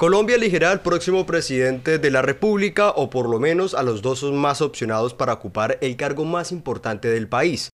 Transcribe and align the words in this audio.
Colombia 0.00 0.36
elegirá 0.36 0.70
al 0.70 0.80
próximo 0.80 1.26
presidente 1.26 1.98
de 1.98 2.10
la 2.10 2.22
República 2.22 2.88
o 2.88 3.10
por 3.10 3.28
lo 3.28 3.38
menos 3.38 3.74
a 3.74 3.82
los 3.82 4.00
dos 4.00 4.22
más 4.32 4.62
opcionados 4.62 5.12
para 5.12 5.34
ocupar 5.34 5.76
el 5.82 5.98
cargo 5.98 6.24
más 6.24 6.52
importante 6.52 7.08
del 7.08 7.28
país. 7.28 7.68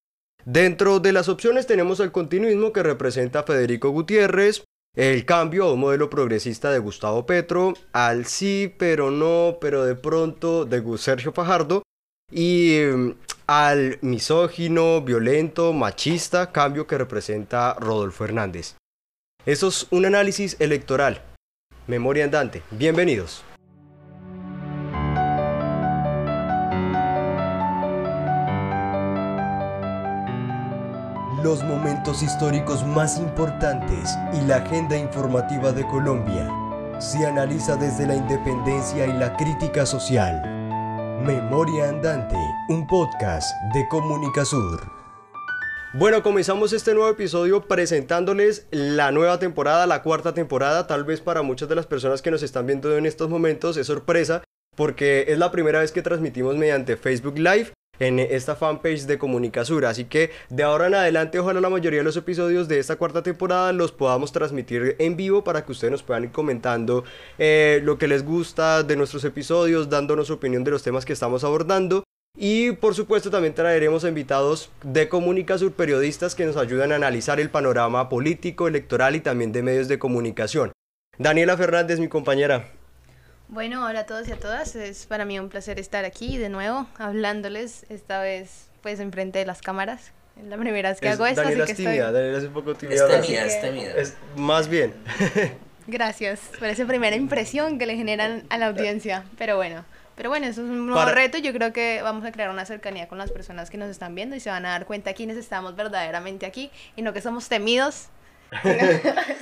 Dentro 0.45 0.99
de 0.99 1.12
las 1.12 1.29
opciones 1.29 1.69
tenemos 1.69 2.01
el 2.01 2.11
continuismo 2.11 2.73
que 2.73 2.83
representa 2.83 3.45
Federico 3.45 3.91
Gutiérrez, 3.91 4.65
el 4.97 5.25
cambio 5.25 5.67
a 5.67 5.73
un 5.75 5.79
modelo 5.79 6.11
progresista 6.11 6.73
de 6.73 6.81
Gustavo 6.81 7.27
Petro, 7.27 7.74
al 7.92 8.27
sí, 8.27 8.74
pero 8.77 9.13
no, 9.13 9.58
pero 9.61 9.85
de 9.85 9.95
pronto 9.95 10.65
de 10.65 10.83
Sergio 10.99 11.31
Fajardo 11.31 11.85
y 12.33 12.81
mm, 12.93 13.11
al 13.47 14.01
misógino, 14.03 15.01
violento, 15.01 15.72
machista 15.72 16.51
cambio 16.51 16.88
que 16.88 16.98
representa 16.98 17.74
Rodolfo 17.74 18.24
Hernández. 18.24 18.74
Eso 19.45 19.69
es 19.69 19.87
un 19.93 20.06
análisis 20.06 20.56
electoral 20.59 21.23
Memoria 21.87 22.24
Andante. 22.24 22.62
Bienvenidos. 22.73 23.45
Los 31.44 31.62
momentos 31.62 32.24
históricos 32.24 32.84
más 32.84 33.18
importantes 33.18 34.18
y 34.32 34.41
la 34.46 34.56
agenda 34.56 34.96
informativa 34.96 35.70
de 35.70 35.86
Colombia 35.86 36.50
se 36.98 37.24
analiza 37.24 37.77
desde 37.77 38.05
la 38.05 38.16
independencia 38.16 39.06
y 39.06 39.12
la 39.12 39.36
crítica 39.36 39.86
social. 39.86 40.42
Memoria 41.24 41.91
Andante, 41.91 42.36
un 42.68 42.84
podcast 42.88 43.48
de 43.72 43.86
Comunicasur. 43.86 44.95
Bueno, 45.98 46.23
comenzamos 46.23 46.74
este 46.74 46.92
nuevo 46.92 47.09
episodio 47.09 47.62
presentándoles 47.62 48.66
la 48.70 49.12
nueva 49.12 49.38
temporada, 49.38 49.86
la 49.86 50.02
cuarta 50.02 50.34
temporada. 50.34 50.86
Tal 50.86 51.05
vez 51.05 51.22
para 51.22 51.41
muchas 51.41 51.70
de 51.70 51.74
las 51.74 51.86
personas 51.86 52.20
que 52.20 52.30
nos 52.30 52.42
están 52.42 52.66
viendo 52.66 52.95
en 52.98 53.06
estos 53.06 53.30
momentos 53.30 53.78
es 53.78 53.86
sorpresa 53.86 54.45
porque 54.77 55.24
es 55.28 55.38
la 55.38 55.50
primera 55.50 55.80
vez 55.80 55.92
que 55.92 56.02
transmitimos 56.02 56.55
mediante 56.55 56.98
Facebook 56.98 57.39
Live 57.39 57.72
en 57.98 58.19
esta 58.19 58.56
fanpage 58.56 59.06
de 59.06 59.17
Comunicasura. 59.17 59.89
Así 59.89 60.05
que 60.05 60.33
de 60.50 60.64
ahora 60.64 60.89
en 60.89 60.97
adelante, 60.97 61.39
ojalá 61.39 61.62
la 61.62 61.70
mayoría 61.70 62.00
de 62.00 62.05
los 62.05 62.19
episodios 62.19 62.69
de 62.69 62.78
esta 62.78 62.97
cuarta 62.97 63.22
temporada 63.22 63.72
los 63.72 63.91
podamos 63.91 64.33
transmitir 64.33 64.97
en 64.98 65.17
vivo 65.17 65.44
para 65.44 65.64
que 65.64 65.72
ustedes 65.72 65.92
nos 65.92 66.02
puedan 66.02 66.24
ir 66.24 66.30
comentando 66.30 67.05
eh, 67.39 67.80
lo 67.84 67.97
que 67.97 68.06
les 68.06 68.22
gusta 68.22 68.83
de 68.83 68.97
nuestros 68.97 69.24
episodios, 69.24 69.89
dándonos 69.89 70.28
opinión 70.28 70.62
de 70.62 70.72
los 70.72 70.83
temas 70.83 71.06
que 71.06 71.14
estamos 71.14 71.42
abordando. 71.42 72.05
Y 72.37 72.73
por 72.73 72.95
supuesto 72.95 73.31
también 73.31 73.55
traeremos 73.55 74.05
invitados 74.05 74.70
de 74.83 75.09
Comunicasur, 75.09 75.73
periodistas 75.73 76.34
que 76.34 76.45
nos 76.45 76.59
ayudan 76.59 76.92
a 76.92 76.97
analizar 76.97 77.41
el 77.41 77.48
panorama 77.48 78.11
político, 78.11 78.69
electoral 78.69 79.17
y 79.17 79.20
también 79.20 79.53
de 79.53 79.62
medios 79.62 79.89
de 79.89 79.98
comunicación. 79.98 80.73
Daniela 81.19 81.57
Fernández, 81.57 81.98
mi 81.98 82.09
compañera. 82.09 82.69
Bueno, 83.48 83.87
hola 83.87 84.01
a 84.01 84.07
todos 84.07 84.29
y 84.29 84.33
a 84.33 84.37
todas. 84.37 84.77
Es 84.77 85.07
para 85.07 85.25
mí 85.25 85.39
un 85.39 85.48
placer 85.48 85.79
estar 85.79 86.05
aquí 86.05 86.37
de 86.37 86.51
nuevo 86.51 86.87
hablándoles, 86.98 87.87
esta 87.89 88.20
vez 88.20 88.69
pues 88.83 89.01
enfrente 89.01 89.39
de 89.39 89.47
las 89.47 89.62
cámaras. 89.62 90.12
Es 90.39 90.45
la 90.45 90.59
primera 90.59 90.91
vez 90.91 91.01
que 91.01 91.09
hago 91.09 91.27
esto, 91.27 91.41
Daniela 91.41 91.64
así 91.64 91.69
que 91.69 91.73
es 91.73 91.77
tímida, 91.79 92.07
estoy... 92.09 92.14
Daniela 92.14 92.39
es 92.39 92.45
un 92.45 92.53
poco 92.53 92.75
tímida. 92.75 93.19
Es 93.19 93.62
tímida, 93.62 93.92
es 93.97 94.14
más 94.37 94.69
bien. 94.69 94.92
Gracias 95.87 96.41
por 96.59 96.69
esa 96.69 96.84
primera 96.84 97.17
impresión 97.17 97.79
que 97.79 97.87
le 97.87 97.97
generan 97.97 98.45
a 98.51 98.59
la 98.59 98.67
audiencia. 98.67 99.25
Pero 99.39 99.57
bueno, 99.57 99.84
pero 100.17 100.31
bueno, 100.31 100.47
eso 100.47 100.62
es 100.62 100.69
un 100.69 100.86
nuevo 100.86 101.05
reto. 101.11 101.39
Yo 101.39 101.53
creo 101.53 101.72
que 101.72 102.00
vamos 102.03 102.25
a 102.25 102.33
crear 102.33 102.50
una 102.50 102.64
cercanía 102.64 103.06
con 103.06 103.19
las 103.19 103.31
personas 103.31 103.70
que 103.70 103.77
nos 103.77 103.91
están 103.91 104.14
viendo 104.14 104.34
y 104.34 104.41
se 104.41 104.50
van 104.50 104.64
a 104.64 104.70
dar 104.70 104.86
cuenta 104.86 105.12
quiénes 105.12 105.36
estamos 105.36 105.77
verdaderamente 105.77 106.47
aquí 106.47 106.70
y 106.97 107.03
no 107.03 107.12
que 107.12 107.20
somos 107.20 107.48
temidos. 107.48 108.06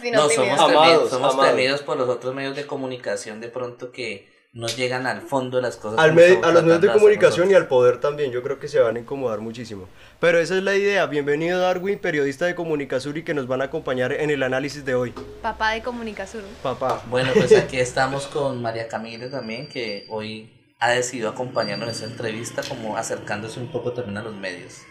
sino 0.03 0.23
no, 0.23 0.31
somos, 0.31 0.67
temidos, 0.67 1.11
somos 1.11 1.41
temidos 1.41 1.83
por 1.83 1.99
los 1.99 2.09
otros 2.09 2.35
medios 2.35 2.57
de 2.57 2.67
comunicación 2.67 3.39
de 3.39 3.49
pronto 3.49 3.93
que 3.93 4.33
no 4.55 4.67
llegan 4.67 5.07
al 5.07 5.21
fondo 5.21 5.59
de 5.59 5.63
las 5.63 5.77
cosas. 5.77 5.99
Al 5.99 6.11
a 6.11 6.53
los 6.53 6.63
medios 6.63 6.81
de 6.81 6.93
comunicación 6.93 7.51
y 7.51 7.55
al 7.55 7.67
poder 7.69 8.01
también, 8.01 8.33
yo 8.33 8.43
creo 8.43 8.59
que 8.59 8.69
se 8.69 8.81
van 8.81 8.97
a 8.97 9.01
incomodar 9.01 9.41
muchísimo. 9.41 9.89
Pero 10.21 10.39
esa 10.39 10.57
es 10.57 10.63
la 10.63 10.75
idea. 10.75 11.07
Bienvenido 11.07 11.61
Darwin, 11.61 11.99
periodista 11.99 12.47
de 12.47 12.55
Comunicasur 12.55 13.19
y 13.19 13.25
que 13.25 13.35
nos 13.35 13.47
van 13.47 13.63
a 13.63 13.65
acompañar 13.65 14.13
en 14.13 14.31
el 14.31 14.43
análisis 14.43 14.85
de 14.85 14.95
hoy. 14.95 15.13
Papá 15.43 15.73
de 15.73 15.83
Comunicasur. 15.83 16.43
Papá. 16.63 17.03
Bueno, 17.11 17.31
pues 17.35 17.55
aquí 17.57 17.79
estamos 17.79 18.27
con 18.29 18.63
María 18.63 18.89
Camila 18.89 19.29
también, 19.29 19.69
que 19.69 20.07
hoy 20.09 20.64
ha 20.85 20.91
decidido 20.91 21.31
acompañarnos 21.31 21.89
en 21.89 21.95
esta 21.95 22.05
entrevista, 22.05 22.63
como 22.69 22.97
acercándose 22.97 23.59
un 23.59 23.69
poco 23.69 23.93
también 23.93 24.19
a 24.19 24.23
los 24.23 24.35
medios. 24.35 24.83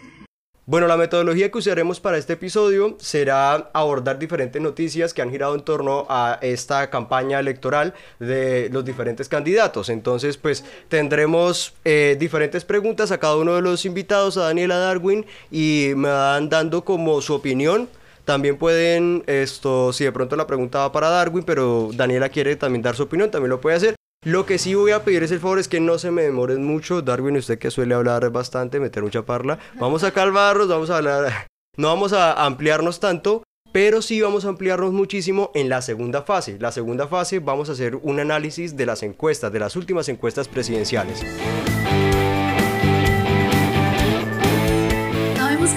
Bueno, 0.65 0.87
la 0.87 0.97
metodología 0.97 1.51
que 1.51 1.57
usaremos 1.57 1.99
para 1.99 2.17
este 2.17 2.33
episodio 2.33 2.95
será 2.99 3.69
abordar 3.73 4.17
diferentes 4.17 4.59
noticias 4.59 5.13
que 5.13 5.21
han 5.21 5.29
girado 5.29 5.53
en 5.53 5.61
torno 5.61 6.07
a 6.09 6.39
esta 6.41 6.89
campaña 6.89 7.39
electoral 7.39 7.93
de 8.19 8.69
los 8.71 8.83
diferentes 8.83 9.29
candidatos. 9.29 9.89
Entonces, 9.89 10.37
pues 10.37 10.63
tendremos 10.87 11.75
eh, 11.83 12.15
diferentes 12.17 12.63
preguntas 12.65 13.11
a 13.11 13.19
cada 13.19 13.35
uno 13.35 13.53
de 13.53 13.61
los 13.61 13.85
invitados, 13.85 14.37
a 14.37 14.45
Daniela 14.45 14.77
Darwin, 14.77 15.25
y 15.51 15.91
me 15.95 16.09
van 16.09 16.49
dando 16.49 16.83
como 16.83 17.21
su 17.21 17.35
opinión. 17.35 17.87
También 18.25 18.57
pueden, 18.57 19.23
esto, 19.27 19.93
si 19.93 20.05
de 20.05 20.11
pronto 20.13 20.35
la 20.37 20.47
pregunta 20.47 20.79
va 20.79 20.91
para 20.91 21.09
Darwin, 21.09 21.43
pero 21.43 21.89
Daniela 21.93 22.29
quiere 22.29 22.55
también 22.55 22.81
dar 22.81 22.95
su 22.95 23.03
opinión, 23.03 23.29
también 23.29 23.49
lo 23.51 23.61
puede 23.61 23.75
hacer. 23.75 23.95
Lo 24.25 24.45
que 24.45 24.57
sí 24.57 24.73
voy 24.73 24.91
a 24.91 25.03
pedir 25.03 25.23
es 25.23 25.31
el 25.31 25.39
favor 25.39 25.59
es 25.59 25.67
que 25.67 25.81
no 25.81 25.97
se 25.97 26.09
me 26.09 26.21
demoren 26.21 26.63
mucho. 26.63 27.01
Darwin, 27.01 27.37
usted 27.37 27.59
que 27.59 27.71
suele 27.71 27.93
hablar 27.93 28.29
bastante, 28.29 28.79
meter 28.79 29.03
mucha 29.03 29.23
parla. 29.23 29.59
Vamos 29.75 30.03
a 30.03 30.11
calmarnos, 30.11 30.67
vamos 30.67 30.89
a 30.89 30.97
hablar. 30.97 31.47
No 31.75 31.87
vamos 31.87 32.13
a 32.13 32.45
ampliarnos 32.45 32.99
tanto, 32.99 33.41
pero 33.71 34.03
sí 34.03 34.21
vamos 34.21 34.45
a 34.45 34.49
ampliarnos 34.49 34.93
muchísimo 34.93 35.49
en 35.55 35.69
la 35.69 35.81
segunda 35.81 36.21
fase. 36.21 36.59
La 36.59 36.71
segunda 36.71 37.07
fase 37.07 37.39
vamos 37.39 37.67
a 37.67 37.71
hacer 37.71 37.95
un 37.95 38.19
análisis 38.19 38.77
de 38.77 38.85
las 38.85 39.01
encuestas, 39.01 39.51
de 39.51 39.57
las 39.57 39.75
últimas 39.75 40.07
encuestas 40.07 40.47
presidenciales. 40.47 41.25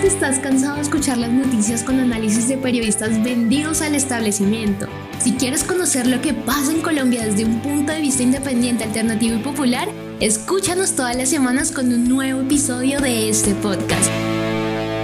que 0.01 0.09
estás 0.09 0.39
cansado 0.41 0.77
de 0.77 0.83
escuchar 0.83 1.17
las 1.17 1.31
noticias 1.31 1.83
con 1.83 2.01
análisis 2.01 2.49
de 2.49 2.59
periodistas 2.59 3.23
vendidos 3.23 3.81
al 3.83 3.95
establecimiento. 3.95 4.89
Si 5.27 5.33
quieres 5.33 5.65
conocer 5.65 6.07
lo 6.07 6.23
que 6.23 6.33
pasa 6.33 6.71
en 6.71 6.81
Colombia 6.81 7.25
desde 7.25 7.45
un 7.45 7.61
punto 7.61 7.93
de 7.93 8.01
vista 8.01 8.23
independiente, 8.23 8.85
alternativo 8.85 9.35
y 9.35 9.41
popular, 9.41 9.89
escúchanos 10.21 10.95
todas 10.95 11.17
las 11.17 11.31
semanas 11.31 11.73
con 11.73 11.87
un 11.87 12.09
nuevo 12.09 12.43
episodio 12.43 13.01
de 13.01 13.29
este 13.29 13.53
podcast. 13.57 14.09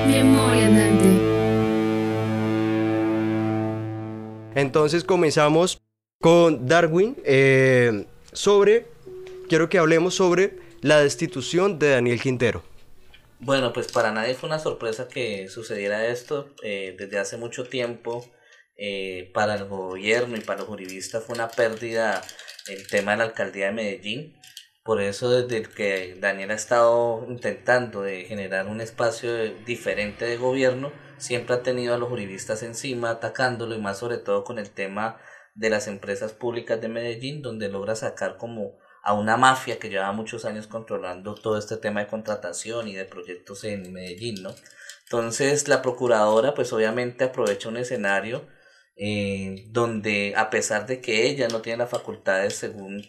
Memoria 0.06 0.68
Andante. 0.68 1.08
Entonces 4.54 5.02
comenzamos 5.02 5.82
con 6.20 6.68
Darwin 6.68 7.16
eh, 7.24 8.06
sobre, 8.32 8.86
quiero 9.48 9.68
que 9.68 9.78
hablemos 9.78 10.14
sobre 10.14 10.56
la 10.82 11.00
destitución 11.00 11.80
de 11.80 11.90
Daniel 11.90 12.20
Quintero. 12.20 12.62
Bueno, 13.40 13.72
pues 13.72 13.90
para 13.90 14.12
nadie 14.12 14.34
fue 14.34 14.48
una 14.48 14.60
sorpresa 14.60 15.08
que 15.08 15.48
sucediera 15.48 16.06
esto. 16.06 16.48
Eh, 16.62 16.94
desde 16.96 17.18
hace 17.18 17.36
mucho 17.38 17.64
tiempo, 17.64 18.24
eh, 18.76 19.30
para 19.34 19.54
el 19.54 19.66
gobierno 19.66 20.36
y 20.36 20.40
para 20.40 20.60
los 20.60 20.68
juristas 20.68 21.24
fue 21.24 21.34
una 21.34 21.48
pérdida 21.48 22.22
el 22.68 22.86
tema 22.86 23.12
de 23.12 23.18
la 23.18 23.24
alcaldía 23.24 23.66
de 23.66 23.72
Medellín. 23.72 24.36
Por 24.84 25.00
eso 25.00 25.30
desde 25.30 25.68
que 25.68 26.16
Daniel 26.18 26.50
ha 26.50 26.54
estado 26.54 27.24
intentando 27.28 28.02
de 28.02 28.24
generar 28.24 28.66
un 28.66 28.80
espacio 28.80 29.32
diferente 29.64 30.24
de 30.24 30.36
gobierno, 30.36 30.92
siempre 31.18 31.54
ha 31.54 31.62
tenido 31.62 31.94
a 31.94 31.98
los 31.98 32.08
juristas 32.08 32.62
encima 32.62 33.10
atacándolo 33.10 33.76
y 33.76 33.80
más 33.80 33.98
sobre 33.98 34.18
todo 34.18 34.42
con 34.42 34.58
el 34.58 34.70
tema 34.70 35.20
de 35.54 35.70
las 35.70 35.86
empresas 35.86 36.32
públicas 36.32 36.80
de 36.80 36.88
Medellín, 36.88 37.42
donde 37.42 37.68
logra 37.68 37.94
sacar 37.94 38.36
como 38.38 38.78
a 39.04 39.14
una 39.14 39.36
mafia 39.36 39.78
que 39.78 39.88
lleva 39.88 40.12
muchos 40.12 40.44
años 40.44 40.66
controlando 40.66 41.34
todo 41.34 41.58
este 41.58 41.76
tema 41.76 42.00
de 42.00 42.06
contratación 42.06 42.88
y 42.88 42.94
de 42.94 43.04
proyectos 43.04 43.64
en 43.64 43.92
Medellín, 43.92 44.42
¿no? 44.42 44.54
Entonces 45.04 45.68
la 45.68 45.82
procuradora 45.82 46.54
pues 46.54 46.72
obviamente 46.72 47.24
aprovecha 47.24 47.68
un 47.68 47.76
escenario 47.76 48.46
eh, 48.96 49.66
donde 49.70 50.34
a 50.36 50.50
pesar 50.50 50.86
de 50.86 51.00
que 51.00 51.26
ella 51.26 51.48
no 51.48 51.62
tiene 51.62 51.78
las 51.78 51.90
facultades 51.90 52.54
según 52.56 53.04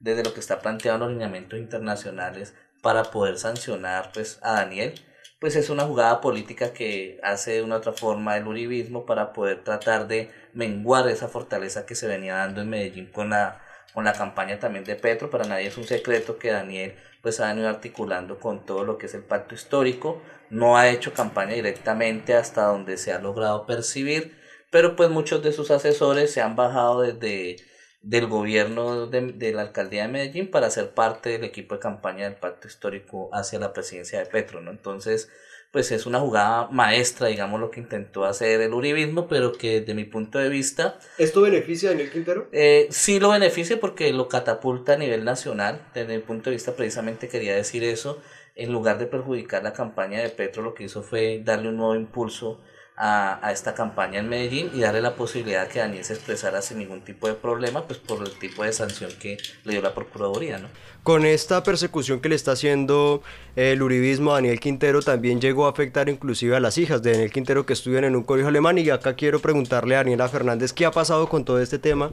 desde 0.00 0.24
lo 0.24 0.34
que 0.34 0.40
está 0.40 0.60
planteado 0.60 0.96
en 0.96 1.00
los 1.00 1.10
lineamientos 1.12 1.58
internacionales 1.58 2.54
para 2.82 3.04
poder 3.04 3.38
sancionar 3.38 4.10
pues 4.12 4.38
a 4.42 4.52
Daniel, 4.54 4.94
pues 5.40 5.56
es 5.56 5.70
una 5.70 5.84
jugada 5.84 6.20
política 6.20 6.72
que 6.72 7.20
hace 7.22 7.52
de 7.52 7.62
una 7.62 7.76
otra 7.76 7.92
forma 7.92 8.36
el 8.36 8.46
uribismo 8.46 9.06
para 9.06 9.32
poder 9.32 9.64
tratar 9.64 10.08
de 10.08 10.30
menguar 10.52 11.08
esa 11.08 11.28
fortaleza 11.28 11.86
que 11.86 11.94
se 11.94 12.08
venía 12.08 12.36
dando 12.36 12.60
en 12.62 12.70
Medellín 12.70 13.06
con 13.06 13.30
la 13.30 13.62
con 13.98 14.04
la 14.04 14.12
campaña 14.12 14.58
también 14.58 14.84
de 14.84 14.96
Petro. 14.96 15.30
Para 15.30 15.44
nadie 15.44 15.66
es 15.66 15.76
un 15.76 15.84
secreto 15.84 16.38
que 16.38 16.50
Daniel 16.52 16.94
pues 17.22 17.40
ha 17.40 17.48
venido 17.48 17.68
articulando 17.68 18.38
con 18.38 18.64
todo 18.64 18.84
lo 18.84 18.98
que 18.98 19.06
es 19.06 19.14
el 19.14 19.24
pacto 19.24 19.54
histórico. 19.54 20.22
No 20.50 20.76
ha 20.76 20.88
hecho 20.88 21.12
campaña 21.12 21.54
directamente 21.54 22.34
hasta 22.34 22.62
donde 22.66 22.96
se 22.96 23.12
ha 23.12 23.18
logrado 23.18 23.66
percibir, 23.66 24.38
pero 24.70 24.96
pues 24.96 25.10
muchos 25.10 25.42
de 25.42 25.52
sus 25.52 25.70
asesores 25.70 26.32
se 26.32 26.40
han 26.40 26.56
bajado 26.56 27.02
desde 27.02 27.56
del 28.00 28.26
gobierno 28.26 29.06
de, 29.06 29.32
de, 29.32 29.52
la 29.52 29.62
alcaldía 29.62 30.02
de 30.02 30.08
Medellín 30.08 30.50
para 30.50 30.70
ser 30.70 30.90
parte 30.90 31.30
del 31.30 31.44
equipo 31.44 31.74
de 31.74 31.80
campaña 31.80 32.24
del 32.24 32.36
pacto 32.36 32.68
histórico 32.68 33.28
hacia 33.32 33.58
la 33.58 33.72
presidencia 33.72 34.20
de 34.20 34.26
Petro, 34.26 34.60
¿no? 34.60 34.70
Entonces, 34.70 35.28
pues 35.72 35.92
es 35.92 36.06
una 36.06 36.20
jugada 36.20 36.68
maestra, 36.70 37.28
digamos, 37.28 37.60
lo 37.60 37.70
que 37.70 37.80
intentó 37.80 38.24
hacer 38.24 38.60
el 38.60 38.72
uribismo, 38.72 39.28
pero 39.28 39.52
que 39.52 39.80
desde 39.80 39.94
mi 39.94 40.04
punto 40.04 40.38
de 40.38 40.48
vista... 40.48 40.98
¿Esto 41.18 41.42
beneficia 41.42 41.90
a 41.90 41.92
Daniel 41.92 42.10
Quintero? 42.10 42.48
Eh, 42.52 42.86
sí 42.90 43.20
lo 43.20 43.30
beneficia 43.30 43.78
porque 43.78 44.12
lo 44.12 44.28
catapulta 44.28 44.94
a 44.94 44.96
nivel 44.96 45.24
nacional, 45.24 45.86
desde 45.92 46.16
mi 46.16 46.22
punto 46.22 46.50
de 46.50 46.56
vista 46.56 46.72
precisamente 46.72 47.28
quería 47.28 47.54
decir 47.54 47.84
eso, 47.84 48.22
en 48.54 48.72
lugar 48.72 48.98
de 48.98 49.06
perjudicar 49.06 49.62
la 49.62 49.72
campaña 49.72 50.22
de 50.22 50.30
Petro, 50.30 50.62
lo 50.62 50.74
que 50.74 50.84
hizo 50.84 51.02
fue 51.02 51.42
darle 51.44 51.68
un 51.68 51.76
nuevo 51.76 51.94
impulso 51.94 52.60
a, 52.98 53.38
a, 53.46 53.52
esta 53.52 53.74
campaña 53.74 54.18
en 54.18 54.28
Medellín 54.28 54.70
y 54.74 54.80
darle 54.80 55.00
la 55.00 55.14
posibilidad 55.14 55.68
que 55.68 55.78
Daniel 55.78 56.04
se 56.04 56.14
expresara 56.14 56.60
sin 56.60 56.78
ningún 56.78 57.00
tipo 57.02 57.28
de 57.28 57.34
problema, 57.34 57.86
pues 57.86 58.00
por 58.00 58.26
el 58.26 58.36
tipo 58.38 58.64
de 58.64 58.72
sanción 58.72 59.12
que 59.20 59.38
le 59.64 59.72
dio 59.72 59.82
la 59.82 59.94
Procuraduría, 59.94 60.58
¿no? 60.58 60.68
Con 61.04 61.24
esta 61.24 61.62
persecución 61.62 62.20
que 62.20 62.28
le 62.28 62.34
está 62.34 62.52
haciendo 62.52 63.22
el 63.54 63.80
uribismo 63.82 64.32
a 64.32 64.34
Daniel 64.34 64.58
Quintero, 64.58 65.00
también 65.00 65.40
llegó 65.40 65.66
a 65.66 65.70
afectar 65.70 66.08
inclusive 66.08 66.56
a 66.56 66.60
las 66.60 66.76
hijas 66.76 67.00
de 67.02 67.12
Daniel 67.12 67.30
Quintero 67.30 67.64
que 67.64 67.72
estudian 67.72 68.04
en 68.04 68.16
un 68.16 68.24
colegio 68.24 68.48
alemán 68.48 68.78
y 68.78 68.90
acá 68.90 69.14
quiero 69.14 69.38
preguntarle 69.38 69.94
a 69.94 69.98
Daniela 69.98 70.28
Fernández 70.28 70.72
qué 70.72 70.84
ha 70.84 70.90
pasado 70.90 71.28
con 71.28 71.44
todo 71.44 71.60
este 71.60 71.78
tema 71.78 72.12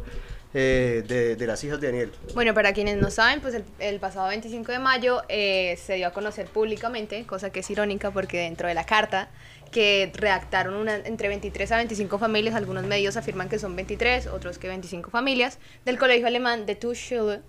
eh, 0.58 1.36
de, 1.38 1.48
las 1.48 1.62
hijas 1.66 1.82
de 1.82 1.88
Daniel. 1.88 2.12
Bueno, 2.34 2.54
para 2.54 2.72
quienes 2.72 2.96
no 2.96 3.12
saben, 3.12 3.42
pues 3.42 3.62
el, 3.80 4.00
pasado 4.00 4.30
25 4.30 4.72
de 4.72 4.80
mayo 4.80 5.22
eh, 5.28 5.78
se 5.84 5.96
dio 5.96 6.08
a 6.08 6.12
conocer 6.12 6.48
públicamente, 6.48 7.26
cosa 7.26 7.50
que 7.50 7.60
es 7.60 7.70
irónica 7.70 8.12
porque 8.12 8.38
dentro 8.38 8.70
de 8.70 8.74
la 8.74 8.86
carta 8.86 9.30
que 9.70 10.10
redactaron 10.16 10.88
entre 10.88 11.28
23 11.28 11.72
a 11.74 11.78
25 11.78 12.18
familias, 12.18 12.56
algunos 12.56 12.86
medios 12.86 13.18
afirman 13.18 13.50
que 13.50 13.60
son 13.60 13.76
23, 13.76 14.28
otros 14.28 14.58
que 14.58 14.70
25 14.70 15.10
familias, 15.10 15.60
del 15.84 16.00
colegio 16.00 16.28
alemán 16.28 16.66
de 16.66 16.76
Tuchel 16.76 17.42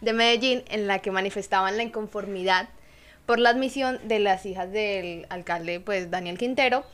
de 0.00 0.12
Medellín, 0.12 0.62
en 0.68 0.86
la 0.86 1.00
que 1.00 1.10
manifestaban 1.10 1.76
la 1.76 1.82
inconformidad 1.82 2.68
por 3.26 3.40
la 3.40 3.50
admisión 3.50 3.98
de 4.06 4.20
las 4.20 4.46
hijas 4.46 4.70
del 4.70 5.26
alcalde, 5.30 5.80
pues 5.80 6.12
Daniel 6.12 6.38
Quintero, 6.38 6.84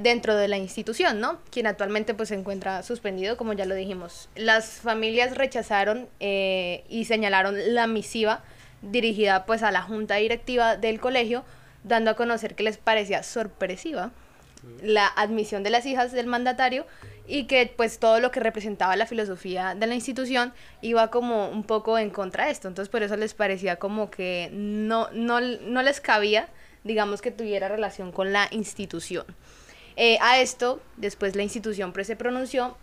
dentro 0.00 0.36
de 0.36 0.48
la 0.48 0.56
institución, 0.56 1.20
¿no? 1.20 1.38
Quien 1.50 1.66
actualmente 1.66 2.14
pues 2.14 2.30
se 2.30 2.34
encuentra 2.34 2.82
suspendido, 2.82 3.36
como 3.36 3.52
ya 3.52 3.64
lo 3.64 3.74
dijimos. 3.74 4.28
Las 4.34 4.66
familias 4.80 5.36
rechazaron 5.36 6.08
eh, 6.20 6.84
y 6.88 7.04
señalaron 7.04 7.74
la 7.74 7.86
misiva 7.86 8.42
dirigida 8.82 9.46
pues 9.46 9.62
a 9.62 9.72
la 9.72 9.82
junta 9.82 10.16
directiva 10.16 10.76
del 10.76 11.00
colegio, 11.00 11.44
dando 11.84 12.10
a 12.10 12.14
conocer 12.14 12.54
que 12.54 12.62
les 12.62 12.78
parecía 12.78 13.22
sorpresiva 13.22 14.10
la 14.82 15.06
admisión 15.06 15.62
de 15.62 15.70
las 15.70 15.86
hijas 15.86 16.12
del 16.12 16.26
mandatario 16.26 16.86
y 17.26 17.44
que 17.44 17.72
pues 17.74 17.98
todo 17.98 18.20
lo 18.20 18.30
que 18.30 18.40
representaba 18.40 18.96
la 18.96 19.06
filosofía 19.06 19.74
de 19.74 19.86
la 19.86 19.94
institución 19.94 20.52
iba 20.82 21.10
como 21.10 21.48
un 21.48 21.64
poco 21.64 21.98
en 21.98 22.10
contra 22.10 22.46
de 22.46 22.52
esto, 22.52 22.68
entonces 22.68 22.90
por 22.90 23.02
eso 23.02 23.16
les 23.16 23.34
parecía 23.34 23.76
como 23.76 24.10
que 24.10 24.50
no, 24.52 25.08
no, 25.12 25.40
no 25.40 25.82
les 25.82 26.00
cabía, 26.00 26.48
digamos 26.82 27.22
que 27.22 27.30
tuviera 27.30 27.68
relación 27.68 28.12
con 28.12 28.32
la 28.32 28.48
institución. 28.50 29.24
Eh, 29.96 30.18
a 30.20 30.40
esto, 30.40 30.80
después 30.96 31.36
la 31.36 31.42
institución 31.42 31.92
pues, 31.92 32.06
se 32.06 32.16
pronunció. 32.16 32.76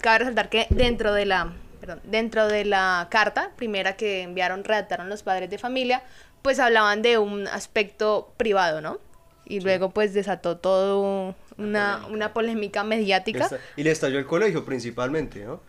Cabe 0.00 0.20
resaltar 0.20 0.48
que 0.48 0.66
dentro 0.70 1.12
de 1.12 1.26
la 1.26 1.52
perdón, 1.82 2.00
dentro 2.04 2.46
de 2.46 2.64
la 2.64 3.08
carta 3.10 3.50
primera 3.56 3.96
que 3.96 4.22
enviaron, 4.22 4.62
redactaron 4.62 5.08
los 5.08 5.24
padres 5.24 5.50
de 5.50 5.58
familia, 5.58 6.04
pues 6.40 6.60
hablaban 6.60 7.02
de 7.02 7.18
un 7.18 7.48
aspecto 7.48 8.32
privado, 8.36 8.80
¿no? 8.80 9.00
Y 9.44 9.58
sí. 9.58 9.64
luego 9.64 9.90
pues 9.90 10.14
desató 10.14 10.58
todo 10.58 11.34
una, 11.58 12.06
una 12.08 12.32
polémica 12.32 12.84
mediática. 12.84 13.50
Y 13.76 13.82
le 13.82 13.90
estalló 13.90 14.20
el 14.20 14.26
colegio 14.26 14.64
principalmente, 14.64 15.44
¿no? 15.44 15.60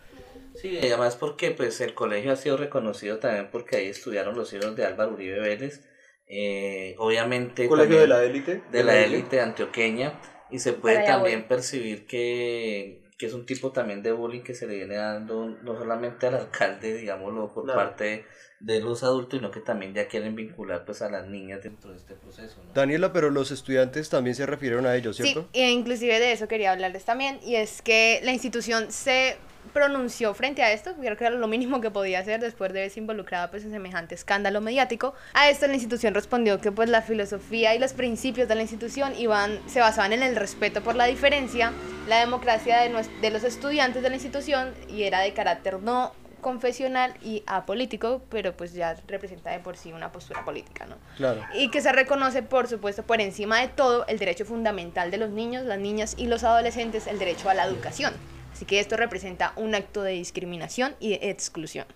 Sí, 0.54 0.78
además 0.78 1.16
porque 1.16 1.50
pues 1.50 1.80
el 1.80 1.94
colegio 1.94 2.32
ha 2.32 2.36
sido 2.36 2.56
reconocido 2.56 3.18
también 3.18 3.48
porque 3.50 3.76
ahí 3.76 3.88
estudiaron 3.88 4.36
los 4.36 4.52
hijos 4.52 4.76
de 4.76 4.86
Álvaro 4.86 5.14
Uribe 5.14 5.40
Vélez. 5.40 5.84
Eh, 6.28 6.94
obviamente... 6.98 7.66
¿Colegio 7.66 7.98
de 7.98 8.06
la 8.06 8.22
élite? 8.22 8.62
De 8.70 8.84
la 8.84 8.96
élite 8.96 9.40
antioqueña. 9.40 10.12
Y 10.50 10.58
se 10.58 10.72
puede 10.72 11.04
también 11.04 11.48
percibir 11.48 12.06
que, 12.06 13.00
que, 13.18 13.26
es 13.26 13.32
un 13.32 13.46
tipo 13.46 13.72
también 13.72 14.02
de 14.02 14.12
bullying 14.12 14.42
que 14.42 14.54
se 14.54 14.66
le 14.66 14.76
viene 14.76 14.96
dando 14.96 15.48
no 15.48 15.78
solamente 15.78 16.26
al 16.26 16.34
alcalde, 16.34 16.94
digámoslo, 16.94 17.52
por 17.52 17.64
claro. 17.64 17.80
parte 17.80 18.24
de 18.60 18.80
los 18.80 19.02
adultos, 19.02 19.40
sino 19.40 19.50
que 19.50 19.60
también 19.60 19.94
ya 19.94 20.08
quieren 20.08 20.34
vincular 20.34 20.84
pues 20.84 21.02
a 21.02 21.10
las 21.10 21.26
niñas 21.26 21.62
dentro 21.62 21.90
de 21.90 21.96
este 21.96 22.14
proceso. 22.14 22.62
¿no? 22.64 22.72
Daniela, 22.72 23.12
pero 23.12 23.30
los 23.30 23.50
estudiantes 23.50 24.08
también 24.08 24.34
se 24.36 24.46
refirieron 24.46 24.86
a 24.86 24.94
ellos, 24.96 25.16
¿cierto? 25.16 25.48
Sí, 25.52 25.60
e 25.60 25.70
inclusive 25.70 26.18
de 26.18 26.32
eso 26.32 26.48
quería 26.48 26.72
hablarles 26.72 27.04
también, 27.04 27.38
y 27.42 27.56
es 27.56 27.82
que 27.82 28.20
la 28.22 28.32
institución 28.32 28.90
se 28.90 29.36
pronunció 29.72 30.34
frente 30.34 30.62
a 30.62 30.72
esto, 30.72 30.94
creo 30.94 31.16
que 31.16 31.24
era 31.24 31.34
lo 31.34 31.48
mínimo 31.48 31.80
que 31.80 31.90
podía 31.90 32.20
hacer 32.20 32.40
después 32.40 32.72
de 32.72 32.80
verse 32.80 33.00
involucrada 33.00 33.50
pues 33.50 33.64
en 33.64 33.70
semejante 33.70 34.14
escándalo 34.14 34.60
mediático. 34.60 35.14
A 35.34 35.48
esto 35.48 35.66
la 35.66 35.74
institución 35.74 36.14
respondió 36.14 36.60
que 36.60 36.72
pues 36.72 36.88
la 36.88 37.02
filosofía 37.02 37.74
y 37.74 37.78
los 37.78 37.92
principios 37.92 38.48
de 38.48 38.54
la 38.54 38.62
institución 38.62 39.14
iban, 39.16 39.60
se 39.68 39.80
basaban 39.80 40.12
en 40.12 40.22
el 40.22 40.36
respeto 40.36 40.82
por 40.82 40.94
la 40.94 41.06
diferencia, 41.06 41.72
la 42.08 42.20
democracia 42.20 42.78
de, 42.78 43.06
de 43.20 43.30
los 43.30 43.44
estudiantes 43.44 44.02
de 44.02 44.08
la 44.08 44.16
institución 44.16 44.72
y 44.88 45.04
era 45.04 45.20
de 45.20 45.32
carácter 45.32 45.80
no 45.80 46.12
confesional 46.44 47.14
y 47.22 47.42
apolítico, 47.46 48.22
pero 48.28 48.54
pues 48.54 48.74
ya 48.74 48.94
representa 49.08 49.50
de 49.50 49.60
por 49.60 49.78
sí 49.78 49.94
una 49.94 50.12
postura 50.12 50.44
política, 50.44 50.84
¿no? 50.84 50.96
Claro. 51.16 51.40
Y 51.54 51.70
que 51.70 51.80
se 51.80 51.90
reconoce, 51.90 52.42
por 52.42 52.68
supuesto, 52.68 53.02
por 53.02 53.22
encima 53.22 53.60
de 53.62 53.68
todo, 53.68 54.06
el 54.08 54.18
derecho 54.18 54.44
fundamental 54.44 55.10
de 55.10 55.16
los 55.16 55.30
niños, 55.30 55.64
las 55.64 55.78
niñas 55.78 56.14
y 56.18 56.26
los 56.26 56.44
adolescentes, 56.44 57.06
el 57.06 57.18
derecho 57.18 57.48
a 57.48 57.54
la 57.54 57.64
educación. 57.64 58.12
Así 58.54 58.64
que 58.64 58.80
esto 58.80 58.96
representa 58.96 59.52
un 59.56 59.74
acto 59.74 60.02
de 60.02 60.12
discriminación 60.12 60.94
y 61.00 61.10
de 61.10 61.30
exclusión. 61.30 61.86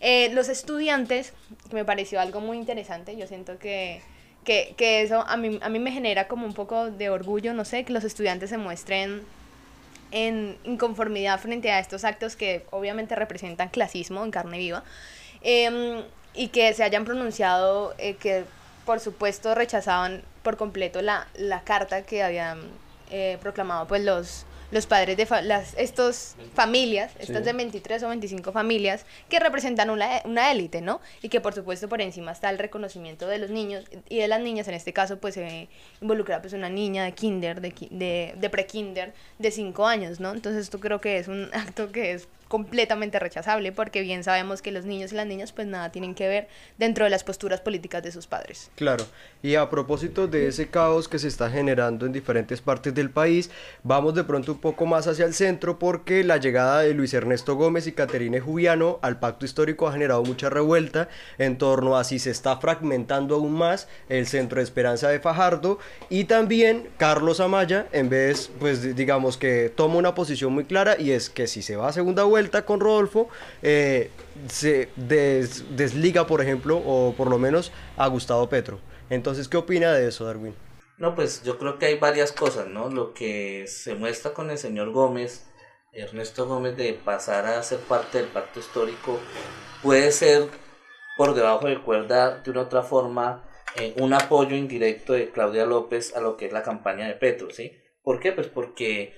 Eh, 0.00 0.28
los 0.34 0.48
estudiantes, 0.48 1.32
que 1.70 1.76
me 1.76 1.84
pareció 1.84 2.20
algo 2.20 2.40
muy 2.40 2.58
interesante, 2.58 3.16
yo 3.16 3.26
siento 3.26 3.58
que, 3.58 4.02
que, 4.44 4.74
que, 4.76 5.00
eso 5.02 5.24
a 5.26 5.36
mí, 5.36 5.58
a 5.62 5.68
mí 5.70 5.78
me 5.78 5.92
genera 5.92 6.28
como 6.28 6.44
un 6.44 6.52
poco 6.52 6.90
de 6.90 7.08
orgullo, 7.08 7.54
no 7.54 7.64
sé, 7.64 7.84
que 7.84 7.92
los 7.92 8.04
estudiantes 8.04 8.50
se 8.50 8.58
muestren 8.58 9.22
en 10.10 10.58
inconformidad 10.64 11.40
frente 11.40 11.70
a 11.70 11.78
estos 11.78 12.04
actos 12.04 12.36
que 12.36 12.66
obviamente 12.70 13.14
representan 13.14 13.68
clasismo 13.68 14.24
en 14.24 14.30
carne 14.30 14.58
viva 14.58 14.84
eh, 15.42 16.04
y 16.34 16.48
que 16.48 16.72
se 16.74 16.82
hayan 16.84 17.04
pronunciado 17.04 17.94
eh, 17.98 18.14
que 18.14 18.44
por 18.84 19.00
supuesto 19.00 19.54
rechazaban 19.54 20.22
por 20.42 20.56
completo 20.56 21.02
la, 21.02 21.26
la 21.34 21.62
carta 21.62 22.02
que 22.02 22.22
habían 22.22 22.60
eh, 23.10 23.38
proclamado 23.40 23.86
pues 23.86 24.02
los 24.02 24.46
los 24.70 24.86
padres 24.86 25.16
de 25.16 25.26
fa 25.26 25.42
las 25.42 25.74
estos 25.76 26.36
familias, 26.54 27.12
estas 27.18 27.38
sí. 27.38 27.44
de 27.44 27.52
23 27.52 28.02
o 28.02 28.08
25 28.08 28.52
familias 28.52 29.06
que 29.28 29.38
representan 29.40 29.90
una, 29.90 30.22
una 30.24 30.50
élite, 30.50 30.80
¿no? 30.80 31.00
Y 31.22 31.28
que 31.28 31.40
por 31.40 31.54
supuesto 31.54 31.88
por 31.88 32.00
encima 32.00 32.32
está 32.32 32.50
el 32.50 32.58
reconocimiento 32.58 33.26
de 33.26 33.38
los 33.38 33.50
niños 33.50 33.84
y 34.08 34.18
de 34.18 34.28
las 34.28 34.40
niñas, 34.40 34.68
en 34.68 34.74
este 34.74 34.92
caso 34.92 35.18
pues 35.18 35.34
se 35.34 35.46
eh, 35.46 35.68
involucra 36.00 36.40
pues 36.40 36.52
una 36.52 36.68
niña 36.68 37.04
de 37.04 37.12
kinder, 37.12 37.60
de, 37.60 37.72
de, 37.90 38.34
de 38.36 38.50
pre-kinder 38.50 39.12
de 39.38 39.50
5 39.50 39.86
años, 39.86 40.20
¿no? 40.20 40.32
Entonces 40.32 40.62
esto 40.62 40.80
creo 40.80 41.00
que 41.00 41.18
es 41.18 41.28
un 41.28 41.50
acto 41.52 41.92
que 41.92 42.12
es 42.12 42.28
completamente 42.48 43.18
rechazable 43.18 43.72
porque 43.72 44.02
bien 44.02 44.24
sabemos 44.24 44.62
que 44.62 44.72
los 44.72 44.84
niños 44.84 45.12
y 45.12 45.16
las 45.16 45.26
niñas 45.26 45.52
pues 45.52 45.66
nada 45.66 45.90
tienen 45.90 46.14
que 46.14 46.28
ver 46.28 46.48
dentro 46.78 47.04
de 47.04 47.10
las 47.10 47.24
posturas 47.24 47.60
políticas 47.60 48.02
de 48.02 48.12
sus 48.12 48.26
padres. 48.26 48.70
Claro, 48.76 49.04
y 49.42 49.54
a 49.54 49.70
propósito 49.70 50.26
de 50.26 50.48
ese 50.48 50.68
caos 50.68 51.08
que 51.08 51.18
se 51.18 51.28
está 51.28 51.50
generando 51.50 52.06
en 52.06 52.12
diferentes 52.12 52.60
partes 52.60 52.94
del 52.94 53.10
país, 53.10 53.50
vamos 53.82 54.14
de 54.14 54.24
pronto 54.24 54.52
un 54.52 54.60
poco 54.60 54.86
más 54.86 55.06
hacia 55.06 55.24
el 55.24 55.34
centro 55.34 55.78
porque 55.78 56.24
la 56.24 56.36
llegada 56.36 56.80
de 56.80 56.94
Luis 56.94 57.14
Ernesto 57.14 57.56
Gómez 57.56 57.86
y 57.86 57.92
Caterine 57.92 58.40
Jubiano 58.40 58.98
al 59.02 59.18
pacto 59.18 59.44
histórico 59.44 59.88
ha 59.88 59.92
generado 59.92 60.22
mucha 60.22 60.50
revuelta 60.50 61.08
en 61.38 61.58
torno 61.58 61.96
a 61.96 62.04
si 62.04 62.18
se 62.18 62.30
está 62.30 62.56
fragmentando 62.58 63.36
aún 63.36 63.52
más 63.52 63.88
el 64.08 64.26
centro 64.26 64.58
de 64.58 64.64
esperanza 64.64 65.08
de 65.08 65.20
Fajardo 65.20 65.78
y 66.08 66.24
también 66.24 66.88
Carlos 66.98 67.40
Amaya 67.40 67.86
en 67.92 68.08
vez 68.08 68.50
pues 68.60 68.94
digamos 68.94 69.36
que 69.36 69.72
toma 69.74 69.96
una 69.96 70.14
posición 70.14 70.52
muy 70.52 70.64
clara 70.64 70.96
y 70.98 71.10
es 71.12 71.30
que 71.30 71.46
si 71.46 71.62
se 71.62 71.76
va 71.76 71.88
a 71.88 71.92
segunda 71.92 72.24
vuelta 72.24 72.33
con 72.64 72.80
Rodolfo, 72.80 73.28
eh, 73.62 74.10
se 74.48 74.88
des, 74.96 75.76
desliga, 75.76 76.26
por 76.26 76.40
ejemplo, 76.40 76.76
o 76.84 77.14
por 77.16 77.28
lo 77.28 77.38
menos 77.38 77.72
a 77.96 78.06
Gustavo 78.08 78.48
Petro. 78.48 78.80
Entonces, 79.10 79.48
¿qué 79.48 79.56
opina 79.56 79.92
de 79.92 80.08
eso, 80.08 80.24
Darwin? 80.24 80.54
No, 80.98 81.14
pues 81.14 81.42
yo 81.42 81.58
creo 81.58 81.78
que 81.78 81.86
hay 81.86 81.98
varias 81.98 82.32
cosas, 82.32 82.68
¿no? 82.68 82.88
Lo 82.88 83.14
que 83.14 83.66
se 83.66 83.94
muestra 83.94 84.32
con 84.32 84.50
el 84.50 84.58
señor 84.58 84.90
Gómez, 84.90 85.46
Ernesto 85.92 86.46
Gómez, 86.46 86.76
de 86.76 86.92
pasar 86.94 87.46
a 87.46 87.62
ser 87.62 87.80
parte 87.80 88.18
del 88.18 88.28
pacto 88.28 88.60
histórico, 88.60 89.18
puede 89.82 90.12
ser 90.12 90.48
por 91.16 91.34
debajo 91.34 91.66
de 91.66 91.80
cuerda 91.80 92.38
de 92.38 92.50
una 92.50 92.62
otra 92.62 92.82
forma 92.82 93.44
eh, 93.76 93.94
un 93.98 94.12
apoyo 94.14 94.56
indirecto 94.56 95.14
de 95.14 95.30
Claudia 95.30 95.66
López 95.66 96.14
a 96.14 96.20
lo 96.20 96.36
que 96.36 96.46
es 96.46 96.52
la 96.52 96.62
campaña 96.62 97.08
de 97.08 97.14
Petro, 97.14 97.50
¿sí? 97.50 97.72
¿Por 98.02 98.20
qué? 98.20 98.32
Pues 98.32 98.46
porque 98.46 99.14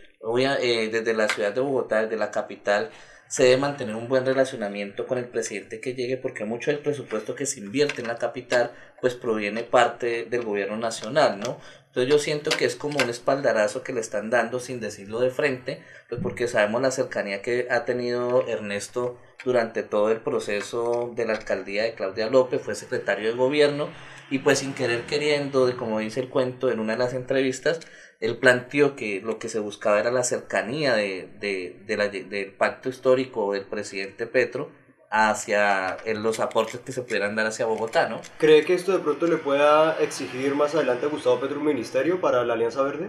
eh, 0.61 0.88
desde 0.90 1.14
la 1.14 1.28
ciudad 1.28 1.52
de 1.52 1.61
Bogotá, 1.61 2.02
desde 2.02 2.16
la 2.16 2.30
capital, 2.30 2.90
se 3.28 3.44
debe 3.44 3.56
mantener 3.56 3.96
un 3.96 4.08
buen 4.08 4.25
relacionamiento 4.25 5.06
con 5.06 5.18
el 5.18 5.26
presidente 5.26 5.80
que 5.80 5.94
llegue 5.94 6.16
porque 6.16 6.44
mucho 6.44 6.70
del 6.70 6.80
presupuesto 6.80 7.35
que 7.35 7.46
se 7.46 7.61
invierte 7.61 8.00
en 8.00 8.08
la 8.08 8.18
capital 8.18 8.73
pues 9.00 9.14
proviene 9.14 9.62
parte 9.64 10.25
del 10.25 10.44
gobierno 10.44 10.76
nacional, 10.76 11.40
¿no? 11.40 11.58
Entonces 11.88 12.12
yo 12.12 12.18
siento 12.18 12.50
que 12.50 12.66
es 12.66 12.76
como 12.76 12.99
un 12.99 13.11
espaldarazo 13.11 13.82
que 13.82 13.92
le 13.92 14.00
están 14.00 14.30
dando 14.30 14.61
sin 14.61 14.80
decirlo 14.80 15.20
de 15.20 15.30
frente, 15.30 15.82
pues 16.08 16.20
porque 16.20 16.46
sabemos 16.46 16.82
la 16.82 16.90
cercanía 16.90 17.42
que 17.42 17.66
ha 17.70 17.85
tenido 17.85 18.46
Ernesto 18.46 19.18
durante 19.44 19.82
todo 19.82 20.10
el 20.10 20.20
proceso 20.20 21.12
de 21.14 21.26
la 21.26 21.34
alcaldía 21.34 21.84
de 21.84 21.94
Claudia 21.94 22.28
López, 22.28 22.60
fue 22.62 22.74
secretario 22.74 23.30
de 23.30 23.36
gobierno 23.36 23.88
y 24.30 24.40
pues 24.40 24.58
sin 24.58 24.74
querer 24.74 25.02
queriendo, 25.02 25.66
de 25.66 25.76
como 25.76 26.00
dice 26.00 26.20
el 26.20 26.28
cuento 26.28 26.70
en 26.70 26.80
una 26.80 26.94
de 26.94 26.98
las 26.98 27.14
entrevistas, 27.14 27.80
él 28.20 28.38
planteó 28.38 28.96
que 28.96 29.20
lo 29.20 29.38
que 29.38 29.48
se 29.48 29.58
buscaba 29.58 30.00
era 30.00 30.10
la 30.10 30.24
cercanía 30.24 30.94
de, 30.94 31.28
de, 31.38 32.24
del 32.28 32.52
pacto 32.52 32.88
histórico 32.88 33.52
del 33.52 33.64
presidente 33.64 34.26
Petro 34.26 34.70
hacia 35.10 35.98
los 36.14 36.40
aportes 36.40 36.80
que 36.80 36.92
se 36.92 37.02
pudieran 37.02 37.36
dar 37.36 37.46
hacia 37.46 37.66
Bogotá, 37.66 38.08
¿no? 38.08 38.20
¿Cree 38.38 38.64
que 38.64 38.74
esto 38.74 38.92
de 38.92 38.98
pronto 38.98 39.26
le 39.26 39.36
pueda 39.36 39.96
exigir 40.00 40.54
más 40.54 40.74
adelante 40.74 41.06
a 41.06 41.08
Gustavo 41.08 41.40
Petro 41.40 41.60
un 41.60 41.66
ministerio 41.66 42.20
para 42.20 42.44
la 42.44 42.54
Alianza 42.54 42.82
Verde? 42.82 43.08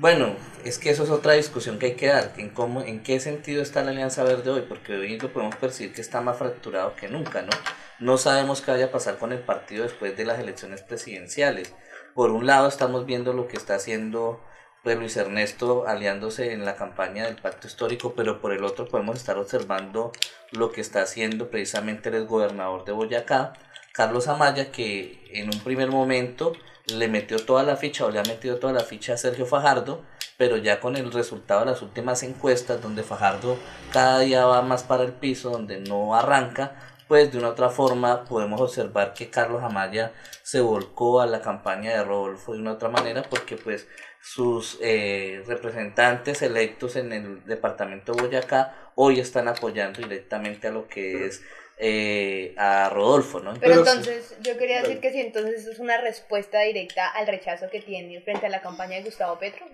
Bueno, 0.00 0.36
es 0.64 0.78
que 0.78 0.90
eso 0.90 1.02
es 1.02 1.10
otra 1.10 1.32
discusión 1.32 1.80
que 1.80 1.86
hay 1.86 1.94
que 1.96 2.06
dar, 2.06 2.32
en 2.36 2.50
cómo, 2.50 2.82
en 2.82 3.02
qué 3.02 3.18
sentido 3.18 3.62
está 3.62 3.82
la 3.82 3.90
Alianza 3.90 4.22
Verde 4.22 4.48
hoy, 4.48 4.62
porque 4.62 4.94
hoy 4.94 5.18
lo 5.18 5.32
podemos 5.32 5.56
percibir 5.56 5.92
que 5.92 6.00
está 6.00 6.20
más 6.20 6.38
fracturado 6.38 6.94
que 6.94 7.08
nunca, 7.08 7.42
¿no? 7.42 7.50
No 7.98 8.16
sabemos 8.16 8.60
qué 8.60 8.70
vaya 8.70 8.86
a 8.86 8.90
pasar 8.92 9.18
con 9.18 9.32
el 9.32 9.40
partido 9.40 9.82
después 9.82 10.16
de 10.16 10.24
las 10.24 10.38
elecciones 10.38 10.82
presidenciales. 10.82 11.74
Por 12.14 12.30
un 12.30 12.46
lado 12.46 12.68
estamos 12.68 13.06
viendo 13.06 13.32
lo 13.32 13.48
que 13.48 13.56
está 13.56 13.74
haciendo 13.74 14.40
pues, 14.84 14.96
Luis 14.96 15.16
Ernesto 15.16 15.88
aliándose 15.88 16.52
en 16.52 16.64
la 16.64 16.76
campaña 16.76 17.24
del 17.24 17.34
pacto 17.34 17.66
histórico, 17.66 18.14
pero 18.14 18.40
por 18.40 18.52
el 18.52 18.62
otro 18.62 18.86
podemos 18.86 19.16
estar 19.16 19.36
observando 19.36 20.12
lo 20.52 20.70
que 20.70 20.80
está 20.80 21.02
haciendo 21.02 21.50
precisamente 21.50 22.08
el 22.10 22.26
gobernador 22.26 22.84
de 22.84 22.92
Boyacá, 22.92 23.54
Carlos 23.92 24.28
Amaya, 24.28 24.70
que 24.70 25.24
en 25.32 25.46
un 25.52 25.58
primer 25.58 25.90
momento 25.90 26.52
le 26.94 27.08
metió 27.08 27.38
toda 27.38 27.62
la 27.62 27.76
ficha 27.76 28.04
o 28.04 28.10
le 28.10 28.18
ha 28.18 28.24
metido 28.24 28.56
toda 28.58 28.72
la 28.72 28.80
ficha 28.80 29.14
a 29.14 29.16
Sergio 29.16 29.46
Fajardo, 29.46 30.02
pero 30.36 30.56
ya 30.56 30.80
con 30.80 30.96
el 30.96 31.12
resultado 31.12 31.60
de 31.60 31.66
las 31.66 31.82
últimas 31.82 32.22
encuestas, 32.22 32.80
donde 32.80 33.02
Fajardo 33.02 33.58
cada 33.92 34.20
día 34.20 34.46
va 34.46 34.62
más 34.62 34.82
para 34.84 35.04
el 35.04 35.12
piso, 35.12 35.50
donde 35.50 35.80
no 35.80 36.14
arranca, 36.14 36.72
pues 37.08 37.32
de 37.32 37.38
una 37.38 37.48
otra 37.48 37.70
forma 37.70 38.24
podemos 38.24 38.60
observar 38.60 39.14
que 39.14 39.30
Carlos 39.30 39.62
Amaya 39.62 40.12
se 40.42 40.60
volcó 40.60 41.20
a 41.20 41.26
la 41.26 41.40
campaña 41.40 41.90
de 41.92 42.04
Rodolfo 42.04 42.52
de 42.52 42.60
una 42.60 42.72
otra 42.72 42.88
manera, 42.88 43.22
porque 43.28 43.56
pues 43.56 43.88
sus 44.20 44.78
eh, 44.80 45.42
representantes 45.46 46.42
electos 46.42 46.96
en 46.96 47.12
el 47.12 47.44
departamento 47.44 48.12
de 48.12 48.22
Boyacá 48.22 48.92
hoy 48.94 49.20
están 49.20 49.48
apoyando 49.48 50.00
directamente 50.00 50.68
a 50.68 50.72
lo 50.72 50.86
que 50.86 51.26
es 51.26 51.42
eh, 51.78 52.54
a 52.56 52.90
Rodolfo, 52.90 53.40
¿no? 53.40 53.54
Pero, 53.60 53.78
entonces, 53.78 54.34
yo 54.40 54.56
quería 54.58 54.82
decir 54.82 55.00
que 55.00 55.12
si 55.12 55.20
entonces 55.20 55.66
es 55.66 55.78
una 55.78 56.00
respuesta 56.00 56.60
directa 56.60 57.08
al 57.08 57.26
rechazo 57.26 57.70
que 57.70 57.80
tiene 57.80 58.20
frente 58.20 58.46
a 58.46 58.48
la 58.48 58.60
campaña 58.60 58.96
de 58.96 59.04
Gustavo 59.04 59.38
Petro. 59.38 59.66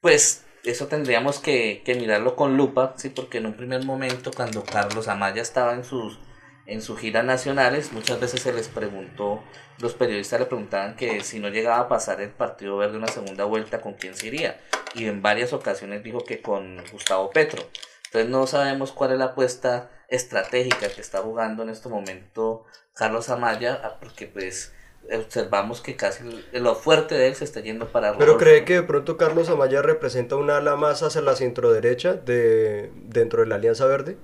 Pues 0.00 0.44
eso 0.64 0.86
tendríamos 0.86 1.38
que, 1.38 1.82
que 1.84 1.94
mirarlo 1.94 2.34
con 2.34 2.56
lupa, 2.56 2.94
sí, 2.96 3.10
porque 3.10 3.38
en 3.38 3.46
un 3.46 3.54
primer 3.54 3.84
momento 3.84 4.30
cuando 4.34 4.64
Carlos 4.64 5.08
Amaya 5.08 5.42
estaba 5.42 5.74
en 5.74 5.84
sus 5.84 6.18
en 6.66 6.80
sus 6.80 6.98
giras 6.98 7.24
nacionales, 7.24 7.92
muchas 7.92 8.20
veces 8.20 8.40
se 8.40 8.52
les 8.52 8.68
preguntó, 8.68 9.42
los 9.80 9.94
periodistas 9.94 10.40
le 10.40 10.46
preguntaban 10.46 10.96
que 10.96 11.22
si 11.22 11.40
no 11.40 11.48
llegaba 11.48 11.80
a 11.80 11.88
pasar 11.88 12.20
el 12.20 12.30
Partido 12.30 12.76
Verde 12.76 12.98
una 12.98 13.08
segunda 13.08 13.44
vuelta, 13.44 13.80
¿con 13.80 13.94
quién 13.94 14.14
se 14.14 14.28
iría? 14.28 14.60
Y 14.94 15.06
en 15.06 15.22
varias 15.22 15.52
ocasiones 15.52 16.02
dijo 16.02 16.24
que 16.24 16.40
con 16.40 16.82
Gustavo 16.92 17.30
Petro. 17.30 17.62
Entonces 18.06 18.30
no 18.30 18.46
sabemos 18.46 18.92
cuál 18.92 19.12
es 19.12 19.18
la 19.18 19.26
apuesta 19.26 19.90
estratégica 20.12 20.88
que 20.88 21.00
está 21.00 21.18
jugando 21.18 21.62
en 21.62 21.70
este 21.70 21.88
momento 21.88 22.64
Carlos 22.94 23.30
Amaya, 23.30 23.80
ah, 23.82 23.96
porque 23.98 24.26
pues 24.26 24.74
observamos 25.10 25.80
que 25.80 25.96
casi 25.96 26.22
lo 26.52 26.74
fuerte 26.74 27.16
de 27.16 27.28
él 27.28 27.34
se 27.34 27.44
está 27.44 27.60
yendo 27.60 27.90
para 27.90 28.16
Pero 28.18 28.36
cree 28.36 28.64
que 28.64 28.74
de 28.74 28.82
pronto 28.82 29.16
Carlos 29.16 29.48
Amaya 29.48 29.82
representa 29.82 30.36
una 30.36 30.58
ala 30.58 30.76
más 30.76 31.02
hacia 31.02 31.22
la 31.22 31.34
centro 31.34 31.72
derecha 31.72 32.14
de, 32.14 32.92
dentro 32.94 33.40
de 33.40 33.48
la 33.48 33.56
Alianza 33.56 33.86
Verde? 33.86 34.16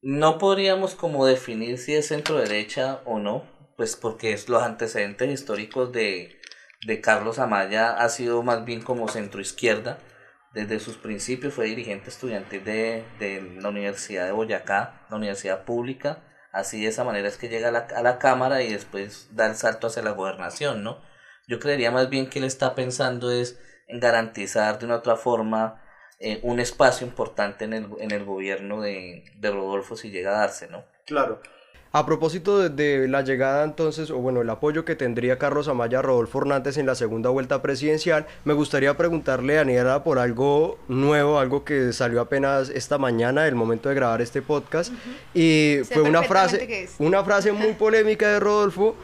No 0.00 0.38
podríamos 0.38 0.94
como 0.94 1.26
definir 1.26 1.78
si 1.78 1.94
es 1.94 2.06
centro 2.06 2.38
derecha 2.38 3.00
o 3.04 3.18
no, 3.18 3.44
pues 3.76 3.96
porque 3.96 4.32
es 4.32 4.48
los 4.48 4.62
antecedentes 4.62 5.28
históricos 5.28 5.90
de, 5.90 6.38
de 6.86 7.00
Carlos 7.00 7.40
Amaya 7.40 7.96
ha 7.96 8.08
sido 8.08 8.44
más 8.44 8.64
bien 8.64 8.80
como 8.80 9.08
centro 9.08 9.40
izquierda 9.40 9.98
desde 10.56 10.80
sus 10.80 10.96
principios 10.96 11.52
fue 11.52 11.66
dirigente 11.66 12.08
estudiantil 12.08 12.64
de, 12.64 13.04
la 13.60 13.68
Universidad 13.68 14.24
de 14.24 14.32
Boyacá, 14.32 15.04
la 15.10 15.16
universidad 15.16 15.64
pública. 15.66 16.22
Así 16.50 16.80
de 16.80 16.88
esa 16.88 17.04
manera 17.04 17.28
es 17.28 17.36
que 17.36 17.50
llega 17.50 17.68
a 17.68 17.72
la, 17.72 17.80
a 17.94 18.02
la 18.02 18.18
Cámara 18.18 18.62
y 18.62 18.72
después 18.72 19.28
da 19.32 19.48
el 19.48 19.56
salto 19.56 19.88
hacia 19.88 20.02
la 20.02 20.12
gobernación, 20.12 20.82
¿no? 20.82 21.02
Yo 21.46 21.60
creería 21.60 21.90
más 21.90 22.08
bien 22.08 22.30
que 22.30 22.38
él 22.38 22.46
está 22.46 22.74
pensando 22.74 23.30
es 23.30 23.60
en 23.86 24.00
garantizar 24.00 24.78
de 24.78 24.86
una 24.86 24.96
otra 24.96 25.16
forma 25.16 25.82
eh, 26.20 26.40
un 26.42 26.58
espacio 26.58 27.06
importante 27.06 27.66
en 27.66 27.74
el, 27.74 27.88
en 28.00 28.10
el 28.10 28.24
gobierno 28.24 28.80
de, 28.80 29.24
de 29.36 29.50
Rodolfo 29.50 29.94
si 29.94 30.10
llega 30.10 30.30
a 30.30 30.40
darse, 30.40 30.68
¿no? 30.68 30.86
Claro. 31.04 31.42
A 31.96 32.04
propósito 32.04 32.68
de, 32.68 33.08
la 33.08 33.22
llegada 33.22 33.64
entonces, 33.64 34.10
o 34.10 34.18
bueno, 34.18 34.42
el 34.42 34.50
apoyo 34.50 34.84
que 34.84 34.94
tendría 34.94 35.38
Carlos 35.38 35.66
Amaya 35.66 36.00
a 36.00 36.02
Rodolfo 36.02 36.40
Hernández 36.40 36.76
en 36.76 36.84
la 36.84 36.94
segunda 36.94 37.30
vuelta 37.30 37.62
presidencial, 37.62 38.26
me 38.44 38.52
gustaría 38.52 38.94
preguntarle 38.98 39.58
a 39.58 39.64
Niera 39.64 40.04
por 40.04 40.18
algo 40.18 40.78
nuevo, 40.88 41.38
algo 41.38 41.64
que 41.64 41.94
salió 41.94 42.20
apenas 42.20 42.68
esta 42.68 42.98
mañana, 42.98 43.48
el 43.48 43.54
momento 43.54 43.88
de 43.88 43.94
grabar 43.94 44.20
este 44.20 44.42
podcast, 44.42 44.92
y 45.32 45.78
fue 45.90 46.02
una 46.02 46.22
frase, 46.22 46.86
una 46.98 47.24
frase 47.24 47.52
muy 47.52 47.72
polémica 47.72 48.28
de 48.28 48.40
Rodolfo, 48.40 48.94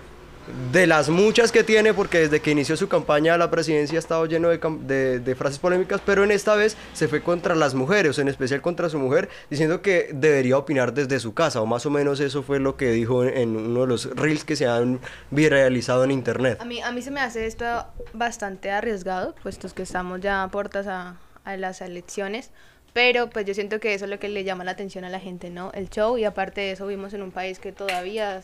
de 0.73 0.87
las 0.87 1.09
muchas 1.09 1.53
que 1.53 1.63
tiene, 1.63 1.95
porque 1.95 2.19
desde 2.19 2.41
que 2.41 2.51
inició 2.51 2.77
su 2.77 2.89
campaña 2.89 3.35
a 3.35 3.39
la 3.39 3.51
presidencia 3.51 3.99
ha 3.99 4.01
estado 4.01 4.27
lleno 4.27 4.49
de, 4.49 5.21
de, 5.21 5.35
frases 5.35 5.59
polémicas, 5.59 6.01
pero 6.05 6.25
en 6.25 6.31
esta 6.31 6.55
vez 6.55 6.77
se 6.93 7.09
fue 7.09 7.23
contra 7.23 7.55
las 7.55 7.75
mujeres, 7.75 8.19
en 8.19 8.29
especial 8.29 8.61
contra 8.61 8.89
su 8.89 8.99
mujer, 8.99 9.29
diciendo 9.51 9.83
que 9.83 10.11
debería 10.13 10.59
opinar 10.59 10.93
desde 10.95 11.21
su 11.21 11.35
casa, 11.35 11.61
o 11.61 11.67
más 11.67 11.87
o 11.87 11.91
menos 11.91 12.21
eso 12.21 12.43
fue 12.43 12.59
lo 12.59 12.77
que 12.77 12.91
dijo 12.91 13.25
en, 13.25 13.57
uno 13.57 13.83
de 13.83 13.87
los 13.87 14.15
reels 14.17 14.45
que 14.45 14.57
se 14.57 14.67
han 14.67 15.01
viralizado 15.31 16.05
en 16.05 16.11
internet. 16.11 16.59
A 16.61 16.65
mí, 16.65 16.81
a 16.81 16.91
mí 16.91 17.03
se 17.03 17.11
me 17.11 17.21
hace 17.21 17.47
esto 17.47 17.65
bastante 18.13 18.71
arriesgado, 18.71 19.35
puesto 19.43 19.69
que 19.73 19.83
estamos 19.83 20.21
ya 20.21 20.43
a 20.43 20.49
puertas 20.49 20.87
a, 20.87 21.17
a 21.45 21.57
las 21.57 21.81
elecciones. 21.81 22.51
Pero 22.93 23.31
pues 23.31 23.47
yo 23.47 23.55
siento 23.55 23.81
que 23.81 23.95
eso 23.95 24.05
es 24.05 24.11
lo 24.11 24.19
que 24.19 24.29
le 24.29 24.45
llama 24.45 24.65
la 24.65 24.73
atención 24.73 25.05
a 25.07 25.09
la 25.09 25.19
gente, 25.19 25.49
¿no? 25.49 25.73
El 25.73 25.89
show 25.89 26.19
y 26.19 26.25
aparte 26.25 26.61
de 26.61 26.73
eso 26.73 26.87
vimos 26.87 27.15
en 27.15 27.23
un 27.23 27.31
país 27.31 27.59
que 27.59 27.73
todavía 27.73 28.43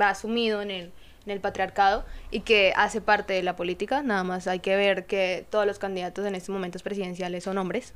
va 0.00 0.14
sumido 0.14 0.62
en 0.62 0.70
el, 0.70 0.92
en 1.28 1.32
el 1.32 1.40
patriarcado 1.40 2.04
y 2.30 2.40
que 2.40 2.72
hace 2.74 3.00
parte 3.00 3.34
de 3.34 3.42
la 3.42 3.54
política. 3.54 4.02
Nada 4.02 4.24
más 4.24 4.46
hay 4.46 4.60
que 4.60 4.76
ver 4.76 5.04
que 5.06 5.44
todos 5.50 5.66
los 5.66 5.78
candidatos 5.78 6.26
en 6.26 6.34
estos 6.34 6.52
momentos 6.52 6.82
presidenciales 6.82 7.44
son 7.44 7.58
hombres. 7.58 7.92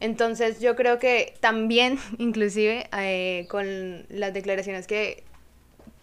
Entonces 0.00 0.60
yo 0.60 0.76
creo 0.76 0.98
que 0.98 1.34
también, 1.40 1.98
inclusive, 2.18 2.88
eh, 2.98 3.46
con 3.48 4.06
las 4.10 4.34
declaraciones 4.34 4.86
que, 4.86 5.24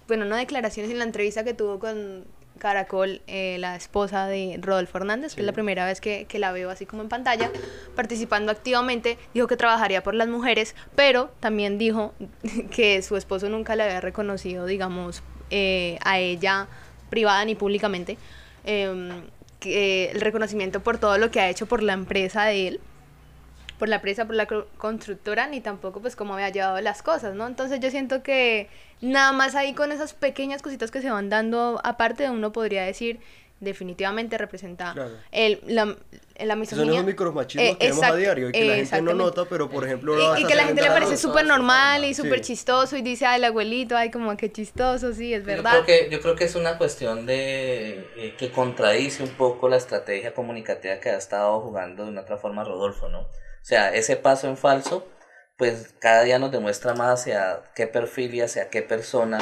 bueno, 0.08 0.26
no 0.26 0.36
declaraciones, 0.36 0.92
en 0.92 0.98
la 0.98 1.06
entrevista 1.06 1.44
que 1.44 1.54
tuvo 1.54 1.80
con 1.80 2.26
Caracol, 2.58 3.22
eh, 3.28 3.58
la 3.60 3.76
esposa 3.76 4.28
de 4.28 4.58
Rodolfo 4.62 4.98
Hernández, 4.98 5.36
que 5.36 5.42
es 5.42 5.46
la 5.46 5.54
primera 5.54 5.86
vez 5.86 6.02
que, 6.02 6.26
que, 6.26 6.40
la 6.40 6.52
veo 6.52 6.70
así 6.70 6.86
como 6.86 7.02
en 7.02 7.10
pantalla, 7.10 7.52
participando 7.96 8.52
activamente, 8.52 9.18
dijo 9.34 9.48
que 9.48 9.58
trabajaría 9.58 10.02
por 10.02 10.16
las 10.16 10.28
mujeres, 10.28 10.76
pero 10.96 11.32
también 11.40 11.78
dijo 11.78 12.14
que 12.72 13.02
su 13.02 13.18
esposo 13.18 13.50
nunca 13.50 13.76
le 13.76 13.84
había 13.84 14.02
reconocido, 14.02 14.66
digamos, 14.66 15.24
eh, 15.56 16.00
a 16.04 16.18
ella 16.18 16.68
privada 17.12 17.46
ni 17.46 17.54
públicamente 17.54 18.18
em, 18.66 19.22
el 19.64 20.20
reconocimiento 20.20 20.82
por 20.82 20.98
todo 20.98 21.20
lo 21.20 21.30
que 21.30 21.40
ha 21.40 21.48
hecho 21.48 21.68
por 21.68 21.84
la 21.84 21.94
empresa 21.94 22.46
de 22.46 22.68
él 22.70 22.80
por 23.78 23.90
la 23.90 23.98
empresa, 23.98 24.26
por 24.26 24.36
la 24.36 24.48
constructora, 24.78 25.48
ni 25.48 25.60
tampoco 25.60 26.00
pues 26.00 26.16
cómo 26.16 26.36
había 26.36 26.48
llevado 26.50 26.80
las 26.80 27.04
cosas, 27.04 27.36
¿no? 27.36 27.48
Entonces 27.48 27.82
yo 27.82 27.92
siento 27.92 28.24
que 28.24 28.70
nada 29.02 29.34
más 29.34 29.56
ahí 29.56 29.74
con 29.74 29.92
esas 29.92 30.14
pequeñas 30.14 30.62
cositas 30.62 30.90
que 30.90 31.02
se 31.02 31.12
van 31.12 31.30
dando, 31.30 31.82
aparte 31.84 32.24
de 32.24 32.30
uno 32.30 32.54
podría 32.54 32.84
decir, 32.84 33.20
definitivamente 33.64 34.38
representa 34.38 34.94
el, 35.32 35.60
la, 35.66 35.96
la 36.38 36.56
misoginia. 36.56 36.86
Son 36.86 36.94
esos 36.96 37.06
micromachismos 37.06 37.70
eh, 37.70 37.78
que 37.80 37.88
vemos 37.88 38.04
a 38.04 38.16
diario 38.16 38.50
y 38.50 38.52
que 38.52 38.66
la 38.66 38.76
gente 38.76 39.02
no 39.02 39.14
nota, 39.14 39.46
pero 39.46 39.70
por 39.70 39.86
ejemplo... 39.86 40.16
Y, 40.38 40.44
y 40.44 40.46
que 40.46 40.56
la 40.56 40.66
gente 40.66 40.82
le 40.82 40.90
parece 40.90 41.18
súper 41.18 41.46
normal 41.46 42.06
y 42.06 42.14
súper 42.14 42.42
chistoso 42.42 42.98
y 42.98 43.02
dice, 43.02 43.26
ay, 43.26 43.38
el 43.38 43.46
abuelito, 43.46 43.96
ay, 43.96 44.12
como 44.12 44.36
que 44.38 44.52
chistoso, 44.52 45.14
sí, 45.14 45.34
es 45.34 45.46
verdad. 45.46 45.74
Yo 45.78 45.84
creo 45.86 46.00
que, 46.00 46.10
yo 46.10 46.22
creo 46.22 46.36
que 46.36 46.44
es 46.44 46.56
una 46.56 46.78
cuestión 46.78 47.26
de 47.26 48.08
eh, 48.16 48.36
que 48.38 48.52
contradice 48.52 49.24
un 49.24 49.30
poco 49.30 49.70
la 49.70 49.78
estrategia 49.78 50.34
comunicativa 50.34 51.00
que 51.00 51.10
ha 51.10 51.18
estado 51.18 51.62
jugando 51.62 52.04
de 52.04 52.10
una 52.10 52.22
otra 52.22 52.38
forma 52.38 52.64
Rodolfo, 52.64 53.10
¿no? 53.10 53.22
O 53.22 53.66
sea, 53.66 53.94
ese 53.94 54.18
paso 54.18 54.48
en 54.48 54.58
falso, 54.58 55.08
pues 55.58 55.94
cada 56.00 56.24
día 56.24 56.40
nos 56.40 56.52
demuestra 56.52 56.94
más 56.96 57.22
hacia 57.22 57.62
qué 57.76 57.88
perfil 57.88 58.34
y 58.36 58.42
hacia 58.42 58.70
qué 58.70 58.82
persona, 58.82 59.40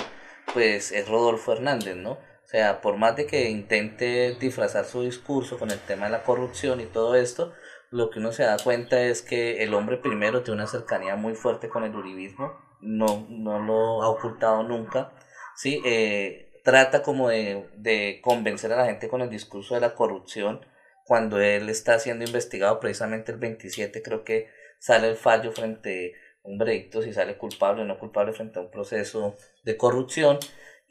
pues 0.54 0.92
es 0.92 1.08
Rodolfo 1.08 1.54
Hernández, 1.54 1.96
¿no? 1.96 2.20
O 2.51 2.58
sea, 2.58 2.81
por 2.81 2.98
más 2.98 3.15
de 3.15 3.27
que 3.27 3.50
intente 3.50 4.36
disfrazar 4.38 4.84
su 4.84 5.03
discurso 5.03 5.58
con 5.58 5.72
el 5.72 5.79
tema 5.79 6.08
de 6.08 6.12
la 6.12 6.24
corrupción 6.24 6.81
y 6.81 6.86
todo 6.86 7.15
esto, 7.15 7.53
lo 7.91 8.10
que 8.10 8.20
uno 8.20 8.34
se 8.34 8.43
da 8.43 8.58
cuenta 8.62 9.01
es 9.01 9.22
que 9.22 9.63
el 9.63 9.74
hombre 9.74 9.96
primero 9.96 10.43
tiene 10.43 10.60
una 10.60 10.67
cercanía 10.67 11.15
muy 11.15 11.34
fuerte 11.34 11.70
con 11.70 11.86
el 11.86 11.96
uribismo, 11.96 12.60
no, 12.81 13.25
no 13.29 13.58
lo 13.60 14.03
ha 14.03 14.10
ocultado 14.10 14.63
nunca, 14.63 15.13
¿sí? 15.55 15.81
Eh, 15.86 16.51
trata 16.65 17.03
como 17.03 17.29
de, 17.29 17.70
de 17.77 18.20
convencer 18.22 18.74
a 18.74 18.77
la 18.79 18.86
gente 18.86 19.08
con 19.08 19.22
el 19.22 19.29
discurso 19.29 19.75
de 19.75 19.79
la 19.79 19.96
corrupción, 19.96 20.60
cuando 21.05 21.39
él 21.39 21.70
está 21.70 22.00
siendo 22.00 22.25
investigado 22.25 22.81
precisamente 22.81 23.31
el 23.31 23.38
27, 23.38 24.01
creo 24.03 24.25
que 24.25 24.50
sale 24.77 25.08
el 25.08 25.15
fallo 25.15 25.53
frente 25.53 26.15
un 26.43 26.58
veredicto 26.58 27.01
si 27.01 27.13
sale 27.13 27.38
culpable 27.38 27.84
o 27.84 27.86
no 27.86 27.98
culpable 27.98 28.34
frente 28.34 28.60
a 28.60 28.63
un 28.63 28.72
proceso 28.72 29.38
de 29.63 29.77
corrupción. 29.77 30.38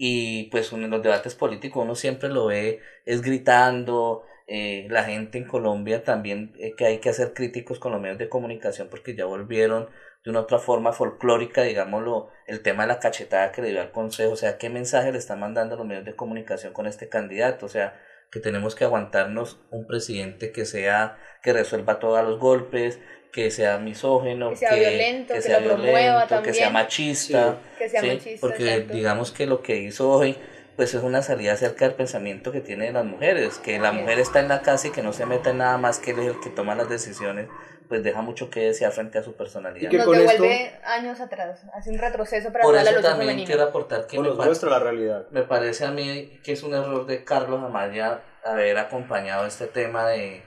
Y 0.03 0.45
pues 0.45 0.73
en 0.73 0.89
los 0.89 1.03
debates 1.03 1.35
políticos 1.35 1.85
uno 1.85 1.95
siempre 1.95 2.31
lo 2.31 2.47
ve 2.47 2.81
es 3.05 3.21
gritando, 3.21 4.25
eh, 4.47 4.87
la 4.89 5.05
gente 5.05 5.37
en 5.37 5.45
Colombia 5.45 6.05
también 6.05 6.55
eh, 6.59 6.75
que 6.75 6.87
hay 6.87 7.01
que 7.01 7.11
hacer 7.11 7.35
críticos 7.35 7.79
con 7.79 7.93
los 7.93 8.01
medios 8.01 8.17
de 8.17 8.31
comunicación 8.31 8.89
porque 8.89 9.15
ya 9.15 9.27
volvieron 9.27 9.91
de 10.25 10.31
una 10.31 10.41
otra 10.41 10.59
forma 10.59 10.95
folclórica, 10.95 11.65
digámoslo, 11.65 12.31
el 12.47 12.63
tema 12.63 12.85
de 12.85 12.89
la 12.89 12.99
cachetada 12.99 13.53
que 13.53 13.61
le 13.61 13.73
dio 13.73 13.83
al 13.83 13.93
Consejo, 13.93 14.33
o 14.33 14.37
sea, 14.37 14.57
qué 14.57 14.71
mensaje 14.71 15.13
le 15.13 15.19
están 15.19 15.39
mandando 15.39 15.77
los 15.77 15.85
medios 15.85 16.07
de 16.07 16.17
comunicación 16.17 16.73
con 16.73 16.87
este 16.87 17.11
candidato, 17.11 17.67
o 17.67 17.69
sea, 17.69 18.01
que 18.33 18.41
tenemos 18.41 18.75
que 18.75 18.85
aguantarnos 18.85 19.61
un 19.71 19.87
presidente 19.87 20.51
que 20.51 20.65
sea, 20.65 21.19
que 21.43 21.53
resuelva 21.53 21.99
todos 21.99 22.25
los 22.25 22.39
golpes, 22.39 23.01
que 23.33 23.51
sea 23.51 23.79
misógeno, 23.79 24.51
que 24.51 24.57
sea 24.57 24.75
violento, 24.75 25.35
que, 25.35 25.43
sea 25.43 25.59
violento, 25.59 26.43
que 26.43 26.55
sea 26.55 26.71
machista, 26.71 27.59
que 27.79 27.89
sea 27.89 28.03
machista 28.03 28.41
porque 28.41 28.81
digamos 28.81 29.31
que 29.31 29.47
lo 29.47 29.63
que 29.63 29.77
hizo 29.77 30.11
hoy 30.11 30.37
pues 30.77 30.95
es 30.95 31.03
una 31.03 31.21
salida 31.21 31.53
acerca 31.53 31.85
del 31.85 31.95
pensamiento 31.95 32.53
que 32.53 32.63
tienen 32.63 32.95
las 32.95 33.05
mujeres, 33.05 33.59
que 33.59 33.79
la 33.79 33.93
mujer 33.93 34.19
está 34.19 34.41
en 34.41 34.49
la 34.49 34.63
casa 34.63 34.89
y 34.89 34.91
que 34.93 35.03
no 35.03 35.13
se 35.13 35.27
mete 35.27 35.51
en 35.51 35.59
nada 35.59 35.77
más 35.77 35.99
que 35.99 36.13
él 36.13 36.21
es 36.21 36.27
el 36.29 36.41
que 36.41 36.49
toma 36.49 36.75
las 36.75 36.89
decisiones, 36.89 37.49
pues 37.87 38.03
deja 38.03 38.23
mucho 38.23 38.49
que 38.49 38.61
desear 38.61 38.91
frente 38.93 39.19
a 39.19 39.23
su 39.23 39.35
personalidad. 39.35 39.93
Y 39.93 39.97
Nos 39.97 40.11
devuelve 40.11 40.73
años 40.85 41.21
atrás, 41.21 41.67
hace 41.75 41.91
un 41.91 41.99
retroceso 41.99 42.51
para 42.51 42.65
Por 42.65 42.77
eso 42.77 42.93
la 42.93 43.03
también 43.03 43.45
quiero 43.45 43.65
aportar 43.65 44.07
que 44.07 44.19
me, 44.19 44.31
muestra 44.31 44.71
la 44.71 44.79
realidad. 44.79 45.27
me 45.31 45.43
parece 45.43 45.85
a 45.85 45.91
mí 45.91 46.41
que 46.43 46.53
es 46.53 46.63
un 46.63 46.73
error 46.73 47.05
de 47.05 47.25
Carlos 47.25 47.63
Amaya 47.63 48.23
haber 48.43 48.79
acompañado 48.79 49.45
este 49.45 49.67
tema 49.67 50.09
de, 50.09 50.43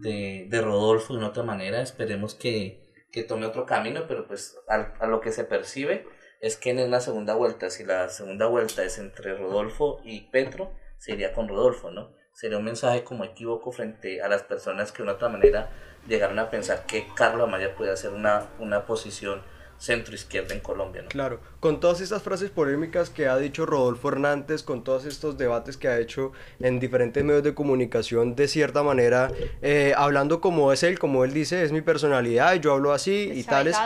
de, 0.00 0.46
de 0.48 0.60
Rodolfo 0.60 1.12
de 1.12 1.18
una 1.20 1.28
otra 1.28 1.42
manera, 1.42 1.80
esperemos 1.80 2.34
que, 2.34 2.88
que 3.10 3.22
tome 3.22 3.46
otro 3.46 3.66
camino, 3.66 4.04
pero 4.06 4.26
pues 4.26 4.56
a, 4.68 5.06
lo 5.06 5.20
que 5.20 5.32
se 5.32 5.44
percibe 5.44 6.06
es 6.40 6.56
que 6.56 6.70
en 6.70 6.80
una 6.80 7.00
segunda 7.00 7.34
vuelta, 7.34 7.70
si 7.70 7.84
la 7.84 8.08
segunda 8.08 8.46
vuelta 8.46 8.84
es 8.84 8.98
entre 8.98 9.36
Rodolfo 9.36 10.00
y 10.04 10.30
Petro, 10.30 10.72
sería 10.98 11.32
con 11.32 11.48
Rodolfo, 11.48 11.90
¿no? 11.90 12.14
Sería 12.32 12.58
un 12.58 12.64
mensaje 12.64 13.02
como 13.02 13.24
equívoco 13.24 13.72
frente 13.72 14.22
a 14.22 14.28
las 14.28 14.42
personas 14.44 14.92
que 14.92 14.98
de 14.98 15.04
una 15.04 15.12
otra 15.12 15.28
manera 15.28 15.70
llegaron 16.06 16.38
a 16.38 16.50
pensar 16.50 16.86
que 16.86 17.06
Carlos 17.16 17.48
Amaya 17.48 17.74
puede 17.74 17.90
hacer 17.90 18.12
una, 18.12 18.50
una 18.60 18.86
posición 18.86 19.42
centro 19.78 20.14
izquierda 20.14 20.54
en 20.54 20.60
Colombia. 20.60 21.02
¿no? 21.02 21.08
Claro, 21.08 21.40
con 21.60 21.80
todas 21.80 22.00
estas 22.00 22.22
frases 22.22 22.50
polémicas 22.50 23.10
que 23.10 23.28
ha 23.28 23.36
dicho 23.36 23.64
Rodolfo 23.64 24.08
Hernández, 24.08 24.62
con 24.62 24.84
todos 24.84 25.04
estos 25.04 25.38
debates 25.38 25.76
que 25.76 25.88
ha 25.88 25.98
hecho 25.98 26.32
en 26.60 26.80
diferentes 26.80 27.24
medios 27.24 27.44
de 27.44 27.54
comunicación, 27.54 28.34
de 28.34 28.48
cierta 28.48 28.82
manera, 28.82 29.30
eh, 29.62 29.94
hablando 29.96 30.40
como 30.40 30.72
es 30.72 30.82
él, 30.82 30.98
como 30.98 31.24
él 31.24 31.32
dice, 31.32 31.62
es 31.62 31.72
mi 31.72 31.80
personalidad, 31.80 32.54
yo 32.56 32.72
hablo 32.72 32.92
así 32.92 33.30
y 33.32 33.44
tales, 33.44 33.76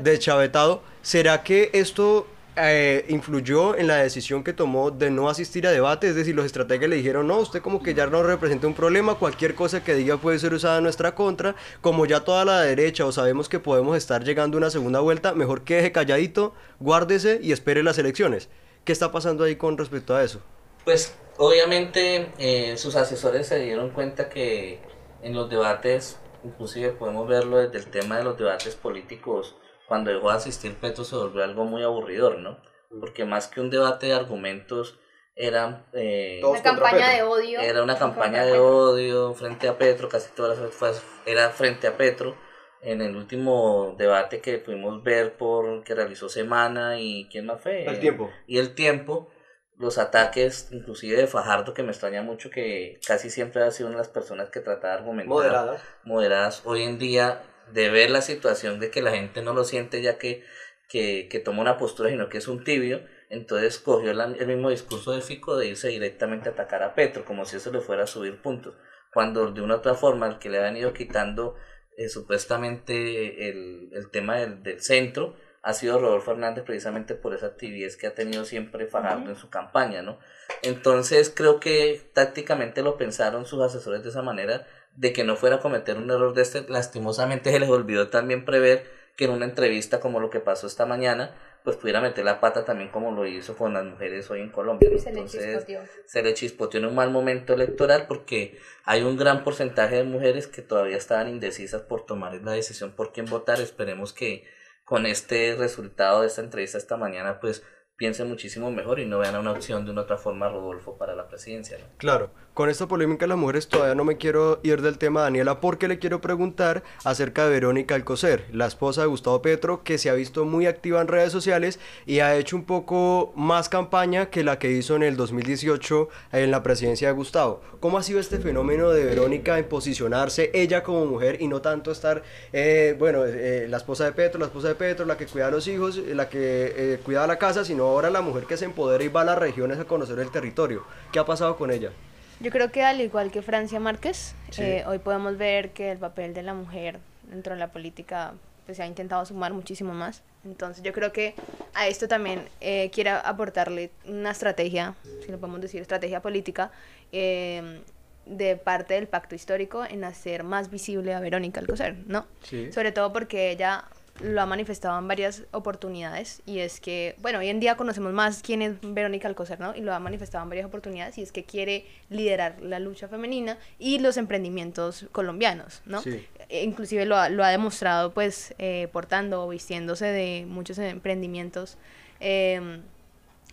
deschavetado, 0.00 0.82
¿será 1.00 1.42
que 1.42 1.70
esto 1.72 2.26
eh, 2.56 3.06
influyó 3.08 3.76
en 3.76 3.86
la 3.86 3.96
decisión 3.96 4.44
que 4.44 4.52
tomó 4.52 4.90
de 4.90 5.10
no 5.10 5.28
asistir 5.30 5.66
a 5.66 5.70
debate, 5.70 6.08
es 6.08 6.14
decir, 6.14 6.34
los 6.34 6.44
estrategas 6.44 6.90
le 6.90 6.96
dijeron, 6.96 7.26
no, 7.26 7.38
usted 7.38 7.62
como 7.62 7.82
que 7.82 7.94
ya 7.94 8.06
no 8.06 8.22
representa 8.22 8.66
un 8.66 8.74
problema, 8.74 9.14
cualquier 9.14 9.54
cosa 9.54 9.82
que 9.82 9.94
diga 9.94 10.18
puede 10.18 10.38
ser 10.38 10.52
usada 10.52 10.78
en 10.78 10.84
nuestra 10.84 11.14
contra, 11.14 11.54
como 11.80 12.04
ya 12.04 12.20
toda 12.20 12.44
la 12.44 12.60
derecha 12.60 13.06
o 13.06 13.12
sabemos 13.12 13.48
que 13.48 13.58
podemos 13.58 13.96
estar 13.96 14.22
llegando 14.24 14.56
a 14.56 14.58
una 14.58 14.70
segunda 14.70 15.00
vuelta, 15.00 15.32
mejor 15.32 15.64
quede 15.64 15.92
calladito, 15.92 16.54
guárdese 16.78 17.40
y 17.42 17.52
espere 17.52 17.82
las 17.82 17.96
elecciones. 17.98 18.48
¿Qué 18.84 18.92
está 18.92 19.12
pasando 19.12 19.44
ahí 19.44 19.56
con 19.56 19.78
respecto 19.78 20.14
a 20.14 20.22
eso? 20.22 20.40
Pues 20.84 21.14
obviamente 21.38 22.32
eh, 22.38 22.76
sus 22.76 22.96
asesores 22.96 23.46
se 23.46 23.60
dieron 23.60 23.90
cuenta 23.90 24.28
que 24.28 24.80
en 25.22 25.34
los 25.34 25.48
debates, 25.48 26.18
inclusive 26.44 26.90
podemos 26.90 27.28
verlo 27.28 27.58
desde 27.58 27.78
el 27.78 27.86
tema 27.90 28.18
de 28.18 28.24
los 28.24 28.36
debates 28.36 28.74
políticos, 28.74 29.54
cuando 29.86 30.10
dejó 30.10 30.30
de 30.30 30.36
asistir 30.36 30.74
Petro 30.76 31.04
se 31.04 31.16
volvió 31.16 31.44
algo 31.44 31.64
muy 31.64 31.82
aburridor, 31.82 32.38
¿no? 32.38 32.58
Porque 33.00 33.24
más 33.24 33.48
que 33.48 33.60
un 33.60 33.70
debate 33.70 34.06
de 34.06 34.14
argumentos, 34.14 34.98
era 35.34 35.86
eh, 35.92 36.40
una 36.44 36.62
campaña 36.62 37.08
de 37.10 37.22
odio. 37.22 37.60
Era 37.60 37.82
una 37.82 37.98
campaña 37.98 38.44
de 38.44 38.58
odio 38.58 39.34
frente 39.34 39.68
a 39.68 39.78
Petro, 39.78 40.08
casi 40.08 40.30
todas 40.34 40.58
las 40.58 41.02
era 41.26 41.50
frente 41.50 41.86
a 41.86 41.96
Petro. 41.96 42.36
En 42.82 43.00
el 43.00 43.16
último 43.16 43.94
debate 43.96 44.40
que 44.40 44.58
pudimos 44.58 45.02
ver 45.04 45.36
por 45.36 45.84
que 45.84 45.94
realizó 45.94 46.28
Semana 46.28 46.98
y 46.98 47.28
quién 47.30 47.46
más 47.46 47.60
fue. 47.60 47.84
El 47.84 48.00
tiempo. 48.00 48.30
Y 48.46 48.58
el 48.58 48.74
tiempo, 48.74 49.30
los 49.78 49.98
ataques, 49.98 50.68
inclusive 50.72 51.16
de 51.16 51.28
Fajardo, 51.28 51.74
que 51.74 51.84
me 51.84 51.92
extraña 51.92 52.22
mucho 52.22 52.50
que 52.50 52.98
casi 53.06 53.30
siempre 53.30 53.62
ha 53.62 53.70
sido 53.70 53.88
una 53.88 53.98
de 53.98 54.02
las 54.02 54.08
personas 54.08 54.50
que 54.50 54.60
trataba 54.60 54.94
de 54.94 54.98
argumentar. 54.98 55.28
Moderadas. 55.28 55.82
Moderadas. 56.02 56.62
Hoy 56.64 56.82
en 56.82 56.98
día 56.98 57.40
de 57.72 57.90
ver 57.90 58.10
la 58.10 58.22
situación 58.22 58.80
de 58.80 58.90
que 58.90 59.02
la 59.02 59.12
gente 59.12 59.42
no 59.42 59.54
lo 59.54 59.64
siente 59.64 60.02
ya 60.02 60.18
que, 60.18 60.44
que, 60.88 61.28
que 61.30 61.40
toma 61.40 61.62
una 61.62 61.78
postura, 61.78 62.10
sino 62.10 62.28
que 62.28 62.38
es 62.38 62.48
un 62.48 62.64
tibio, 62.64 63.04
entonces 63.30 63.78
cogió 63.78 64.10
el 64.10 64.46
mismo 64.46 64.70
discurso 64.70 65.12
de 65.12 65.22
Fico 65.22 65.56
de 65.56 65.68
irse 65.68 65.88
directamente 65.88 66.48
a 66.48 66.52
atacar 66.52 66.82
a 66.82 66.94
Petro, 66.94 67.24
como 67.24 67.44
si 67.44 67.56
eso 67.56 67.72
le 67.72 67.80
fuera 67.80 68.04
a 68.04 68.06
subir 68.06 68.42
puntos, 68.42 68.74
cuando 69.12 69.50
de 69.52 69.62
una 69.62 69.74
u 69.74 69.78
otra 69.78 69.94
forma 69.94 70.26
el 70.26 70.38
que 70.38 70.50
le 70.50 70.58
han 70.58 70.76
ido 70.76 70.92
quitando 70.92 71.56
eh, 71.96 72.08
supuestamente 72.08 73.48
el, 73.48 73.90
el 73.92 74.10
tema 74.10 74.36
del, 74.36 74.62
del, 74.62 74.80
centro 74.80 75.36
ha 75.62 75.74
sido 75.74 75.98
Rodolfo 75.98 76.32
Hernández 76.32 76.64
precisamente 76.64 77.14
por 77.14 77.34
esa 77.34 77.56
timidez 77.56 77.96
que 77.96 78.08
ha 78.08 78.14
tenido 78.14 78.44
siempre 78.44 78.86
Fajardo 78.86 79.30
en 79.30 79.36
su 79.36 79.48
campaña, 79.48 80.02
¿no? 80.02 80.18
Entonces 80.62 81.32
creo 81.34 81.60
que 81.60 82.00
tácticamente 82.12 82.82
lo 82.82 82.96
pensaron 82.96 83.46
sus 83.46 83.62
asesores 83.62 84.02
de 84.02 84.10
esa 84.10 84.22
manera, 84.22 84.66
de 84.96 85.12
que 85.12 85.24
no 85.24 85.36
fuera 85.36 85.56
a 85.56 85.60
cometer 85.60 85.96
un 85.96 86.10
error 86.10 86.34
de 86.34 86.42
este, 86.42 86.66
lastimosamente 86.68 87.50
se 87.52 87.60
les 87.60 87.68
olvidó 87.68 88.08
también 88.08 88.44
prever 88.44 89.02
que 89.16 89.26
en 89.26 89.30
una 89.30 89.44
entrevista 89.44 90.00
como 90.00 90.20
lo 90.20 90.30
que 90.30 90.40
pasó 90.40 90.66
esta 90.66 90.86
mañana, 90.86 91.36
pues 91.64 91.76
pudiera 91.76 92.00
meter 92.00 92.24
la 92.24 92.40
pata 92.40 92.64
también 92.64 92.90
como 92.90 93.12
lo 93.12 93.26
hizo 93.26 93.56
con 93.56 93.74
las 93.74 93.84
mujeres 93.84 94.28
hoy 94.30 94.40
en 94.40 94.50
Colombia. 94.50 94.88
Entonces, 94.90 95.64
se 96.06 96.22
le 96.22 96.34
chispoteó 96.34 96.80
en 96.80 96.86
un 96.86 96.94
mal 96.94 97.10
momento 97.10 97.52
electoral 97.52 98.06
porque 98.08 98.58
hay 98.84 99.02
un 99.02 99.16
gran 99.16 99.44
porcentaje 99.44 99.96
de 99.96 100.04
mujeres 100.04 100.46
que 100.46 100.62
todavía 100.62 100.96
estaban 100.96 101.28
indecisas 101.28 101.82
por 101.82 102.06
tomar 102.06 102.34
la 102.42 102.52
decisión 102.52 102.92
por 102.92 103.12
quién 103.12 103.26
votar. 103.26 103.60
Esperemos 103.60 104.14
que 104.14 104.44
con 104.92 105.06
este 105.06 105.56
resultado 105.56 106.20
de 106.20 106.26
esta 106.26 106.42
entrevista 106.42 106.76
esta 106.76 106.98
mañana, 106.98 107.40
pues 107.40 107.64
piensen 107.96 108.28
muchísimo 108.28 108.70
mejor 108.70 108.98
y 108.98 109.06
no 109.06 109.20
vean 109.20 109.36
una 109.36 109.52
opción 109.52 109.86
de 109.86 109.90
una 109.90 110.02
otra 110.02 110.18
forma 110.18 110.50
Rodolfo 110.50 110.98
para 110.98 111.14
la 111.14 111.28
presidencia. 111.28 111.78
Claro, 111.96 112.30
con 112.54 112.68
esta 112.68 112.86
polémica 112.86 113.24
de 113.24 113.28
las 113.28 113.38
mujeres 113.38 113.68
todavía 113.68 113.94
no 113.94 114.04
me 114.04 114.18
quiero 114.18 114.60
ir 114.62 114.82
del 114.82 114.98
tema, 114.98 115.22
Daniela, 115.22 115.60
porque 115.60 115.88
le 115.88 115.98
quiero 115.98 116.20
preguntar 116.20 116.82
acerca 117.02 117.44
de 117.44 117.50
Verónica 117.50 117.94
Alcocer, 117.94 118.44
la 118.52 118.66
esposa 118.66 119.00
de 119.00 119.06
Gustavo 119.06 119.40
Petro, 119.40 119.82
que 119.82 119.96
se 119.96 120.10
ha 120.10 120.14
visto 120.14 120.44
muy 120.44 120.66
activa 120.66 121.00
en 121.00 121.08
redes 121.08 121.32
sociales 121.32 121.80
y 122.04 122.18
ha 122.20 122.36
hecho 122.36 122.56
un 122.56 122.64
poco 122.64 123.32
más 123.36 123.70
campaña 123.70 124.26
que 124.26 124.44
la 124.44 124.58
que 124.58 124.70
hizo 124.70 124.96
en 124.96 125.02
el 125.02 125.16
2018 125.16 126.08
en 126.32 126.50
la 126.50 126.62
presidencia 126.62 127.08
de 127.08 127.14
Gustavo. 127.14 127.62
¿Cómo 127.80 127.96
ha 127.96 128.02
sido 128.02 128.20
este 128.20 128.38
fenómeno 128.38 128.90
de 128.90 129.04
Verónica 129.04 129.58
en 129.58 129.64
posicionarse 129.64 130.50
ella 130.52 130.82
como 130.82 131.06
mujer 131.06 131.40
y 131.40 131.48
no 131.48 131.62
tanto 131.62 131.90
estar, 131.90 132.22
eh, 132.52 132.94
bueno, 132.98 133.24
eh, 133.24 133.66
la 133.68 133.78
esposa 133.78 134.04
de 134.04 134.12
Petro, 134.12 134.38
la 134.38 134.46
esposa 134.46 134.68
de 134.68 134.74
Petro, 134.74 135.06
la 135.06 135.16
que 135.16 135.26
cuida 135.26 135.50
los 135.50 135.66
hijos, 135.68 135.96
la 135.96 136.28
que 136.28 136.74
eh, 136.76 137.00
cuida 137.02 137.26
la 137.26 137.38
casa, 137.38 137.64
sino 137.64 137.84
ahora 137.84 138.10
la 138.10 138.20
mujer 138.20 138.44
que 138.44 138.58
se 138.58 138.66
empodera 138.66 139.02
y 139.02 139.08
va 139.08 139.22
a 139.22 139.24
las 139.24 139.38
regiones 139.38 139.78
a 139.78 139.84
conocer 139.84 140.18
el 140.18 140.30
territorio? 140.30 140.84
¿Qué 141.12 141.18
ha 141.18 141.24
pasado 141.24 141.56
con 141.56 141.70
ella? 141.70 141.92
Yo 142.42 142.50
creo 142.50 142.72
que 142.72 142.82
al 142.82 143.00
igual 143.00 143.30
que 143.30 143.40
Francia 143.40 143.78
Márquez, 143.78 144.34
eh, 144.58 144.82
hoy 144.88 144.98
podemos 144.98 145.38
ver 145.38 145.70
que 145.70 145.92
el 145.92 145.98
papel 145.98 146.34
de 146.34 146.42
la 146.42 146.54
mujer 146.54 146.98
dentro 147.30 147.54
de 147.54 147.60
la 147.60 147.68
política 147.68 148.34
pues, 148.66 148.78
se 148.78 148.82
ha 148.82 148.86
intentado 148.86 149.24
sumar 149.24 149.52
muchísimo 149.52 149.94
más. 149.94 150.22
Entonces 150.44 150.82
yo 150.82 150.92
creo 150.92 151.12
que 151.12 151.36
a 151.72 151.86
esto 151.86 152.08
también 152.08 152.48
eh, 152.60 152.90
quiero 152.92 153.12
aportarle 153.12 153.92
una 154.06 154.32
estrategia, 154.32 154.96
si 155.24 155.30
lo 155.30 155.38
podemos 155.38 155.60
decir, 155.60 155.80
estrategia 155.80 156.20
política, 156.20 156.72
eh, 157.12 157.80
de 158.26 158.56
parte 158.56 158.94
del 158.94 159.06
pacto 159.06 159.36
histórico 159.36 159.84
en 159.84 160.02
hacer 160.02 160.42
más 160.42 160.68
visible 160.68 161.14
a 161.14 161.20
Verónica 161.20 161.60
Alcocer, 161.60 161.96
¿no? 162.06 162.26
Sobre 162.72 162.90
todo 162.90 163.12
porque 163.12 163.52
ella 163.52 163.84
lo 164.20 164.40
ha 164.40 164.46
manifestado 164.46 164.98
en 164.98 165.08
varias 165.08 165.44
oportunidades 165.52 166.42
y 166.46 166.58
es 166.58 166.80
que, 166.80 167.16
bueno, 167.20 167.38
hoy 167.38 167.48
en 167.48 167.60
día 167.60 167.76
conocemos 167.76 168.12
más 168.12 168.42
quién 168.42 168.62
es 168.62 168.74
Verónica 168.82 169.26
Alcocer, 169.26 169.58
¿no? 169.58 169.74
Y 169.74 169.80
lo 169.80 169.94
ha 169.94 169.98
manifestado 169.98 170.44
en 170.44 170.50
varias 170.50 170.66
oportunidades 170.66 171.16
y 171.18 171.22
es 171.22 171.32
que 171.32 171.44
quiere 171.44 171.86
liderar 172.10 172.60
la 172.60 172.78
lucha 172.78 173.08
femenina 173.08 173.58
y 173.78 173.98
los 173.98 174.16
emprendimientos 174.16 175.06
colombianos, 175.12 175.82
¿no? 175.86 176.02
E 176.48 176.64
inclusive 176.64 177.06
lo 177.06 177.16
ha, 177.16 177.30
lo 177.30 177.42
ha 177.42 177.48
demostrado 177.48 178.12
pues 178.12 178.54
eh, 178.58 178.88
portando 178.92 179.44
o 179.44 179.48
vistiéndose 179.48 180.06
de 180.06 180.44
muchos 180.46 180.78
emprendimientos 180.78 181.78
em, 182.20 182.82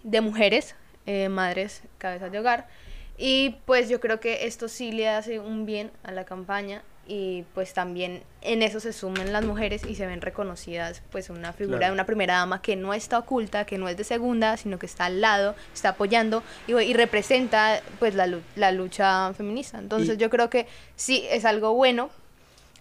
de 0.04 0.22
mujeres, 0.22 0.76
eh, 1.06 1.30
madres, 1.30 1.84
cabezas 1.98 2.32
de 2.32 2.40
hogar. 2.40 2.68
Y 3.18 3.58
pues 3.66 3.90
yo 3.90 4.00
creo 4.00 4.20
que 4.20 4.46
esto 4.46 4.68
sí 4.68 4.92
le 4.92 5.10
hace 5.10 5.40
un 5.40 5.66
bien 5.66 5.92
a 6.04 6.12
la 6.12 6.26
campaña 6.26 6.84
y 7.10 7.44
pues 7.56 7.74
también 7.74 8.22
en 8.42 8.62
eso 8.62 8.80
se 8.80 8.94
sumen 8.94 9.34
las 9.34 9.44
mujeres 9.44 9.82
y 9.84 9.96
se 9.96 10.06
ven 10.06 10.22
reconocidas 10.22 11.02
pues 11.12 11.32
una 11.32 11.54
figura 11.54 11.88
de 11.88 11.92
una 11.92 12.06
primera 12.06 12.36
dama 12.36 12.62
que 12.62 12.76
no 12.76 12.94
está 12.94 13.18
oculta, 13.18 13.66
que 13.66 13.80
no 13.80 13.90
es 13.90 13.98
de 13.98 14.04
segunda, 14.04 14.58
sino 14.58 14.78
que 14.78 14.86
está 14.86 15.06
al 15.06 15.20
lado, 15.20 15.56
está 15.74 15.90
apoyando 15.90 16.44
y, 16.68 16.76
y 16.76 16.94
representa 16.94 17.82
pues 17.98 18.14
la, 18.14 18.32
la, 18.56 18.72
lucha 18.72 19.34
feminista. 19.34 19.80
Entonces 19.80 20.20
yo 20.20 20.30
creo 20.30 20.52
que 20.52 20.68
sí 20.96 21.26
es 21.32 21.46
algo 21.46 21.74
bueno. 21.74 22.12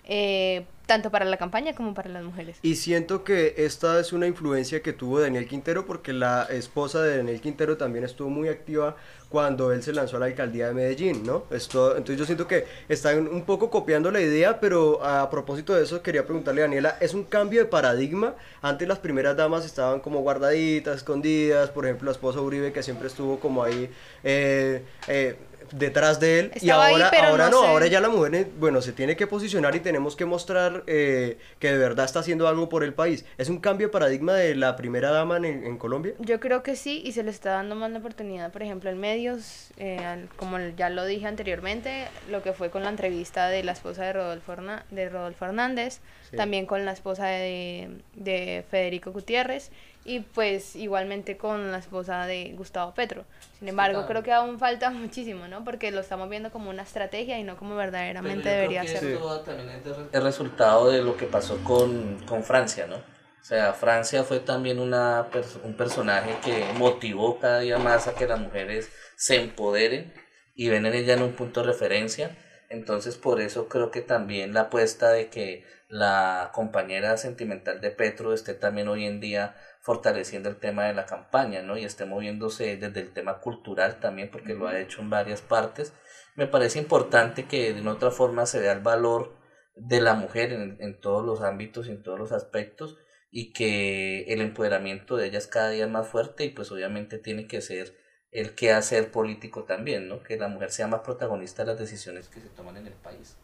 Eh, 0.05 0.65
tanto 0.89 1.11
para 1.11 1.27
la 1.27 1.37
campaña 1.37 1.75
como 1.75 1.93
para 1.93 2.09
las 2.09 2.25
mujeres. 2.25 2.57
Y 2.63 2.77
siento 2.77 3.23
que 3.23 3.55
esta 3.59 4.01
es 4.01 4.15
una 4.15 4.27
influencia 4.27 4.81
que 4.83 4.95
tuvo 4.95 5.21
Daniel 5.21 5.47
Quintero 5.47 5.85
porque 5.85 6.15
la 6.15 6.45
esposa 6.45 7.03
de 7.03 7.19
Daniel 7.19 7.43
Quintero 7.43 7.77
también 7.77 8.07
estuvo 8.07 8.31
muy 8.31 8.49
activa 8.49 8.97
cuando 9.29 9.71
él 9.71 9.83
se 9.83 9.93
lanzó 9.93 10.17
a 10.17 10.21
la 10.21 10.27
alcaldía 10.27 10.69
de 10.69 10.73
Medellín, 10.73 11.27
¿no? 11.27 11.45
Entonces 11.51 12.17
yo 12.17 12.25
siento 12.25 12.49
que 12.49 12.65
están 12.89 13.29
un 13.29 13.45
poco 13.45 13.69
copiando 13.69 14.11
la 14.11 14.23
idea, 14.23 14.61
pero 14.61 15.05
a 15.05 15.29
propósito 15.29 15.75
de 15.75 15.85
eso 15.85 16.03
quería 16.03 16.25
preguntarle 16.25 16.63
a 16.63 16.65
Daniela, 16.65 16.97
¿es 17.01 17.13
un 17.13 17.25
cambio 17.25 17.61
de 17.61 17.67
paradigma? 17.67 18.35
Antes 18.63 18.89
las 18.89 18.99
primeras 18.99 19.37
damas 19.37 19.67
estaban 19.67 20.01
como 20.01 20.21
guardaditas, 20.21 20.97
escondidas, 20.97 21.69
por 21.69 21.85
ejemplo 21.85 22.07
la 22.07 22.13
esposa 22.13 22.41
Uribe 22.41 22.73
que 22.73 22.83
siempre 22.83 23.09
estuvo 23.09 23.39
como 23.39 23.63
ahí... 23.63 23.91
Eh, 24.25 24.83
eh, 25.07 25.37
detrás 25.73 26.21
de 26.21 26.41
él 26.41 26.53
y 26.61 26.71
ahora, 26.71 27.11
ahora 27.25 27.51
no, 27.51 27.63
ahora 27.63 27.87
ya 27.87 28.01
la 28.01 28.09
mujer, 28.09 28.49
bueno, 28.59 28.81
se 28.83 28.93
tiene 28.93 29.17
que 29.17 29.27
posicionar 29.27 29.75
y 29.75 29.81
tenemos 29.81 30.17
que 30.17 30.25
mostrar 30.25 30.85
eh, 30.87 31.39
que 31.59 31.73
de 31.73 31.79
verdad 31.79 32.05
está 32.05 32.21
haciendo 32.21 32.49
algo 32.49 32.69
por 32.69 32.85
el 32.85 32.95
país. 32.95 33.25
¿Es 33.37 33.49
un 33.49 33.59
cambio 33.59 33.89
de 33.89 33.93
paradigma 33.93 34.35
de 34.35 34.55
la 34.55 34.77
primera 34.77 35.11
dama 35.11 35.37
en, 35.37 35.79
Colombia? 35.79 36.15
Yo 36.19 36.41
creo 36.41 36.63
que 36.63 36.77
sí 36.77 37.03
y 37.05 37.13
se 37.13 37.23
le 37.23 37.31
está 37.31 37.51
dando 37.51 37.75
más 37.75 37.91
la 37.91 37.99
oportunidad, 37.99 38.51
por 38.53 38.63
ejemplo, 38.63 38.91
en 38.91 38.99
medios, 38.99 39.71
eh, 39.77 40.27
como 40.37 40.59
ya 40.77 40.91
lo 40.91 41.05
dije 41.05 41.27
anteriormente, 41.27 42.07
lo 42.31 42.43
que 42.43 42.53
fue 42.53 42.71
con 42.71 42.83
la 42.83 42.91
entrevista 42.91 43.49
de 43.49 43.63
la 43.63 43.73
esposa 43.73 44.05
de 44.05 44.13
Rodolfo, 44.13 44.57
de 44.91 45.09
Rodolfo 45.09 45.45
Hernández, 45.45 46.01
también 46.37 46.67
con 46.67 46.85
la 46.85 46.93
esposa 46.93 47.27
de, 47.27 48.01
de 48.15 48.65
Federico 48.71 49.13
Gutiérrez 49.13 49.71
y 50.05 50.21
pues 50.21 50.77
igualmente 50.77 51.37
con 51.37 51.71
la 51.71 51.79
esposa 51.79 52.27
de 52.27 52.55
Gustavo 52.57 52.95
Petro. 52.95 53.25
Sin 53.59 53.69
embargo, 53.69 54.07
creo 54.07 54.23
que 54.23 54.33
aún 54.33 54.59
falta 54.59 54.91
muchísimo, 54.91 55.49
¿no? 55.49 55.65
Porque 55.65 55.91
lo 55.91 56.01
estamos 56.01 56.29
viendo 56.29 56.51
como 56.51 56.71
una 56.71 56.83
estrategia 56.83 57.39
y 57.39 57.45
no 57.45 57.57
como 57.57 57.77
verdaderamente 57.77 58.49
debería 58.49 58.85
ser. 58.85 59.05
Esto 59.05 59.41
también 59.41 59.69
es 59.69 59.83
el 60.13 60.23
resultado 60.23 60.91
de 60.91 61.03
lo 61.03 61.17
que 61.17 61.27
pasó 61.27 61.63
con, 61.65 62.19
con 62.27 62.43
Francia, 62.43 62.87
¿no? 62.87 62.97
O 62.97 63.45
sea, 63.49 63.73
Francia 63.73 64.25
fue 64.25 64.41
también 64.41 64.79
una 64.79 65.27
un 65.65 65.75
personaje 65.75 66.37
que 66.45 66.67
motivó 66.77 67.39
cada 67.39 67.61
día 67.61 67.79
más 67.79 68.07
a 68.07 68.15
que 68.15 68.27
las 68.27 68.39
mujeres 68.39 68.91
se 69.17 69.37
empoderen 69.41 70.13
y 70.55 70.69
ven 70.69 70.87
en 70.87 70.95
ella 70.95 71.15
en 71.15 71.23
un 71.23 71.33
punto 71.33 71.61
de 71.61 71.69
referencia. 71.69 72.37
Entonces, 72.69 73.17
por 73.17 73.41
eso 73.41 73.69
creo 73.69 73.91
que 73.91 74.03
también 74.03 74.53
la 74.53 74.63
apuesta 74.63 75.11
de 75.11 75.31
que 75.31 75.65
la 75.89 76.51
compañera 76.53 77.17
sentimental 77.17 77.81
de 77.81 77.91
Petro 77.91 78.35
esté 78.35 78.55
también 78.55 78.89
hoy 78.89 79.07
en 79.07 79.21
día 79.21 79.57
fortaleciendo 79.81 80.51
el 80.51 80.57
tema 80.57 80.85
de 80.85 80.93
la 80.95 81.07
campaña, 81.07 81.63
¿no? 81.63 81.79
Y 81.79 81.85
esté 81.85 82.05
moviéndose 82.05 82.77
desde 82.77 83.01
el 83.01 83.13
tema 83.13 83.41
cultural 83.41 84.01
también, 84.01 84.31
porque 84.31 84.55
lo 84.55 84.69
ha 84.69 84.79
hecho 84.79 85.01
en 85.01 85.09
varias 85.09 85.41
partes. 85.41 85.95
Me 86.37 86.47
parece 86.47 86.79
importante 86.79 87.47
que 87.47 87.73
de 87.73 87.81
una 87.81 87.93
otra 87.93 88.11
forma 88.11 88.45
se 88.45 88.61
vea 88.61 88.73
el 88.73 88.81
valor 88.81 89.37
de 89.75 90.01
la 90.01 90.15
mujer 90.15 90.53
en, 90.53 90.77
en 90.81 91.01
todos 91.01 91.25
los 91.25 91.41
ámbitos 91.41 91.87
y 91.87 91.93
en 91.93 92.03
todos 92.03 92.19
los 92.19 92.33
aspectos 92.33 92.99
y 93.31 93.53
que 93.53 94.25
el 94.25 94.41
empoderamiento 94.41 95.17
de 95.17 95.27
ella 95.27 95.39
es 95.39 95.47
cada 95.47 95.71
día 95.71 95.87
más 95.87 96.09
fuerte 96.09 96.45
y 96.45 96.51
pues 96.51 96.73
obviamente 96.73 97.19
tiene 97.19 97.47
que 97.47 97.61
ser 97.61 97.95
el 98.33 98.55
que 98.55 98.73
hacer 98.73 99.11
político 99.11 99.65
también, 99.65 100.09
¿no? 100.09 100.23
Que 100.23 100.37
la 100.37 100.49
mujer 100.49 100.71
sea 100.71 100.87
más 100.87 101.01
protagonista 101.01 101.63
de 101.63 101.73
las 101.73 101.79
decisiones 101.79 102.29
que 102.29 102.41
se 102.41 102.49
toman 102.49 102.77
en 102.77 102.87
el 102.87 102.93
país. 102.93 103.37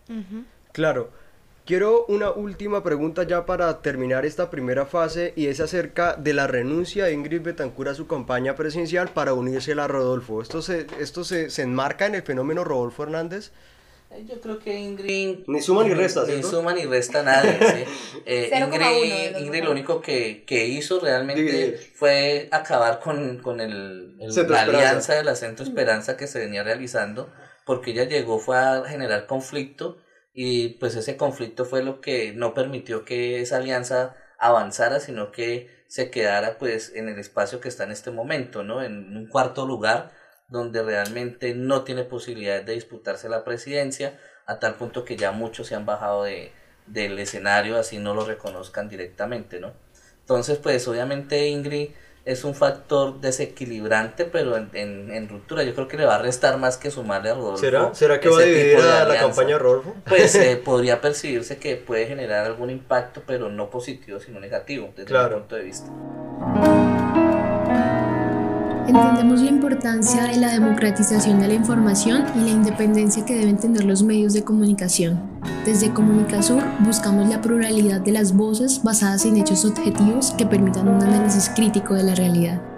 Claro, 0.73 1.11
Quiero 1.67 2.05
una 2.09 2.31
última 2.31 2.83
pregunta 2.83 3.23
ya 3.23 3.47
para 3.47 3.81
terminar 3.81 4.27
esta 4.27 4.51
primera 4.51 4.85
fase 4.85 5.33
y 5.35 5.47
es 5.47 5.61
acerca 5.61 6.15
de 6.15 6.35
la 6.35 6.47
renuncia 6.47 7.07
de 7.07 7.15
Ingrid 7.15 7.41
Betancur 7.41 7.89
a 7.89 7.95
su 7.95 8.07
campaña 8.07 8.55
presidencial 8.55 9.09
para 9.09 9.33
unirse 9.33 9.73
a 9.73 9.89
Rodolfo. 9.89 10.43
¿Esto 10.43 10.61
se, 10.61 10.87
esto 11.01 11.25
se, 11.25 11.49
se 11.49 11.63
enmarca 11.63 12.05
en 12.05 12.17
el 12.17 12.23
fenómeno 12.23 12.65
Rodolfo 12.65 13.05
Hernández? 13.05 13.51
Yo 14.27 14.41
creo 14.41 14.59
que 14.59 14.79
Ingrid... 14.79 15.45
Ni 15.47 15.61
suma 15.61 15.85
ni 15.85 15.95
resta, 15.95 16.25
Ni 16.25 16.43
suma 16.43 16.73
ni 16.73 16.85
resta 16.85 17.23
nada. 17.23 17.43
Eh, 18.27 18.51
Ingrid, 18.55 19.37
Ingrid 19.37 19.65
lo 19.65 19.73
único 19.73 20.01
que, 20.01 20.45
que 20.47 20.67
hizo 20.67 20.99
realmente 20.99 21.77
fue 21.95 22.49
acabar 22.51 23.01
con, 23.01 23.39
con 23.39 23.61
el, 23.61 24.17
la 24.49 24.63
alianza 24.63 25.15
de 25.15 25.25
la 25.25 25.37
Centro 25.37 25.65
Esperanza 25.65 26.17
que 26.17 26.27
se 26.27 26.39
venía 26.39 26.63
realizando, 26.63 27.31
porque 27.67 27.91
ella 27.91 28.05
llegó, 28.05 28.39
fue 28.39 28.57
a 28.57 28.85
generar 28.87 29.27
conflicto 29.27 29.99
y 30.33 30.71
pues 30.81 30.97
ese 30.97 31.17
conflicto 31.19 31.67
fue 31.67 31.83
lo 31.83 32.01
que 32.01 32.33
no 32.33 32.55
permitió 32.55 33.05
que 33.05 33.41
esa 33.41 33.59
alianza 33.59 34.17
avanzara, 34.39 35.01
sino 35.01 35.33
que 35.33 35.85
se 35.87 36.11
quedara 36.11 36.59
pues 36.59 36.93
en 36.95 37.09
el 37.09 37.19
espacio 37.19 37.61
que 37.61 37.69
está 37.69 37.85
en 37.85 37.93
este 37.93 38.11
momento, 38.11 38.65
¿no? 38.65 38.83
En 38.83 39.17
un 39.17 39.27
cuarto 39.29 39.67
lugar 39.67 40.13
donde 40.49 40.83
realmente 40.83 41.55
no 41.55 41.83
tiene 41.83 42.05
posibilidades 42.05 42.67
de 42.67 42.75
disputarse 42.75 43.29
la 43.29 43.45
presidencia, 43.45 44.19
a 44.47 44.59
tal 44.59 44.75
punto 44.75 45.05
que 45.05 45.17
ya 45.17 45.33
muchos 45.33 45.69
se 45.69 45.75
han 45.75 45.87
bajado 45.87 46.25
de, 46.25 46.53
del 46.87 47.19
escenario, 47.19 47.79
así 47.79 47.99
no 47.99 48.15
lo 48.15 48.25
reconozcan 48.25 48.89
directamente, 48.89 49.61
¿no? 49.61 49.73
Entonces, 50.21 50.59
pues 50.59 50.87
obviamente 50.89 51.49
Ingrid 51.49 51.91
es 52.25 52.45
un 52.45 52.55
factor 52.55 53.21
desequilibrante, 53.21 54.25
pero 54.25 54.57
en, 54.57 54.71
en, 54.73 55.29
ruptura 55.29 55.63
yo 55.63 55.75
creo 55.75 55.89
que 55.89 55.99
le 55.99 56.07
va 56.07 56.15
a 56.15 56.23
restar 56.23 56.57
más 56.59 56.79
que 56.79 56.91
sumarle 56.91 57.31
a 57.31 57.35
Rodolfo. 57.35 57.59
¿Será, 57.59 57.95
¿Será 57.95 58.19
que 58.19 58.31
va 58.31 58.39
a 58.39 58.43
dividir 58.43 58.79
a 58.79 59.05
la 59.05 59.19
campaña 59.19 59.59
Rodolfo? 59.59 59.95
Pues 60.07 60.35
eh, 60.37 60.57
podría 60.65 61.03
percibirse 61.03 61.59
que 61.59 61.77
puede 61.77 62.07
generar 62.07 62.47
algún 62.47 62.71
impacto, 62.71 63.23
pero 63.27 63.51
no 63.51 63.69
positivo, 63.69 64.21
sino 64.21 64.41
negativo, 64.41 64.91
desde 64.97 65.13
mi 65.13 65.35
punto 65.35 65.57
de 65.57 65.63
vista. 65.63 65.91
Entendemos 68.87 69.41
la 69.41 69.51
importancia 69.51 70.25
de 70.25 70.37
la 70.37 70.53
democratización 70.53 71.41
de 71.41 71.49
la 71.49 71.55
información 71.55 72.25
y 72.37 72.41
la 72.41 72.51
independencia 72.51 73.25
que 73.25 73.35
deben 73.35 73.57
tener 73.57 73.85
los 73.85 74.03
medios 74.03 74.35
de 74.35 74.45
comunicación. 74.45 75.19
Desde 75.65 75.91
Comunicasur 75.91 76.63
buscamos 76.81 77.29
la 77.31 77.41
pluralidad 77.41 78.03
de 78.03 78.13
las 78.13 78.37
voces 78.37 78.83
basadas 78.83 79.25
en 79.25 79.39
hechos 79.39 79.65
objetivos 79.65 80.33
que 80.33 80.45
permitan 80.45 80.89
un 80.89 81.03
análisis 81.03 81.51
crítico 81.55 81.95
de 81.95 82.03
la 82.03 82.15
realidad. 82.15 82.74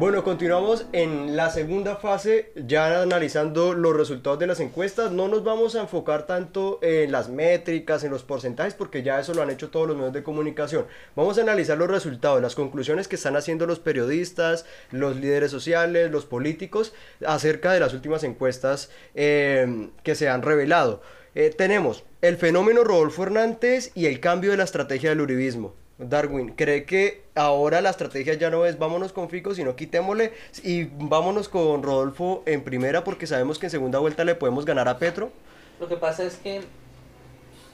Bueno, 0.00 0.24
continuamos 0.24 0.86
en 0.94 1.36
la 1.36 1.50
segunda 1.50 1.96
fase, 1.96 2.52
ya 2.54 3.02
analizando 3.02 3.74
los 3.74 3.94
resultados 3.94 4.38
de 4.38 4.46
las 4.46 4.58
encuestas. 4.58 5.12
No 5.12 5.28
nos 5.28 5.44
vamos 5.44 5.74
a 5.74 5.82
enfocar 5.82 6.26
tanto 6.26 6.78
en 6.80 7.12
las 7.12 7.28
métricas, 7.28 8.02
en 8.02 8.10
los 8.10 8.22
porcentajes, 8.22 8.72
porque 8.72 9.02
ya 9.02 9.20
eso 9.20 9.34
lo 9.34 9.42
han 9.42 9.50
hecho 9.50 9.68
todos 9.68 9.86
los 9.86 9.98
medios 9.98 10.14
de 10.14 10.22
comunicación. 10.22 10.86
Vamos 11.16 11.36
a 11.36 11.42
analizar 11.42 11.76
los 11.76 11.90
resultados, 11.90 12.40
las 12.40 12.54
conclusiones 12.54 13.08
que 13.08 13.16
están 13.16 13.36
haciendo 13.36 13.66
los 13.66 13.78
periodistas, 13.78 14.64
los 14.90 15.16
líderes 15.16 15.50
sociales, 15.50 16.10
los 16.10 16.24
políticos, 16.24 16.94
acerca 17.26 17.70
de 17.70 17.80
las 17.80 17.92
últimas 17.92 18.24
encuestas 18.24 18.90
eh, 19.14 19.90
que 20.02 20.14
se 20.14 20.30
han 20.30 20.40
revelado. 20.40 21.02
Eh, 21.34 21.50
tenemos 21.50 22.04
el 22.22 22.38
fenómeno 22.38 22.84
Rodolfo 22.84 23.24
Hernández 23.24 23.92
y 23.94 24.06
el 24.06 24.18
cambio 24.20 24.52
de 24.52 24.56
la 24.56 24.64
estrategia 24.64 25.10
del 25.10 25.20
uribismo. 25.20 25.74
Darwin, 26.08 26.50
¿cree 26.50 26.84
que 26.84 27.22
ahora 27.34 27.80
la 27.80 27.90
estrategia 27.90 28.34
ya 28.34 28.50
no 28.50 28.64
es 28.64 28.78
vámonos 28.78 29.12
con 29.12 29.28
Fico, 29.28 29.54
sino 29.54 29.76
quitémosle 29.76 30.32
y 30.62 30.84
vámonos 30.84 31.48
con 31.48 31.82
Rodolfo 31.82 32.42
en 32.46 32.62
primera 32.62 33.04
porque 33.04 33.26
sabemos 33.26 33.58
que 33.58 33.66
en 33.66 33.70
segunda 33.70 33.98
vuelta 33.98 34.24
le 34.24 34.34
podemos 34.34 34.64
ganar 34.64 34.88
a 34.88 34.98
Petro? 34.98 35.30
Lo 35.78 35.88
que 35.88 35.96
pasa 35.96 36.24
es 36.24 36.36
que 36.36 36.62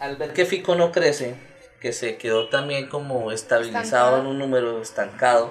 al 0.00 0.16
ver 0.16 0.32
que 0.32 0.44
Fico 0.44 0.74
no 0.74 0.92
crece, 0.92 1.34
que 1.80 1.92
se 1.92 2.16
quedó 2.16 2.48
también 2.48 2.88
como 2.88 3.32
estabilizado 3.32 4.20
en 4.20 4.26
un 4.26 4.38
número 4.38 4.80
estancado, 4.82 5.50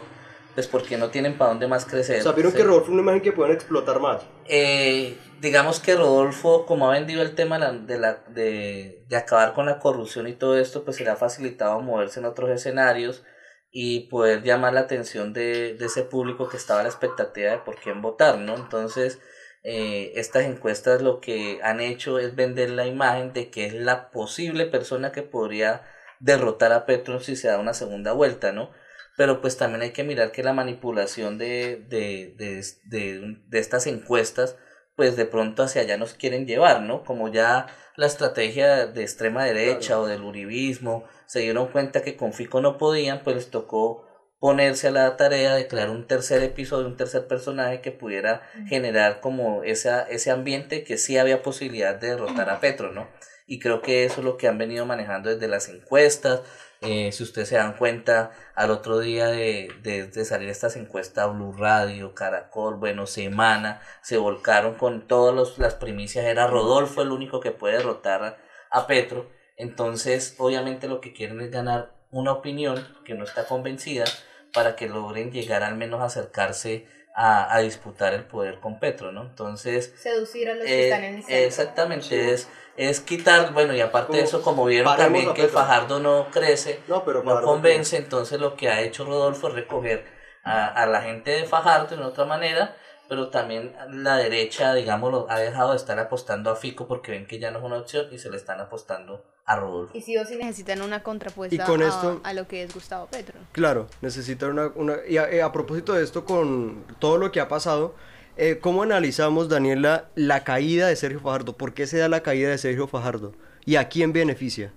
pues 0.56 0.68
porque 0.68 0.98
no 0.98 1.10
tienen 1.10 1.38
para 1.38 1.52
dónde 1.52 1.68
más 1.68 1.86
crecer. 1.86 2.24
¿Sabieron 2.24 2.54
que 2.54 2.64
Rodolfo 2.64 2.86
es 2.86 2.94
una 2.94 3.02
imagen 3.02 3.22
que 3.22 3.34
pueden 3.34 3.54
explotar 3.54 4.00
más? 4.00 4.24
Eh, 4.46 5.18
digamos 5.42 5.82
que 5.82 5.96
Rodolfo, 5.96 6.66
como 6.66 6.90
ha 6.90 6.94
vendido 6.94 7.22
el 7.22 7.36
tema 7.36 7.60
de, 7.60 8.00
la, 8.00 8.24
de, 8.30 9.04
de, 9.08 9.18
acabar 9.18 9.54
con 9.54 9.66
la 9.66 9.80
corrupción 9.80 10.28
y 10.28 10.34
todo 10.34 10.58
esto, 10.58 10.86
pues 10.86 10.98
se 10.98 11.04
le 11.04 11.10
ha 11.10 11.18
facilitado 11.18 11.82
moverse 11.82 12.22
en 12.22 12.26
otros 12.26 12.50
escenarios 12.50 13.24
y 13.70 14.08
poder 14.08 14.44
llamar 14.44 14.74
la 14.74 14.82
atención 14.82 15.34
de, 15.34 15.74
de 15.74 15.86
ese 15.86 16.04
público 16.04 16.48
que 16.48 16.56
estaba 16.56 16.80
a 16.80 16.84
la 16.84 16.90
expectativa 16.90 17.52
de 17.52 17.58
por 17.58 17.76
quién 17.76 18.02
votar, 18.02 18.38
¿no? 18.38 18.56
Entonces, 18.56 19.20
eh, 19.64 20.14
estas 20.16 20.46
encuestas 20.46 21.02
lo 21.02 21.20
que 21.20 21.60
han 21.64 21.82
hecho 21.82 22.18
es 22.18 22.36
vender 22.36 22.70
la 22.70 22.88
imagen 22.88 23.34
de 23.34 23.50
que 23.50 23.66
es 23.66 23.74
la 23.74 24.10
posible 24.12 24.68
persona 24.68 25.12
que 25.12 25.24
podría 25.24 25.84
derrotar 26.20 26.72
a 26.72 26.86
Petro 26.86 27.20
si 27.20 27.36
se 27.36 27.50
da 27.50 27.60
una 27.60 27.74
segunda 27.74 28.14
vuelta, 28.14 28.54
¿no? 28.54 28.72
Pero 29.18 29.42
pues 29.42 29.58
también 29.58 29.82
hay 29.82 29.92
que 29.92 30.04
mirar 30.04 30.32
que 30.32 30.44
la 30.44 30.54
manipulación 30.54 31.38
de, 31.38 31.86
de, 31.88 32.34
de, 32.38 32.64
de, 32.86 33.38
de 33.48 33.60
estas 33.60 33.88
encuestas 33.88 34.58
pues 34.96 35.16
de 35.18 35.26
pronto 35.26 35.64
hacia 35.64 35.82
allá 35.82 35.98
nos 35.98 36.14
quieren 36.14 36.48
llevar, 36.48 36.82
¿no? 36.82 37.04
Como 37.04 37.28
ya 37.28 37.68
la 37.96 38.06
estrategia 38.06 38.88
de 38.88 39.02
extrema 39.02 39.44
derecha 39.44 40.00
o 40.00 40.08
del 40.08 40.24
uribismo 40.24 41.04
se 41.26 41.42
dieron 41.42 41.68
cuenta 41.68 42.02
que 42.02 42.16
con 42.16 42.34
Fico 42.34 42.62
no 42.62 42.78
podían, 42.78 43.24
pues 43.24 43.36
les 43.36 43.50
tocó 43.50 44.06
ponerse 44.40 44.88
a 44.88 44.92
la 44.92 45.18
tarea 45.18 45.56
de 45.56 45.68
crear 45.68 45.90
un 45.90 46.08
tercer 46.08 46.44
episodio, 46.44 46.88
un 46.88 46.98
tercer 46.98 47.28
personaje 47.28 47.82
que 47.82 47.92
pudiera 47.92 48.42
generar 48.68 49.20
como 49.20 49.64
esa, 49.64 50.04
ese 50.04 50.32
ambiente 50.32 50.84
que 50.84 50.98
sí 50.98 51.18
había 51.18 51.42
posibilidad 51.42 51.96
de 51.96 52.10
derrotar 52.10 52.50
a 52.50 52.60
Petro, 52.60 52.92
¿no? 52.92 53.10
Y 53.48 53.60
creo 53.60 53.82
que 53.82 54.06
eso 54.06 54.22
es 54.22 54.26
lo 54.26 54.38
que 54.38 54.48
han 54.48 54.58
venido 54.58 54.86
manejando 54.86 55.30
desde 55.30 55.48
las 55.48 55.70
encuestas, 55.70 56.42
Eh, 56.86 57.12
si 57.12 57.24
ustedes 57.24 57.50
se 57.50 57.56
dan 57.56 57.78
cuenta, 57.78 58.32
al 58.54 58.72
otro 58.72 59.00
día 59.00 59.28
de, 59.28 59.70
de, 59.82 60.26
salir 60.26 60.50
estas 60.50 60.76
encuestas, 60.76 61.34
Blue 61.34 61.54
Radio, 61.54 62.14
Caracol, 62.14 62.76
bueno, 62.76 63.08
Semana, 63.08 63.82
se 64.02 64.18
volcaron 64.18 64.76
con 64.76 65.08
todas 65.08 65.58
las 65.58 65.76
primicias. 65.76 66.26
Era 66.26 66.48
Rodolfo 66.48 67.02
el 67.02 67.12
único 67.12 67.40
que 67.40 67.52
puede 67.52 67.78
derrotar 67.78 68.38
a 68.70 68.88
Petro. 68.88 69.30
Entonces, 69.58 70.36
obviamente 70.38 70.88
lo 70.88 71.02
que 71.02 71.14
quieren 71.14 71.42
es 71.42 71.52
ganar 71.52 71.96
una 72.12 72.32
opinión 72.32 72.88
que 73.04 73.14
no 73.14 73.24
está 73.24 73.46
convencida 73.46 74.06
para 74.54 74.76
que 74.76 74.88
logren 74.88 75.32
llegar 75.32 75.64
al 75.64 75.76
menos 75.76 76.02
a 76.02 76.06
acercarse 76.06 76.88
a, 77.16 77.54
a 77.56 77.60
disputar 77.60 78.14
el 78.14 78.26
poder 78.26 78.60
con 78.60 78.80
Petro, 78.80 79.12
¿no? 79.12 79.24
Entonces... 79.24 79.94
Seducir 79.98 80.50
a 80.50 80.56
los 80.56 80.66
que 80.66 80.86
están 80.86 81.04
en 81.04 81.16
el 81.16 81.24
centro. 81.24 81.46
Exactamente, 81.46 82.34
es, 82.34 82.50
es 82.78 83.00
quitar, 83.00 83.54
bueno, 83.54 83.74
y 83.74 83.82
aparte 83.82 84.18
de 84.18 84.24
eso, 84.24 84.42
como 84.42 84.66
vieron 84.66 84.96
también 84.98 85.34
que 85.34 85.48
Fajardo 85.48 86.00
no 86.00 86.28
crece, 86.32 86.82
no, 86.88 87.04
pero 87.04 87.24
no 87.24 87.42
convence, 87.42 87.98
entonces 87.98 88.40
lo 88.40 88.56
que 88.56 88.70
ha 88.70 88.82
hecho 88.82 89.06
Rodolfo 89.06 89.48
es 89.48 89.54
recoger 89.54 90.06
a, 90.44 90.68
a 90.68 90.86
la 90.86 91.02
gente 91.02 91.32
de 91.32 91.46
Fajardo 91.46 91.96
de 91.96 92.04
otra 92.04 92.26
manera 92.26 92.76
pero 93.08 93.30
también 93.30 93.74
la 93.90 94.18
derecha, 94.18 94.74
digamos, 94.74 95.26
ha 95.30 95.40
dejado 95.40 95.72
de 95.72 95.78
estar 95.78 96.00
apostando 96.00 96.50
a 96.50 96.56
Fico 96.56 96.88
porque 96.88 97.12
ven 97.12 97.28
que 97.28 97.40
ya 97.40 97.52
no 97.52 97.60
es 97.60 97.66
una 97.66 97.78
opción 97.78 98.08
y 98.12 98.18
se 98.18 98.30
le 98.30 98.38
están 98.38 98.60
apostando 98.60 99.24
a 99.46 99.56
Rodolfo. 99.58 99.96
Y 99.96 100.02
si 100.02 100.18
o 100.18 100.26
si 100.26 100.36
necesitan 100.38 100.82
una 100.82 101.04
contrapuesta 101.04 101.66
con 101.66 101.82
a, 101.84 101.88
esto, 101.88 102.22
a, 102.24 102.34
lo 102.34 102.48
que 102.48 102.64
es 102.64 102.74
Gustavo 102.74 103.08
Petro. 103.08 103.40
Claro, 103.52 103.88
necesitan 104.02 104.52
una... 104.52 104.72
una 104.76 104.98
y 105.08 105.18
a, 105.18 105.30
eh, 105.30 105.50
propósito 105.54 105.94
de 105.94 106.04
esto, 106.04 106.26
con 106.26 106.84
todo 107.00 107.18
lo 107.18 107.32
que 107.32 107.40
ha 107.40 107.48
pasado, 107.48 107.96
eh, 108.38 108.60
¿cómo 108.60 108.84
analizamos, 108.84 109.50
Daniela, 109.50 110.10
la 110.16 110.44
caída 110.44 110.88
de 110.88 110.96
Sergio 110.96 111.20
Fajardo? 111.20 111.58
¿Por 111.58 111.74
qué 111.74 111.88
se 111.88 111.98
da 111.98 112.10
la 112.10 112.22
caída 112.22 112.50
de 112.50 112.58
Sergio 112.58 112.88
Fajardo? 112.88 113.34
¿Y 113.66 113.78
a 113.78 113.88
quién 113.90 114.14
beneficia? 114.14 114.72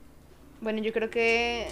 Bueno, 0.61 0.81
yo 0.81 0.93
creo 0.93 1.11
que 1.11 1.69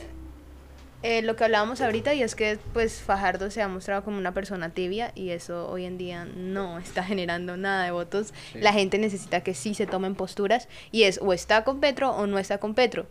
eh, 1.03 1.23
lo 1.23 1.37
que 1.37 1.45
hablábamos 1.45 1.81
ahorita 1.81 2.15
y 2.15 2.23
es 2.23 2.35
que 2.35 2.59
pues 2.73 3.01
Fajardo 3.01 3.51
se 3.51 3.63
ha 3.63 3.69
mostrado 3.69 4.03
como 4.03 4.19
una 4.19 4.33
persona 4.33 4.71
tibia 4.71 5.13
y 5.15 5.31
eso 5.31 5.69
hoy 5.69 5.85
en 5.85 5.99
día 5.99 6.25
no 6.25 6.79
está 6.79 7.05
generando 7.05 7.57
nada 7.57 7.85
de 7.85 7.91
votos. 7.91 8.33
La 8.55 8.73
gente 8.73 8.99
necesita 8.99 9.43
que 9.43 9.55
sí 9.55 9.75
se 9.75 9.87
tomen 9.87 10.15
posturas 10.15 10.69
y 10.91 11.05
es 11.05 11.21
o 11.23 11.33
está 11.33 11.65
con 11.65 11.81
Petro 11.81 12.11
o 12.11 12.27
no 12.27 12.39
está 12.39 12.59
con 12.59 12.75
Petro. 12.75 13.07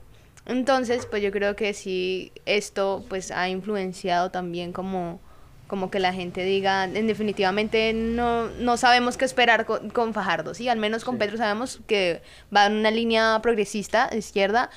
Entonces, 0.46 1.06
pues 1.06 1.24
yo 1.24 1.32
creo 1.32 1.56
que 1.56 1.74
sí 1.74 2.32
esto 2.46 3.04
pues 3.08 3.32
ha 3.32 3.50
influenciado 3.50 4.30
también 4.30 4.74
como 4.74 5.20
como 5.68 5.90
que 5.90 6.00
la 6.00 6.14
gente 6.14 6.44
diga, 6.44 6.84
en 6.86 7.08
definitivamente 7.08 7.94
no, 7.94 8.48
no 8.50 8.78
sabemos 8.78 9.18
qué 9.18 9.26
esperar 9.26 9.66
con, 9.66 10.14
Fajardo, 10.14 10.54
¿sí? 10.54 10.70
Al 10.70 10.78
menos 10.78 11.04
con 11.04 11.18
Petro 11.18 11.38
sabemos 11.38 11.80
que 11.88 12.22
va 12.56 12.68
en 12.68 12.74
una 12.74 12.92
línea 12.92 13.40
progresista, 13.42 14.10
izquierda, 14.16 14.70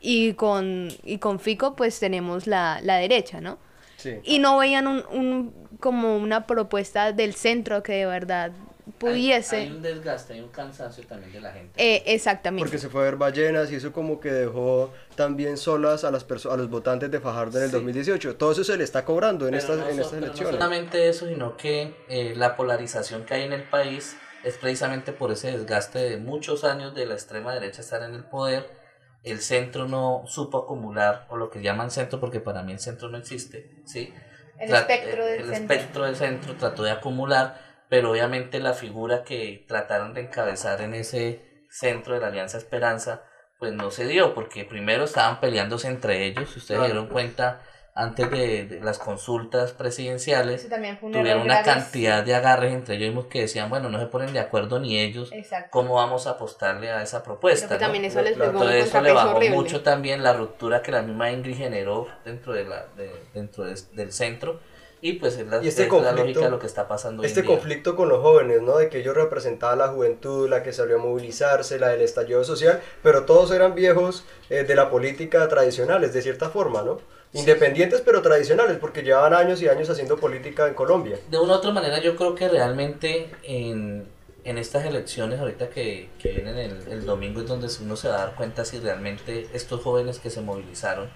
y 0.00 0.32
con, 0.34 0.88
y 1.04 1.18
con 1.18 1.40
Fico 1.40 1.76
pues 1.76 2.00
tenemos 2.00 2.46
la, 2.46 2.80
la 2.82 2.96
derecha, 2.96 3.40
¿no? 3.40 3.58
Sí. 3.96 4.14
Y 4.24 4.38
no 4.38 4.56
veían 4.56 4.86
un, 4.86 5.04
un, 5.12 5.54
como 5.78 6.16
una 6.16 6.46
propuesta 6.46 7.12
del 7.12 7.34
centro 7.34 7.82
que 7.82 7.92
de 7.92 8.06
verdad 8.06 8.52
pudiese... 8.90 9.56
Hay, 9.56 9.70
un 9.70 9.82
desgaste, 9.82 10.34
hay 10.34 10.40
un 10.40 10.48
cansancio 10.48 11.06
también 11.06 11.32
de 11.32 11.40
la 11.40 11.52
gente. 11.52 11.72
Eh, 11.76 12.02
exactamente. 12.06 12.64
Porque 12.64 12.78
se 12.78 12.88
fue 12.88 13.02
a 13.02 13.04
ver 13.04 13.16
ballenas 13.16 13.70
y 13.70 13.76
eso 13.76 13.92
como 13.92 14.20
que 14.20 14.30
dejó 14.30 14.92
también 15.14 15.56
solas 15.56 16.04
a 16.04 16.10
las 16.10 16.26
a 16.46 16.56
los 16.56 16.70
votantes 16.70 17.10
de 17.10 17.20
Fajardo 17.20 17.58
en 17.58 17.64
el 17.64 17.70
2018. 17.70 18.36
Todo 18.36 18.52
eso 18.52 18.64
se 18.64 18.76
le 18.76 18.84
está 18.84 19.04
cobrando 19.04 19.48
en, 19.48 19.54
estas, 19.54 19.78
en 19.88 19.98
estas 19.98 20.12
elecciones. 20.12 20.52
No 20.52 20.58
solamente 20.58 21.08
eso, 21.08 21.26
sino 21.26 21.56
que 21.56 21.94
eh, 22.08 22.34
la 22.36 22.56
polarización 22.56 23.24
que 23.24 23.34
hay 23.34 23.42
en 23.42 23.52
el 23.52 23.64
país 23.64 24.16
es 24.44 24.56
precisamente 24.56 25.12
por 25.12 25.32
ese 25.32 25.52
desgaste 25.52 25.98
de 25.98 26.16
muchos 26.16 26.64
años 26.64 26.94
de 26.94 27.06
la 27.06 27.14
extrema 27.14 27.52
derecha 27.52 27.82
estar 27.82 28.02
en 28.02 28.14
el 28.14 28.24
poder 28.24 28.80
el 29.22 29.40
centro 29.40 29.86
no 29.86 30.22
supo 30.26 30.58
acumular, 30.58 31.26
o 31.28 31.36
lo 31.36 31.50
que 31.50 31.62
llaman 31.62 31.90
centro, 31.90 32.20
porque 32.20 32.40
para 32.40 32.62
mí 32.62 32.72
el 32.72 32.78
centro 32.78 33.08
no 33.08 33.18
existe, 33.18 33.70
¿sí? 33.84 34.12
El 34.58 34.74
espectro 34.74 35.24
del 35.24 35.40
el 35.40 35.54
centro. 35.54 35.74
espectro 35.74 36.04
del 36.04 36.16
centro 36.16 36.56
trató 36.56 36.82
de 36.82 36.90
acumular, 36.90 37.69
pero 37.90 38.12
obviamente 38.12 38.60
la 38.60 38.72
figura 38.72 39.24
que 39.24 39.64
trataron 39.66 40.14
de 40.14 40.22
encabezar 40.22 40.80
en 40.80 40.94
ese 40.94 41.64
centro 41.68 42.14
de 42.14 42.20
la 42.20 42.28
Alianza 42.28 42.56
Esperanza, 42.56 43.24
pues 43.58 43.72
no 43.74 43.90
se 43.90 44.06
dio, 44.06 44.32
porque 44.32 44.64
primero 44.64 45.04
estaban 45.04 45.40
peleándose 45.40 45.88
entre 45.88 46.24
ellos, 46.24 46.50
si 46.50 46.60
ustedes 46.60 46.84
dieron 46.84 47.08
cuenta, 47.08 47.62
antes 47.92 48.30
de, 48.30 48.78
las 48.80 49.00
consultas 49.00 49.72
presidenciales, 49.72 50.68
tuvieron 51.00 51.42
una 51.42 51.62
cantidad 51.62 52.22
de 52.22 52.34
agarres 52.36 52.72
entre 52.72 52.94
ellos 52.94 53.26
que 53.26 53.42
decían, 53.42 53.68
bueno, 53.68 53.90
no 53.90 53.98
se 53.98 54.06
ponen 54.06 54.32
de 54.32 54.38
acuerdo 54.38 54.78
ni 54.78 54.96
ellos, 54.98 55.32
¿cómo 55.70 55.96
vamos 55.96 56.28
a 56.28 56.30
apostarle 56.30 56.92
a 56.92 57.02
esa 57.02 57.24
propuesta? 57.24 57.76
también 57.76 58.04
eso 58.04 58.22
les 58.22 58.36
eso 58.38 59.00
le 59.00 59.12
bajó 59.12 59.40
mucho 59.50 59.82
también 59.82 60.22
la 60.22 60.32
ruptura 60.32 60.80
que 60.80 60.92
la 60.92 61.02
misma 61.02 61.32
Ingrid 61.32 61.56
generó 61.56 62.06
dentro, 62.24 62.52
de 62.52 62.64
la, 62.64 62.86
dentro 63.34 63.64
del 63.64 64.12
centro. 64.12 64.60
Y 65.02 65.14
pues 65.14 65.38
es 65.38 65.46
la, 65.46 65.58
este 65.58 65.88
lógica 65.88 66.40
de 66.40 66.50
lo 66.50 66.58
que 66.58 66.66
está 66.66 66.86
pasando. 66.86 67.22
Este 67.22 67.44
conflicto 67.44 67.96
con 67.96 68.08
los 68.10 68.20
jóvenes, 68.20 68.60
¿no? 68.60 68.76
De 68.76 68.90
que 68.90 68.98
ellos 68.98 69.14
representaban 69.14 69.78
la 69.78 69.88
juventud, 69.88 70.48
la 70.48 70.62
que 70.62 70.72
salió 70.72 70.96
a 70.96 70.98
movilizarse, 70.98 71.78
la 71.78 71.88
del 71.88 72.02
estallido 72.02 72.44
social, 72.44 72.82
pero 73.02 73.24
todos 73.24 73.50
eran 73.50 73.74
viejos 73.74 74.24
eh, 74.50 74.64
de 74.64 74.74
la 74.74 74.90
política 74.90 75.48
tradicionales, 75.48 76.12
de 76.12 76.20
cierta 76.20 76.50
forma, 76.50 76.82
¿no? 76.82 76.98
Independientes 77.32 78.02
pero 78.04 78.20
tradicionales, 78.20 78.76
porque 78.78 79.02
llevan 79.02 79.32
años 79.32 79.62
y 79.62 79.68
años 79.68 79.88
haciendo 79.88 80.18
política 80.18 80.68
en 80.68 80.74
Colombia. 80.74 81.18
De 81.30 81.38
una 81.38 81.54
u 81.54 81.56
otra 81.56 81.70
manera, 81.70 82.00
yo 82.00 82.16
creo 82.16 82.34
que 82.34 82.48
realmente 82.48 83.30
en, 83.44 84.06
en 84.44 84.58
estas 84.58 84.84
elecciones, 84.84 85.40
ahorita 85.40 85.70
que, 85.70 86.10
que 86.18 86.32
vienen 86.32 86.58
el, 86.58 86.88
el, 86.88 87.06
domingo, 87.06 87.40
es 87.40 87.46
donde 87.46 87.68
uno 87.80 87.96
se 87.96 88.08
va 88.08 88.16
a 88.16 88.18
dar 88.18 88.34
cuenta 88.34 88.64
si 88.64 88.80
realmente 88.80 89.48
estos 89.54 89.80
jóvenes 89.80 90.18
que 90.18 90.28
se 90.28 90.40
movilizaron 90.42 91.08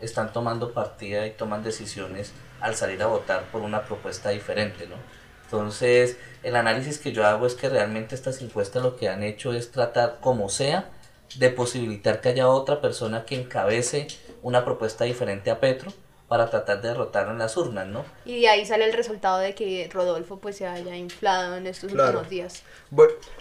están 0.00 0.32
tomando 0.32 0.72
partida 0.72 1.26
y 1.26 1.30
toman 1.30 1.62
decisiones 1.62 2.32
al 2.64 2.74
salir 2.74 3.02
a 3.02 3.06
votar 3.06 3.44
por 3.52 3.60
una 3.60 3.84
propuesta 3.84 4.30
diferente, 4.30 4.86
¿no? 4.86 4.96
Entonces, 5.44 6.16
el 6.42 6.56
análisis 6.56 6.98
que 6.98 7.12
yo 7.12 7.26
hago 7.26 7.46
es 7.46 7.54
que 7.54 7.68
realmente 7.68 8.14
estas 8.14 8.40
encuestas 8.40 8.82
lo 8.82 8.96
que 8.96 9.10
han 9.10 9.22
hecho 9.22 9.52
es 9.52 9.70
tratar 9.70 10.16
como 10.22 10.48
sea 10.48 10.88
de 11.36 11.50
posibilitar 11.50 12.22
que 12.22 12.30
haya 12.30 12.48
otra 12.48 12.80
persona 12.80 13.26
que 13.26 13.34
encabece 13.34 14.08
una 14.42 14.64
propuesta 14.64 15.04
diferente 15.04 15.50
a 15.50 15.60
Petro 15.60 15.92
para 16.26 16.48
tratar 16.48 16.80
de 16.80 16.88
derrotarlo 16.88 17.32
en 17.32 17.38
las 17.38 17.54
urnas, 17.58 17.86
¿no? 17.86 18.02
Y 18.24 18.40
de 18.40 18.48
ahí 18.48 18.64
sale 18.64 18.86
el 18.86 18.94
resultado 18.94 19.38
de 19.38 19.54
que 19.54 19.90
Rodolfo 19.92 20.38
pues 20.38 20.56
se 20.56 20.66
haya 20.66 20.96
inflado 20.96 21.56
en 21.56 21.66
estos 21.66 21.92
últimos 21.92 22.30
días. 22.30 22.62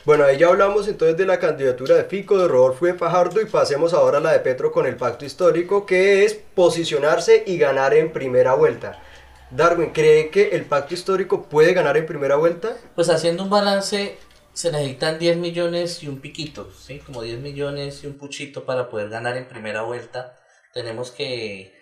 Bueno, 0.03 0.25
ahí 0.25 0.37
ya 0.37 0.47
hablamos 0.47 0.89
entonces 0.89 1.15
de 1.15 1.25
la 1.25 1.39
candidatura 1.39 1.95
de 1.95 2.03
Fico, 2.03 2.37
de 2.37 2.49
Rodolfo 2.49 2.85
y 2.85 2.91
de 2.91 2.97
Fajardo 2.97 3.39
y 3.39 3.45
pasemos 3.45 3.93
ahora 3.93 4.17
a 4.17 4.21
la 4.21 4.33
de 4.33 4.39
Petro 4.39 4.73
con 4.73 4.85
el 4.85 4.97
pacto 4.97 5.23
histórico 5.23 5.85
que 5.85 6.25
es 6.25 6.33
posicionarse 6.33 7.43
y 7.47 7.57
ganar 7.57 7.93
en 7.93 8.11
primera 8.11 8.53
vuelta. 8.53 9.01
Darwin, 9.55 9.91
¿cree 9.91 10.31
que 10.31 10.49
el 10.49 10.65
pacto 10.65 10.95
histórico 10.95 11.43
puede 11.43 11.73
ganar 11.73 11.95
en 11.95 12.07
primera 12.07 12.37
vuelta? 12.37 12.75
Pues 12.95 13.09
haciendo 13.09 13.43
un 13.43 13.51
balance, 13.51 14.17
se 14.51 14.71
necesitan 14.71 15.19
10 15.19 15.37
millones 15.37 16.01
y 16.01 16.07
un 16.07 16.21
piquito, 16.21 16.71
¿sí? 16.71 16.99
Como 16.99 17.21
10 17.21 17.39
millones 17.39 18.03
y 18.03 18.07
un 18.07 18.17
puchito 18.17 18.65
para 18.65 18.89
poder 18.89 19.09
ganar 19.09 19.37
en 19.37 19.47
primera 19.47 19.83
vuelta. 19.83 20.35
Tenemos 20.73 21.11
que, 21.11 21.73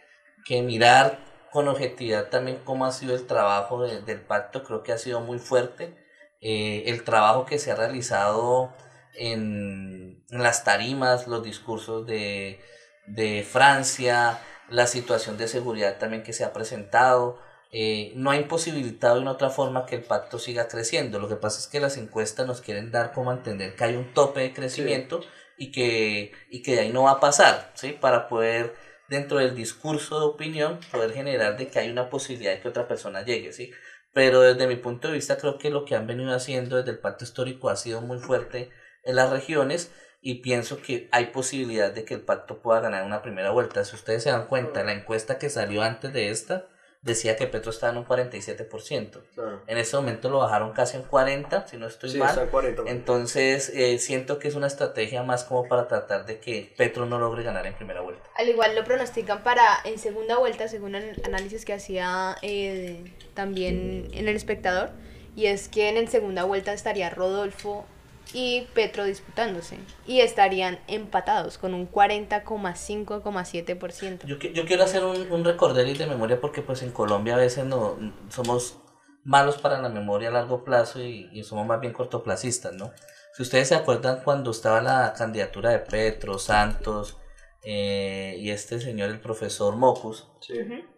que 0.45 0.61
mirar 0.61 1.19
con 1.49 1.69
objetividad 1.69 2.29
también 2.29 2.59
cómo 2.65 2.85
ha 2.85 2.91
sido 2.91 3.15
el 3.15 3.25
trabajo 3.25 3.81
del 3.83 4.21
pacto. 4.21 4.63
Creo 4.63 4.83
que 4.83 4.91
ha 4.91 4.97
sido 4.97 5.21
muy 5.21 5.39
fuerte. 5.39 5.95
Eh, 6.41 6.83
el 6.87 7.03
trabajo 7.03 7.45
que 7.45 7.57
se 7.57 7.71
ha 7.71 7.75
realizado 7.75 8.73
en, 9.13 10.25
en 10.29 10.43
las 10.43 10.65
tarimas, 10.65 11.27
los 11.27 11.41
discursos 11.41 12.05
de, 12.05 12.59
de 13.07 13.47
Francia, 13.49 14.39
la 14.69 14.87
situación 14.87 15.37
de 15.37 15.47
seguridad 15.47 15.99
también 15.99 16.23
que 16.23 16.33
se 16.33 16.43
ha 16.43 16.51
presentado 16.51 17.39
eh, 17.71 18.11
no 18.15 18.31
ha 18.31 18.35
imposibilitado 18.35 19.15
de 19.15 19.21
una 19.21 19.31
otra 19.31 19.49
forma 19.49 19.85
que 19.85 19.95
el 19.95 20.03
pacto 20.03 20.39
siga 20.39 20.67
creciendo. 20.67 21.19
Lo 21.19 21.29
que 21.29 21.37
pasa 21.37 21.59
es 21.59 21.67
que 21.67 21.79
las 21.79 21.97
encuestas 21.97 22.45
nos 22.45 22.61
quieren 22.61 22.91
dar 22.91 23.13
como 23.13 23.31
entender 23.31 23.75
que 23.75 23.83
hay 23.85 23.95
un 23.95 24.13
tope 24.13 24.41
de 24.41 24.53
crecimiento 24.53 25.21
y, 25.57 25.71
que, 25.71 26.33
y 26.49 26.61
que 26.63 26.73
de 26.75 26.81
ahí 26.81 26.91
no 26.91 27.03
va 27.03 27.11
a 27.11 27.19
pasar, 27.19 27.71
¿sí? 27.75 27.93
Para 27.93 28.27
poder, 28.27 28.75
dentro 29.09 29.37
del 29.37 29.55
discurso 29.55 30.19
de 30.19 30.25
opinión, 30.25 30.79
poder 30.91 31.13
generar 31.13 31.57
de 31.57 31.67
que 31.67 31.79
hay 31.79 31.89
una 31.89 32.09
posibilidad 32.09 32.53
de 32.53 32.61
que 32.61 32.67
otra 32.67 32.87
persona 32.87 33.23
llegue, 33.23 33.53
¿sí? 33.53 33.71
Pero 34.13 34.41
desde 34.41 34.67
mi 34.67 34.75
punto 34.75 35.07
de 35.07 35.13
vista 35.13 35.37
creo 35.37 35.57
que 35.57 35.69
lo 35.69 35.85
que 35.85 35.95
han 35.95 36.07
venido 36.07 36.33
haciendo 36.35 36.77
desde 36.77 36.91
el 36.91 36.99
pacto 36.99 37.23
histórico 37.23 37.69
ha 37.69 37.77
sido 37.77 38.01
muy 38.01 38.19
fuerte 38.19 38.69
en 39.03 39.15
las 39.15 39.29
regiones 39.29 39.93
y 40.21 40.41
pienso 40.41 40.81
que 40.81 41.09
hay 41.11 41.27
posibilidad 41.27 41.91
de 41.91 42.05
que 42.05 42.15
el 42.15 42.21
pacto 42.21 42.61
pueda 42.61 42.81
ganar 42.81 43.05
una 43.05 43.21
primera 43.21 43.51
vuelta. 43.51 43.85
Si 43.85 43.95
ustedes 43.95 44.23
se 44.23 44.29
dan 44.31 44.47
cuenta, 44.47 44.83
la 44.83 44.91
encuesta 44.91 45.39
que 45.39 45.49
salió 45.49 45.81
antes 45.81 46.11
de 46.13 46.29
esta, 46.29 46.67
decía 47.01 47.35
que 47.35 47.47
Petro 47.47 47.71
estaba 47.71 47.91
en 47.91 47.97
un 47.99 48.05
47%. 48.05 49.21
En 49.67 49.77
ese 49.77 49.95
momento 49.95 50.29
lo 50.29 50.39
bajaron 50.39 50.71
casi 50.73 50.97
en 50.97 51.03
40, 51.03 51.67
si 51.67 51.77
no 51.77 51.87
estoy 51.87 52.15
mal. 52.17 52.49
Entonces, 52.85 53.69
eh, 53.73 53.97
siento 53.97 54.37
que 54.37 54.47
es 54.47 54.55
una 54.55 54.67
estrategia 54.67 55.23
más 55.23 55.43
como 55.43 55.67
para 55.67 55.87
tratar 55.87 56.25
de 56.25 56.39
que 56.39 56.73
Petro 56.77 57.05
no 57.05 57.19
logre 57.19 57.43
ganar 57.43 57.65
en 57.65 57.73
primera 57.73 58.01
vuelta. 58.01 58.23
Al 58.35 58.49
igual 58.49 58.75
lo 58.75 58.83
pronostican 58.83 59.43
para 59.43 59.63
en 59.83 59.97
segunda 59.97 60.37
vuelta, 60.37 60.67
según 60.67 60.95
el 60.95 61.21
análisis 61.25 61.65
que 61.65 61.73
hacía 61.73 62.37
eh, 62.41 63.03
también 63.33 64.09
en 64.13 64.27
El 64.27 64.35
Espectador, 64.35 64.91
y 65.35 65.47
es 65.47 65.69
que 65.69 65.89
en 65.89 66.07
segunda 66.07 66.43
vuelta 66.43 66.73
estaría 66.73 67.09
Rodolfo 67.09 67.85
y 68.33 68.67
Petro 68.73 69.03
disputándose. 69.05 69.77
Y 70.05 70.19
estarían 70.21 70.79
empatados 70.87 71.57
con 71.57 71.73
un 71.73 71.91
40,5,7%. 71.91 74.25
Yo, 74.25 74.37
yo 74.37 74.65
quiero 74.65 74.83
hacer 74.83 75.03
un, 75.03 75.29
un 75.31 75.43
recorderis 75.43 75.97
de 75.99 76.07
memoria 76.07 76.39
porque 76.39 76.61
pues 76.61 76.83
en 76.83 76.91
Colombia 76.91 77.33
a 77.35 77.37
veces 77.37 77.65
no 77.65 77.97
somos 78.29 78.77
malos 79.23 79.57
para 79.57 79.81
la 79.81 79.89
memoria 79.89 80.29
a 80.29 80.31
largo 80.31 80.63
plazo 80.63 81.01
y, 81.01 81.29
y 81.31 81.43
somos 81.43 81.67
más 81.67 81.79
bien 81.79 81.93
cortoplacistas, 81.93 82.73
¿no? 82.73 82.91
Si 83.33 83.43
ustedes 83.43 83.69
se 83.69 83.75
acuerdan 83.75 84.21
cuando 84.23 84.51
estaba 84.51 84.81
la 84.81 85.13
candidatura 85.13 85.69
de 85.69 85.79
Petro, 85.79 86.37
Santos 86.37 87.17
eh, 87.63 88.35
y 88.39 88.49
este 88.49 88.79
señor, 88.79 89.09
el 89.09 89.21
profesor 89.21 89.77
Mocus, 89.77 90.27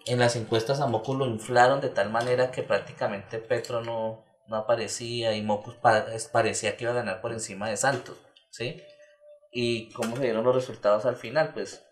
en 0.05 0.19
las 0.19 0.35
encuestas 0.35 0.79
a 0.79 0.87
Mocus 0.87 1.17
lo 1.17 1.27
inflaron 1.27 1.79
de 1.79 1.89
tal 1.89 2.09
manera 2.09 2.51
que 2.51 2.63
prácticamente 2.63 3.37
Petro 3.37 3.83
no, 3.83 4.23
no 4.47 4.57
aparecía 4.57 5.35
y 5.35 5.41
Mocus 5.41 5.75
parecía 6.31 6.75
que 6.75 6.83
iba 6.83 6.91
a 6.91 6.95
ganar 6.95 7.21
por 7.21 7.31
encima 7.31 7.69
de 7.69 7.77
Santos, 7.77 8.17
¿sí? 8.49 8.81
Y 9.51 9.91
cómo 9.93 10.15
se 10.15 10.23
dieron 10.23 10.43
los 10.43 10.55
resultados 10.55 11.05
al 11.05 11.15
final, 11.15 11.51
pues 11.53 11.85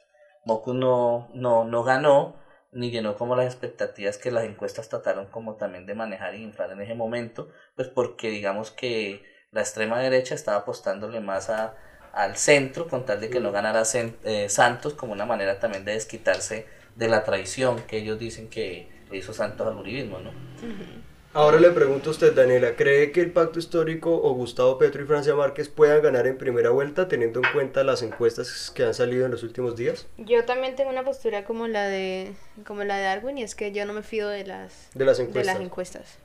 Mocus 0.46 0.76
no, 0.76 1.30
no, 1.34 1.64
no 1.64 1.84
ganó 1.84 2.42
ni 2.72 2.90
llenó 2.90 3.18
como 3.18 3.36
las 3.36 3.46
expectativas 3.46 4.18
que 4.18 4.32
las 4.32 4.46
encuestas 4.46 4.90
trataron 4.90 5.28
como 5.28 5.56
también 5.56 5.86
de 5.86 5.94
manejar 5.94 6.36
y 6.36 6.44
inflar 6.44 6.72
en 6.72 6.82
ese 6.82 6.96
momento, 6.96 7.50
pues 7.76 7.90
porque 7.90 8.30
digamos 8.30 8.72
que 8.72 9.24
la 9.52 9.62
extrema 9.62 10.00
derecha 10.00 10.36
estaba 10.36 10.60
apostándole 10.60 11.20
más 11.20 11.50
a, 11.50 11.76
al 12.14 12.38
centro 12.38 12.88
con 12.88 13.06
tal 13.06 13.20
de 13.20 13.30
que 13.30 13.40
no 13.40 13.52
ganara 13.52 13.84
eh, 14.24 14.50
Santos 14.50 14.94
como 14.94 15.14
una 15.14 15.26
manera 15.26 15.60
también 15.60 15.84
de 15.86 15.94
desquitarse 15.94 16.66
de 16.96 17.08
la 17.08 17.24
traición 17.24 17.82
que 17.84 17.98
ellos 17.98 18.20
dicen 18.20 18.50
que 18.50 18.90
hizo 19.12 19.34
Santos 19.34 19.68
al 19.68 19.78
uribismo, 19.78 20.20
¿no? 20.20 20.32
Ahora 21.34 21.62
le 21.62 21.72
pregunto 21.72 22.10
a 22.10 22.12
usted, 22.12 22.34
Daniela, 22.34 22.76
¿cree 22.76 23.14
que 23.14 23.22
el 23.22 23.32
pacto 23.32 23.58
histórico 23.58 24.14
o 24.14 24.34
Gustavo 24.34 24.78
Petro 24.78 25.02
y 25.02 25.06
Francia 25.06 25.34
Márquez 25.34 25.70
puedan 25.70 26.02
ganar 26.02 26.28
en 26.28 26.38
primera 26.38 26.72
vuelta 26.72 27.08
teniendo 27.08 27.40
en 27.40 27.54
cuenta 27.54 27.86
las 27.86 28.02
encuestas 28.02 28.70
que 28.76 28.84
han 28.84 28.94
salido 28.94 29.26
en 29.26 29.32
los 29.32 29.42
últimos 29.42 29.78
días? 29.78 30.08
Yo 30.18 30.44
también 30.44 30.76
tengo 30.76 30.90
una 30.90 31.06
postura 31.06 31.46
como 31.46 31.70
la 31.70 31.88
de 31.88 32.34
como 32.68 32.84
la 32.84 32.98
de 32.98 33.04
Darwin 33.04 33.38
y 33.38 33.44
es 33.44 33.56
que 33.56 33.72
yo 33.72 33.86
no 33.86 33.94
me 33.94 34.04
fío 34.04 34.28
de 34.28 34.46
las 34.46 34.90
de 34.94 35.06
las 35.06 35.20
encuestas. 35.20 35.54
De 35.54 35.54
las 35.54 35.64
encuestas. 35.64 36.18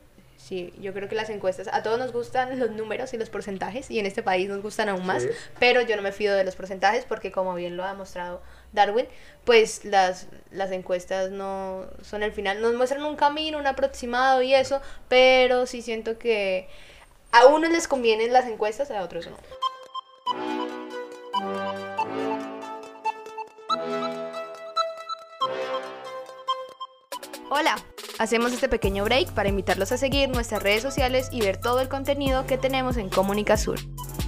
Sí, 0.46 0.72
yo 0.78 0.92
creo 0.92 1.08
que 1.08 1.16
las 1.16 1.28
encuestas, 1.28 1.68
a 1.72 1.82
todos 1.82 1.98
nos 1.98 2.12
gustan 2.12 2.56
los 2.60 2.70
números 2.70 3.12
y 3.12 3.16
los 3.16 3.30
porcentajes, 3.30 3.90
y 3.90 3.98
en 3.98 4.06
este 4.06 4.22
país 4.22 4.48
nos 4.48 4.62
gustan 4.62 4.88
aún 4.88 5.04
más, 5.04 5.26
pero 5.58 5.80
yo 5.80 5.96
no 5.96 6.02
me 6.02 6.12
fío 6.12 6.32
de 6.36 6.44
los 6.44 6.54
porcentajes 6.54 7.04
porque 7.04 7.32
como 7.32 7.52
bien 7.56 7.76
lo 7.76 7.82
ha 7.82 7.94
mostrado 7.94 8.40
Darwin, 8.72 9.08
pues 9.44 9.84
las, 9.84 10.28
las 10.52 10.70
encuestas 10.70 11.32
no 11.32 11.86
son 12.00 12.22
el 12.22 12.30
final, 12.30 12.62
nos 12.62 12.74
muestran 12.74 13.02
un 13.02 13.16
camino, 13.16 13.58
un 13.58 13.66
aproximado 13.66 14.40
y 14.40 14.54
eso, 14.54 14.80
pero 15.08 15.66
sí 15.66 15.82
siento 15.82 16.16
que 16.16 16.68
a 17.32 17.46
unos 17.46 17.72
les 17.72 17.88
convienen 17.88 18.32
las 18.32 18.46
encuestas, 18.46 18.92
a 18.92 19.02
otros 19.02 19.26
no. 19.26 19.36
Hola, 27.50 27.76
hacemos 28.18 28.52
este 28.52 28.68
pequeño 28.68 29.04
break 29.04 29.32
para 29.32 29.48
invitarlos 29.48 29.92
a 29.92 29.98
seguir 29.98 30.28
nuestras 30.28 30.62
redes 30.62 30.82
sociales 30.82 31.28
y 31.32 31.40
ver 31.40 31.58
todo 31.58 31.80
el 31.80 31.88
contenido 31.88 32.46
que 32.46 32.58
tenemos 32.58 32.96
en 32.96 33.08
Comunica 33.08 33.56
Sur. 33.56 33.78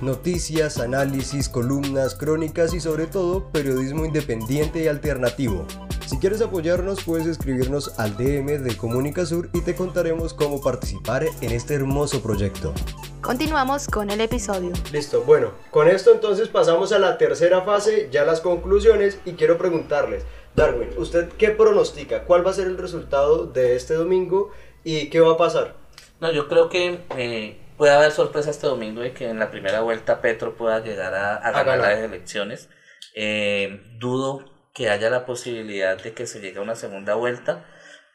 Noticias, 0.03 0.79
análisis, 0.79 1.49
columnas, 1.49 2.15
crónicas 2.15 2.73
y 2.75 2.81
sobre 2.81 3.07
todo 3.07 3.51
periodismo 3.51 4.05
independiente 4.05 4.85
y 4.85 4.89
alternativo. 4.89 5.67
Si 6.07 6.19
quieres 6.19 6.41
apoyarnos 6.41 7.03
puedes 7.03 7.27
escribirnos 7.27 7.99
al 7.99 8.17
DM 8.17 8.63
de 8.63 8.77
Comunica 8.77 9.27
Sur 9.27 9.51
y 9.53 9.61
te 9.61 9.75
contaremos 9.75 10.33
cómo 10.33 10.61
participar 10.61 11.27
en 11.41 11.53
este 11.53 11.75
hermoso 11.75 12.23
proyecto. 12.23 12.73
Continuamos 13.21 13.89
con 13.89 14.11
el 14.11 14.21
episodio. 14.21 14.73
Listo, 14.93 15.23
bueno, 15.25 15.51
con 15.71 15.89
esto 15.89 16.13
entonces 16.13 16.49
pasamos 16.49 16.93
a 16.93 16.99
la 16.99 17.19
tercera 17.19 17.63
fase, 17.63 18.09
ya 18.11 18.25
las 18.25 18.41
conclusiones 18.41 19.19
y 19.25 19.33
quiero 19.33 19.59
preguntarles, 19.59 20.25
Darwin, 20.59 20.91
¿usted 20.97 21.29
qué 21.39 21.51
pronostica? 21.51 22.25
¿Cuál 22.25 22.45
va 22.45 22.51
a 22.51 22.55
ser 22.55 22.67
el 22.67 22.79
resultado 22.79 23.47
de 23.47 23.77
este 23.77 23.95
domingo 23.95 24.51
y 24.83 25.09
qué 25.09 25.21
va 25.21 25.35
a 25.35 25.37
pasar? 25.37 25.77
No, 26.21 26.33
yo 26.33 26.49
creo 26.49 26.69
que 26.69 26.99
eh, 27.17 27.57
puede 27.77 27.93
haber 27.93 28.11
sorpresa 28.11 28.51
este 28.51 28.67
domingo 28.67 29.01
de 29.01 29.13
que 29.13 29.29
en 29.29 29.39
la 29.39 29.53
primera 29.53 29.83
vuelta 29.83 30.21
Petro 30.21 30.57
pueda 30.57 30.81
llegar 30.81 31.15
a, 31.15 31.53
ganar, 31.53 31.79
las 31.79 31.99
elecciones. 32.01 32.69
Eh, 33.15 33.83
dudo 34.01 34.45
que 34.75 34.91
haya 34.91 35.11
la 35.11 35.27
posibilidad 35.27 35.97
de 36.03 36.13
que 36.13 36.27
se 36.27 36.41
llegue 36.41 36.59
a 36.59 36.63
una 36.63 36.75
segunda 36.75 37.15
vuelta, 37.15 37.65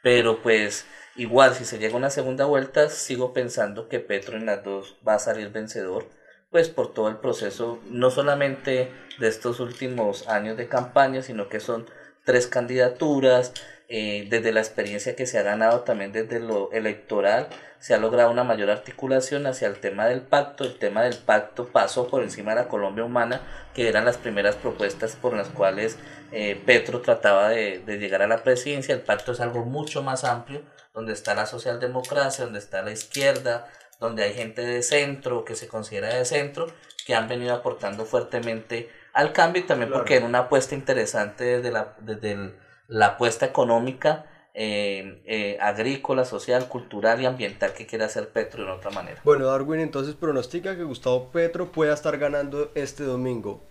pero 0.02 0.42
pues 0.42 0.86
igual 1.16 1.54
si 1.54 1.64
se 1.64 1.80
llega 1.80 1.94
a 1.94 1.98
una 1.98 2.10
segunda 2.10 2.44
vuelta 2.44 2.90
sigo 2.90 3.32
pensando 3.32 3.88
que 3.88 4.02
Petro 4.02 4.36
en 4.36 4.48
las 4.48 4.66
dos 4.66 4.98
va 5.08 5.14
a 5.14 5.20
salir 5.20 5.50
vencedor 5.50 6.08
pues 6.52 6.70
por 6.70 6.94
todo 6.94 7.08
el 7.08 7.18
proceso 7.18 7.80
no 7.86 8.12
solamente 8.12 8.92
de 9.20 9.28
estos 9.28 9.60
últimos 9.60 10.28
años 10.28 10.58
de 10.58 10.68
campaña 10.68 11.22
sino 11.22 11.50
que 11.50 11.60
son 11.60 11.86
tres 12.24 12.48
candidaturas, 12.48 13.54
eh, 13.90 14.28
desde 14.30 14.52
la 14.52 14.62
experiencia 14.62 15.16
que 15.16 15.26
se 15.26 15.38
ha 15.38 15.44
ganado 15.44 15.82
también 15.82 16.12
desde 16.12 16.40
lo 16.40 16.72
electoral, 16.72 17.48
se 17.80 17.94
ha 17.94 17.98
logrado 17.98 18.32
una 18.32 18.44
mayor 18.44 18.70
articulación 18.70 19.46
hacia 19.46 19.68
el 19.68 19.76
tema 19.76 20.08
del 20.08 20.22
pacto. 20.22 20.64
El 20.64 20.80
tema 20.80 21.04
del 21.04 21.18
pacto 21.18 21.68
pasó 21.68 22.08
por 22.08 22.24
encima 22.24 22.52
de 22.56 22.62
la 22.62 22.68
Colombia 22.70 23.04
humana, 23.04 23.42
que 23.74 23.90
eran 23.90 24.06
las 24.06 24.18
primeras 24.18 24.56
propuestas 24.56 25.16
por 25.16 25.36
las 25.36 25.50
cuales 25.50 25.98
eh, 26.32 26.60
Petro 26.66 27.02
trataba 27.02 27.50
de, 27.50 27.80
de 27.80 27.98
llegar 27.98 28.22
a 28.22 28.28
la 28.28 28.42
presidencia. 28.44 28.96
El 28.96 29.02
pacto 29.02 29.34
es 29.34 29.42
algo 29.42 29.66
mucho 29.66 30.02
más 30.02 30.24
amplio, 30.24 30.62
donde 30.94 31.14
está 31.14 31.36
la 31.36 31.46
socialdemocracia, 31.46 32.46
donde 32.46 32.60
está 32.60 32.82
la 32.84 32.92
izquierda, 32.92 33.68
donde 34.00 34.24
hay 34.24 34.34
gente 34.34 34.62
de 34.66 34.82
centro, 34.82 35.44
que 35.44 35.56
se 35.56 35.68
considera 35.68 36.14
de 36.16 36.26
centro, 36.26 36.68
que 37.06 37.16
han 37.16 37.28
venido 37.28 37.54
aportando 37.54 38.06
fuertemente 38.06 38.90
al 39.14 39.32
cambio 39.32 39.62
y 39.62 39.66
también 39.66 39.92
porque 39.92 40.16
era 40.16 40.26
una 40.26 40.40
apuesta 40.40 40.76
interesante 40.76 41.44
desde 41.44 41.72
la, 41.72 41.96
desde 42.00 42.56
la 42.88 43.08
apuesta 43.08 43.46
económica, 43.46 44.26
eh, 44.56 45.22
eh, 45.26 45.58
agrícola, 45.62 46.26
social, 46.26 46.68
cultural 46.68 47.22
y 47.22 47.26
ambiental 47.26 47.74
que 47.74 47.86
quiere 47.86 48.06
hacer 48.06 48.30
Petro 48.30 48.66
de 48.66 48.72
otra 48.72 48.92
manera. 48.92 49.22
Bueno, 49.24 49.46
Darwin 49.46 49.80
entonces 49.80 50.16
pronostica 50.16 50.76
que 50.76 50.84
Gustavo 50.84 51.32
Petro 51.32 51.72
pueda 51.72 51.94
estar 51.94 52.18
ganando 52.18 52.72
este 52.76 53.04
domingo. 53.04 53.64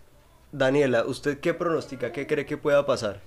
Daniela, 0.52 1.04
¿usted 1.04 1.40
qué 1.40 1.54
pronostica? 1.54 2.12
¿Qué 2.12 2.26
cree 2.26 2.46
que 2.46 2.56
pueda 2.56 2.86
pasar? 2.86 3.20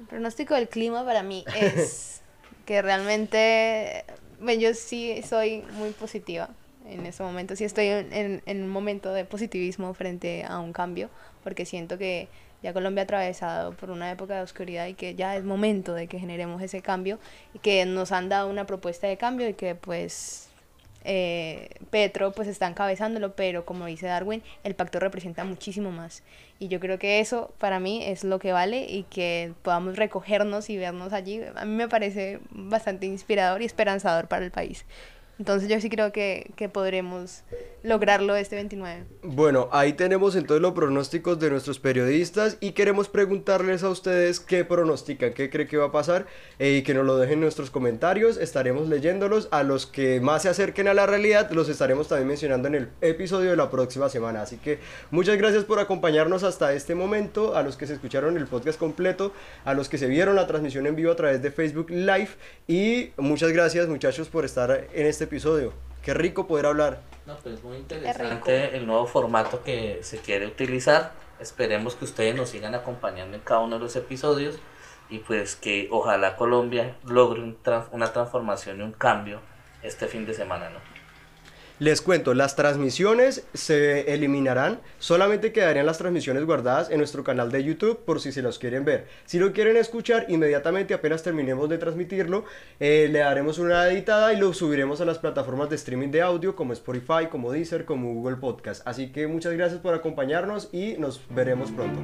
El 0.00 0.06
pronóstico 0.06 0.54
del 0.54 0.68
clima 0.68 1.04
para 1.04 1.22
mí 1.22 1.44
es 1.56 2.20
que 2.66 2.82
realmente, 2.82 4.04
bueno, 4.40 4.60
yo 4.60 4.74
sí 4.74 5.22
soy 5.22 5.62
muy 5.72 5.90
positiva 5.90 6.50
en 6.86 7.06
ese 7.06 7.22
momento, 7.22 7.56
sí 7.56 7.64
estoy 7.64 7.86
en, 7.86 8.42
en 8.44 8.62
un 8.62 8.68
momento 8.68 9.12
de 9.12 9.24
positivismo 9.24 9.92
frente 9.94 10.44
a 10.44 10.58
un 10.58 10.72
cambio 10.72 11.10
porque 11.44 11.64
siento 11.66 11.98
que 11.98 12.28
ya 12.62 12.72
Colombia 12.72 13.02
ha 13.02 13.04
atravesado 13.04 13.72
por 13.72 13.90
una 13.90 14.10
época 14.10 14.36
de 14.36 14.42
oscuridad 14.42 14.86
y 14.86 14.94
que 14.94 15.14
ya 15.14 15.36
es 15.36 15.44
momento 15.44 15.94
de 15.94 16.08
que 16.08 16.18
generemos 16.18 16.60
ese 16.62 16.82
cambio 16.82 17.18
y 17.54 17.58
que 17.60 17.84
nos 17.86 18.12
han 18.12 18.28
dado 18.28 18.50
una 18.50 18.66
propuesta 18.66 19.06
de 19.06 19.16
cambio 19.16 19.48
y 19.48 19.54
que 19.54 19.74
pues 19.74 20.48
eh, 21.04 21.70
Petro 21.90 22.32
pues 22.32 22.48
está 22.48 22.66
encabezándolo, 22.66 23.34
pero 23.36 23.64
como 23.64 23.86
dice 23.86 24.06
Darwin, 24.06 24.42
el 24.64 24.74
pacto 24.74 24.98
representa 24.98 25.44
muchísimo 25.44 25.92
más. 25.92 26.22
Y 26.58 26.68
yo 26.68 26.80
creo 26.80 26.98
que 26.98 27.20
eso 27.20 27.54
para 27.58 27.78
mí 27.78 28.02
es 28.04 28.24
lo 28.24 28.40
que 28.40 28.52
vale 28.52 28.86
y 28.90 29.04
que 29.04 29.52
podamos 29.62 29.96
recogernos 29.96 30.68
y 30.68 30.76
vernos 30.76 31.12
allí, 31.12 31.40
a 31.54 31.64
mí 31.64 31.72
me 31.72 31.88
parece 31.88 32.40
bastante 32.50 33.06
inspirador 33.06 33.62
y 33.62 33.66
esperanzador 33.66 34.26
para 34.26 34.44
el 34.44 34.50
país. 34.50 34.84
Entonces 35.38 35.68
yo 35.68 35.80
sí 35.80 35.88
creo 35.88 36.12
que, 36.12 36.50
que, 36.56 36.68
podremos 36.68 37.44
lograrlo 37.88 38.36
este 38.36 38.56
29. 38.56 39.04
Bueno, 39.22 39.68
ahí 39.72 39.94
tenemos 39.94 40.36
entonces 40.36 40.62
los 40.62 40.72
pronósticos 40.72 41.38
de 41.38 41.50
nuestros 41.50 41.78
periodistas 41.78 42.56
y 42.60 42.72
queremos 42.72 43.08
preguntarles 43.08 43.82
a 43.82 43.88
ustedes 43.88 44.40
qué 44.40 44.64
pronostican, 44.64 45.32
qué 45.32 45.50
cree 45.50 45.66
que 45.66 45.76
va 45.76 45.86
a 45.86 45.92
pasar 45.92 46.26
eh, 46.58 46.76
y 46.76 46.82
que 46.82 46.94
nos 46.94 47.06
lo 47.06 47.16
dejen 47.16 47.34
en 47.34 47.40
nuestros 47.40 47.70
comentarios. 47.70 48.36
Estaremos 48.36 48.88
leyéndolos. 48.88 49.48
A 49.50 49.62
los 49.62 49.86
que 49.86 50.20
más 50.20 50.42
se 50.42 50.48
acerquen 50.48 50.88
a 50.88 50.94
la 50.94 51.06
realidad 51.06 51.50
los 51.50 51.68
estaremos 51.68 52.08
también 52.08 52.28
mencionando 52.28 52.68
en 52.68 52.74
el 52.74 52.88
episodio 53.00 53.50
de 53.50 53.56
la 53.56 53.70
próxima 53.70 54.08
semana. 54.08 54.42
Así 54.42 54.56
que 54.58 54.78
muchas 55.10 55.38
gracias 55.38 55.64
por 55.64 55.78
acompañarnos 55.78 56.42
hasta 56.42 56.72
este 56.72 56.94
momento, 56.94 57.56
a 57.56 57.62
los 57.62 57.76
que 57.76 57.86
se 57.86 57.94
escucharon 57.94 58.36
el 58.36 58.46
podcast 58.46 58.78
completo, 58.78 59.32
a 59.64 59.74
los 59.74 59.88
que 59.88 59.98
se 59.98 60.06
vieron 60.06 60.36
la 60.36 60.46
transmisión 60.46 60.86
en 60.86 60.96
vivo 60.96 61.12
a 61.12 61.16
través 61.16 61.42
de 61.42 61.50
Facebook 61.50 61.90
Live 61.90 62.30
y 62.66 63.10
muchas 63.16 63.52
gracias 63.52 63.88
muchachos 63.88 64.28
por 64.28 64.44
estar 64.44 64.86
en 64.92 65.06
este 65.06 65.24
episodio. 65.24 65.87
Qué 66.02 66.14
rico 66.14 66.46
poder 66.46 66.66
hablar. 66.66 67.00
No, 67.26 67.36
pues 67.36 67.62
muy 67.62 67.76
interesante 67.76 68.76
el 68.76 68.86
nuevo 68.86 69.06
formato 69.06 69.62
que 69.62 70.00
se 70.02 70.18
quiere 70.18 70.46
utilizar. 70.46 71.12
Esperemos 71.40 71.94
que 71.94 72.04
ustedes 72.04 72.34
nos 72.34 72.48
sigan 72.50 72.74
acompañando 72.74 73.36
en 73.36 73.42
cada 73.42 73.60
uno 73.60 73.76
de 73.76 73.82
los 73.82 73.96
episodios 73.96 74.58
y 75.10 75.18
pues 75.18 75.56
que 75.56 75.88
ojalá 75.90 76.36
Colombia 76.36 76.96
logre 77.04 77.42
un 77.42 77.58
una 77.92 78.12
transformación 78.12 78.80
y 78.80 78.82
un 78.82 78.92
cambio 78.92 79.40
este 79.82 80.06
fin 80.06 80.26
de 80.26 80.34
semana, 80.34 80.70
¿no? 80.70 80.97
Les 81.80 82.02
cuento, 82.02 82.34
las 82.34 82.56
transmisiones 82.56 83.44
se 83.54 84.12
eliminarán, 84.12 84.80
solamente 84.98 85.52
quedarían 85.52 85.86
las 85.86 85.98
transmisiones 85.98 86.44
guardadas 86.44 86.90
en 86.90 86.98
nuestro 86.98 87.22
canal 87.22 87.52
de 87.52 87.62
YouTube 87.62 88.00
por 88.04 88.20
si 88.20 88.32
se 88.32 88.42
los 88.42 88.58
quieren 88.58 88.84
ver. 88.84 89.06
Si 89.26 89.38
lo 89.38 89.52
quieren 89.52 89.76
escuchar, 89.76 90.26
inmediatamente 90.28 90.92
apenas 90.92 91.22
terminemos 91.22 91.68
de 91.68 91.78
transmitirlo, 91.78 92.44
eh, 92.80 93.08
le 93.12 93.20
daremos 93.20 93.58
una 93.58 93.86
editada 93.86 94.32
y 94.32 94.38
lo 94.38 94.52
subiremos 94.52 95.00
a 95.00 95.04
las 95.04 95.18
plataformas 95.18 95.70
de 95.70 95.76
streaming 95.76 96.10
de 96.10 96.22
audio 96.22 96.56
como 96.56 96.72
Spotify, 96.72 97.28
como 97.30 97.52
Deezer, 97.52 97.84
como 97.84 98.12
Google 98.12 98.38
Podcast. 98.38 98.84
Así 98.84 99.12
que 99.12 99.28
muchas 99.28 99.52
gracias 99.52 99.80
por 99.80 99.94
acompañarnos 99.94 100.70
y 100.72 100.96
nos 100.98 101.20
veremos 101.30 101.70
pronto. 101.70 102.00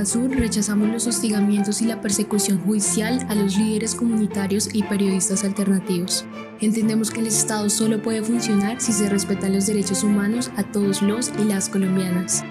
En 0.00 0.06
Comunica 0.06 0.30
Sur 0.30 0.40
rechazamos 0.40 0.88
los 0.88 1.06
hostigamientos 1.06 1.82
y 1.82 1.84
la 1.84 2.00
persecución 2.00 2.58
judicial 2.60 3.18
a 3.28 3.34
los 3.34 3.58
líderes 3.58 3.94
comunitarios 3.94 4.70
y 4.72 4.82
periodistas 4.82 5.44
alternativos. 5.44 6.24
Entendemos 6.62 7.10
que 7.10 7.20
el 7.20 7.26
Estado 7.26 7.68
solo 7.68 8.00
puede 8.00 8.22
funcionar 8.22 8.80
si 8.80 8.94
se 8.94 9.10
respetan 9.10 9.52
los 9.52 9.66
derechos 9.66 10.02
humanos 10.02 10.50
a 10.56 10.62
todos 10.62 11.02
los 11.02 11.30
y 11.38 11.44
las 11.44 11.68
colombianas. 11.68 12.42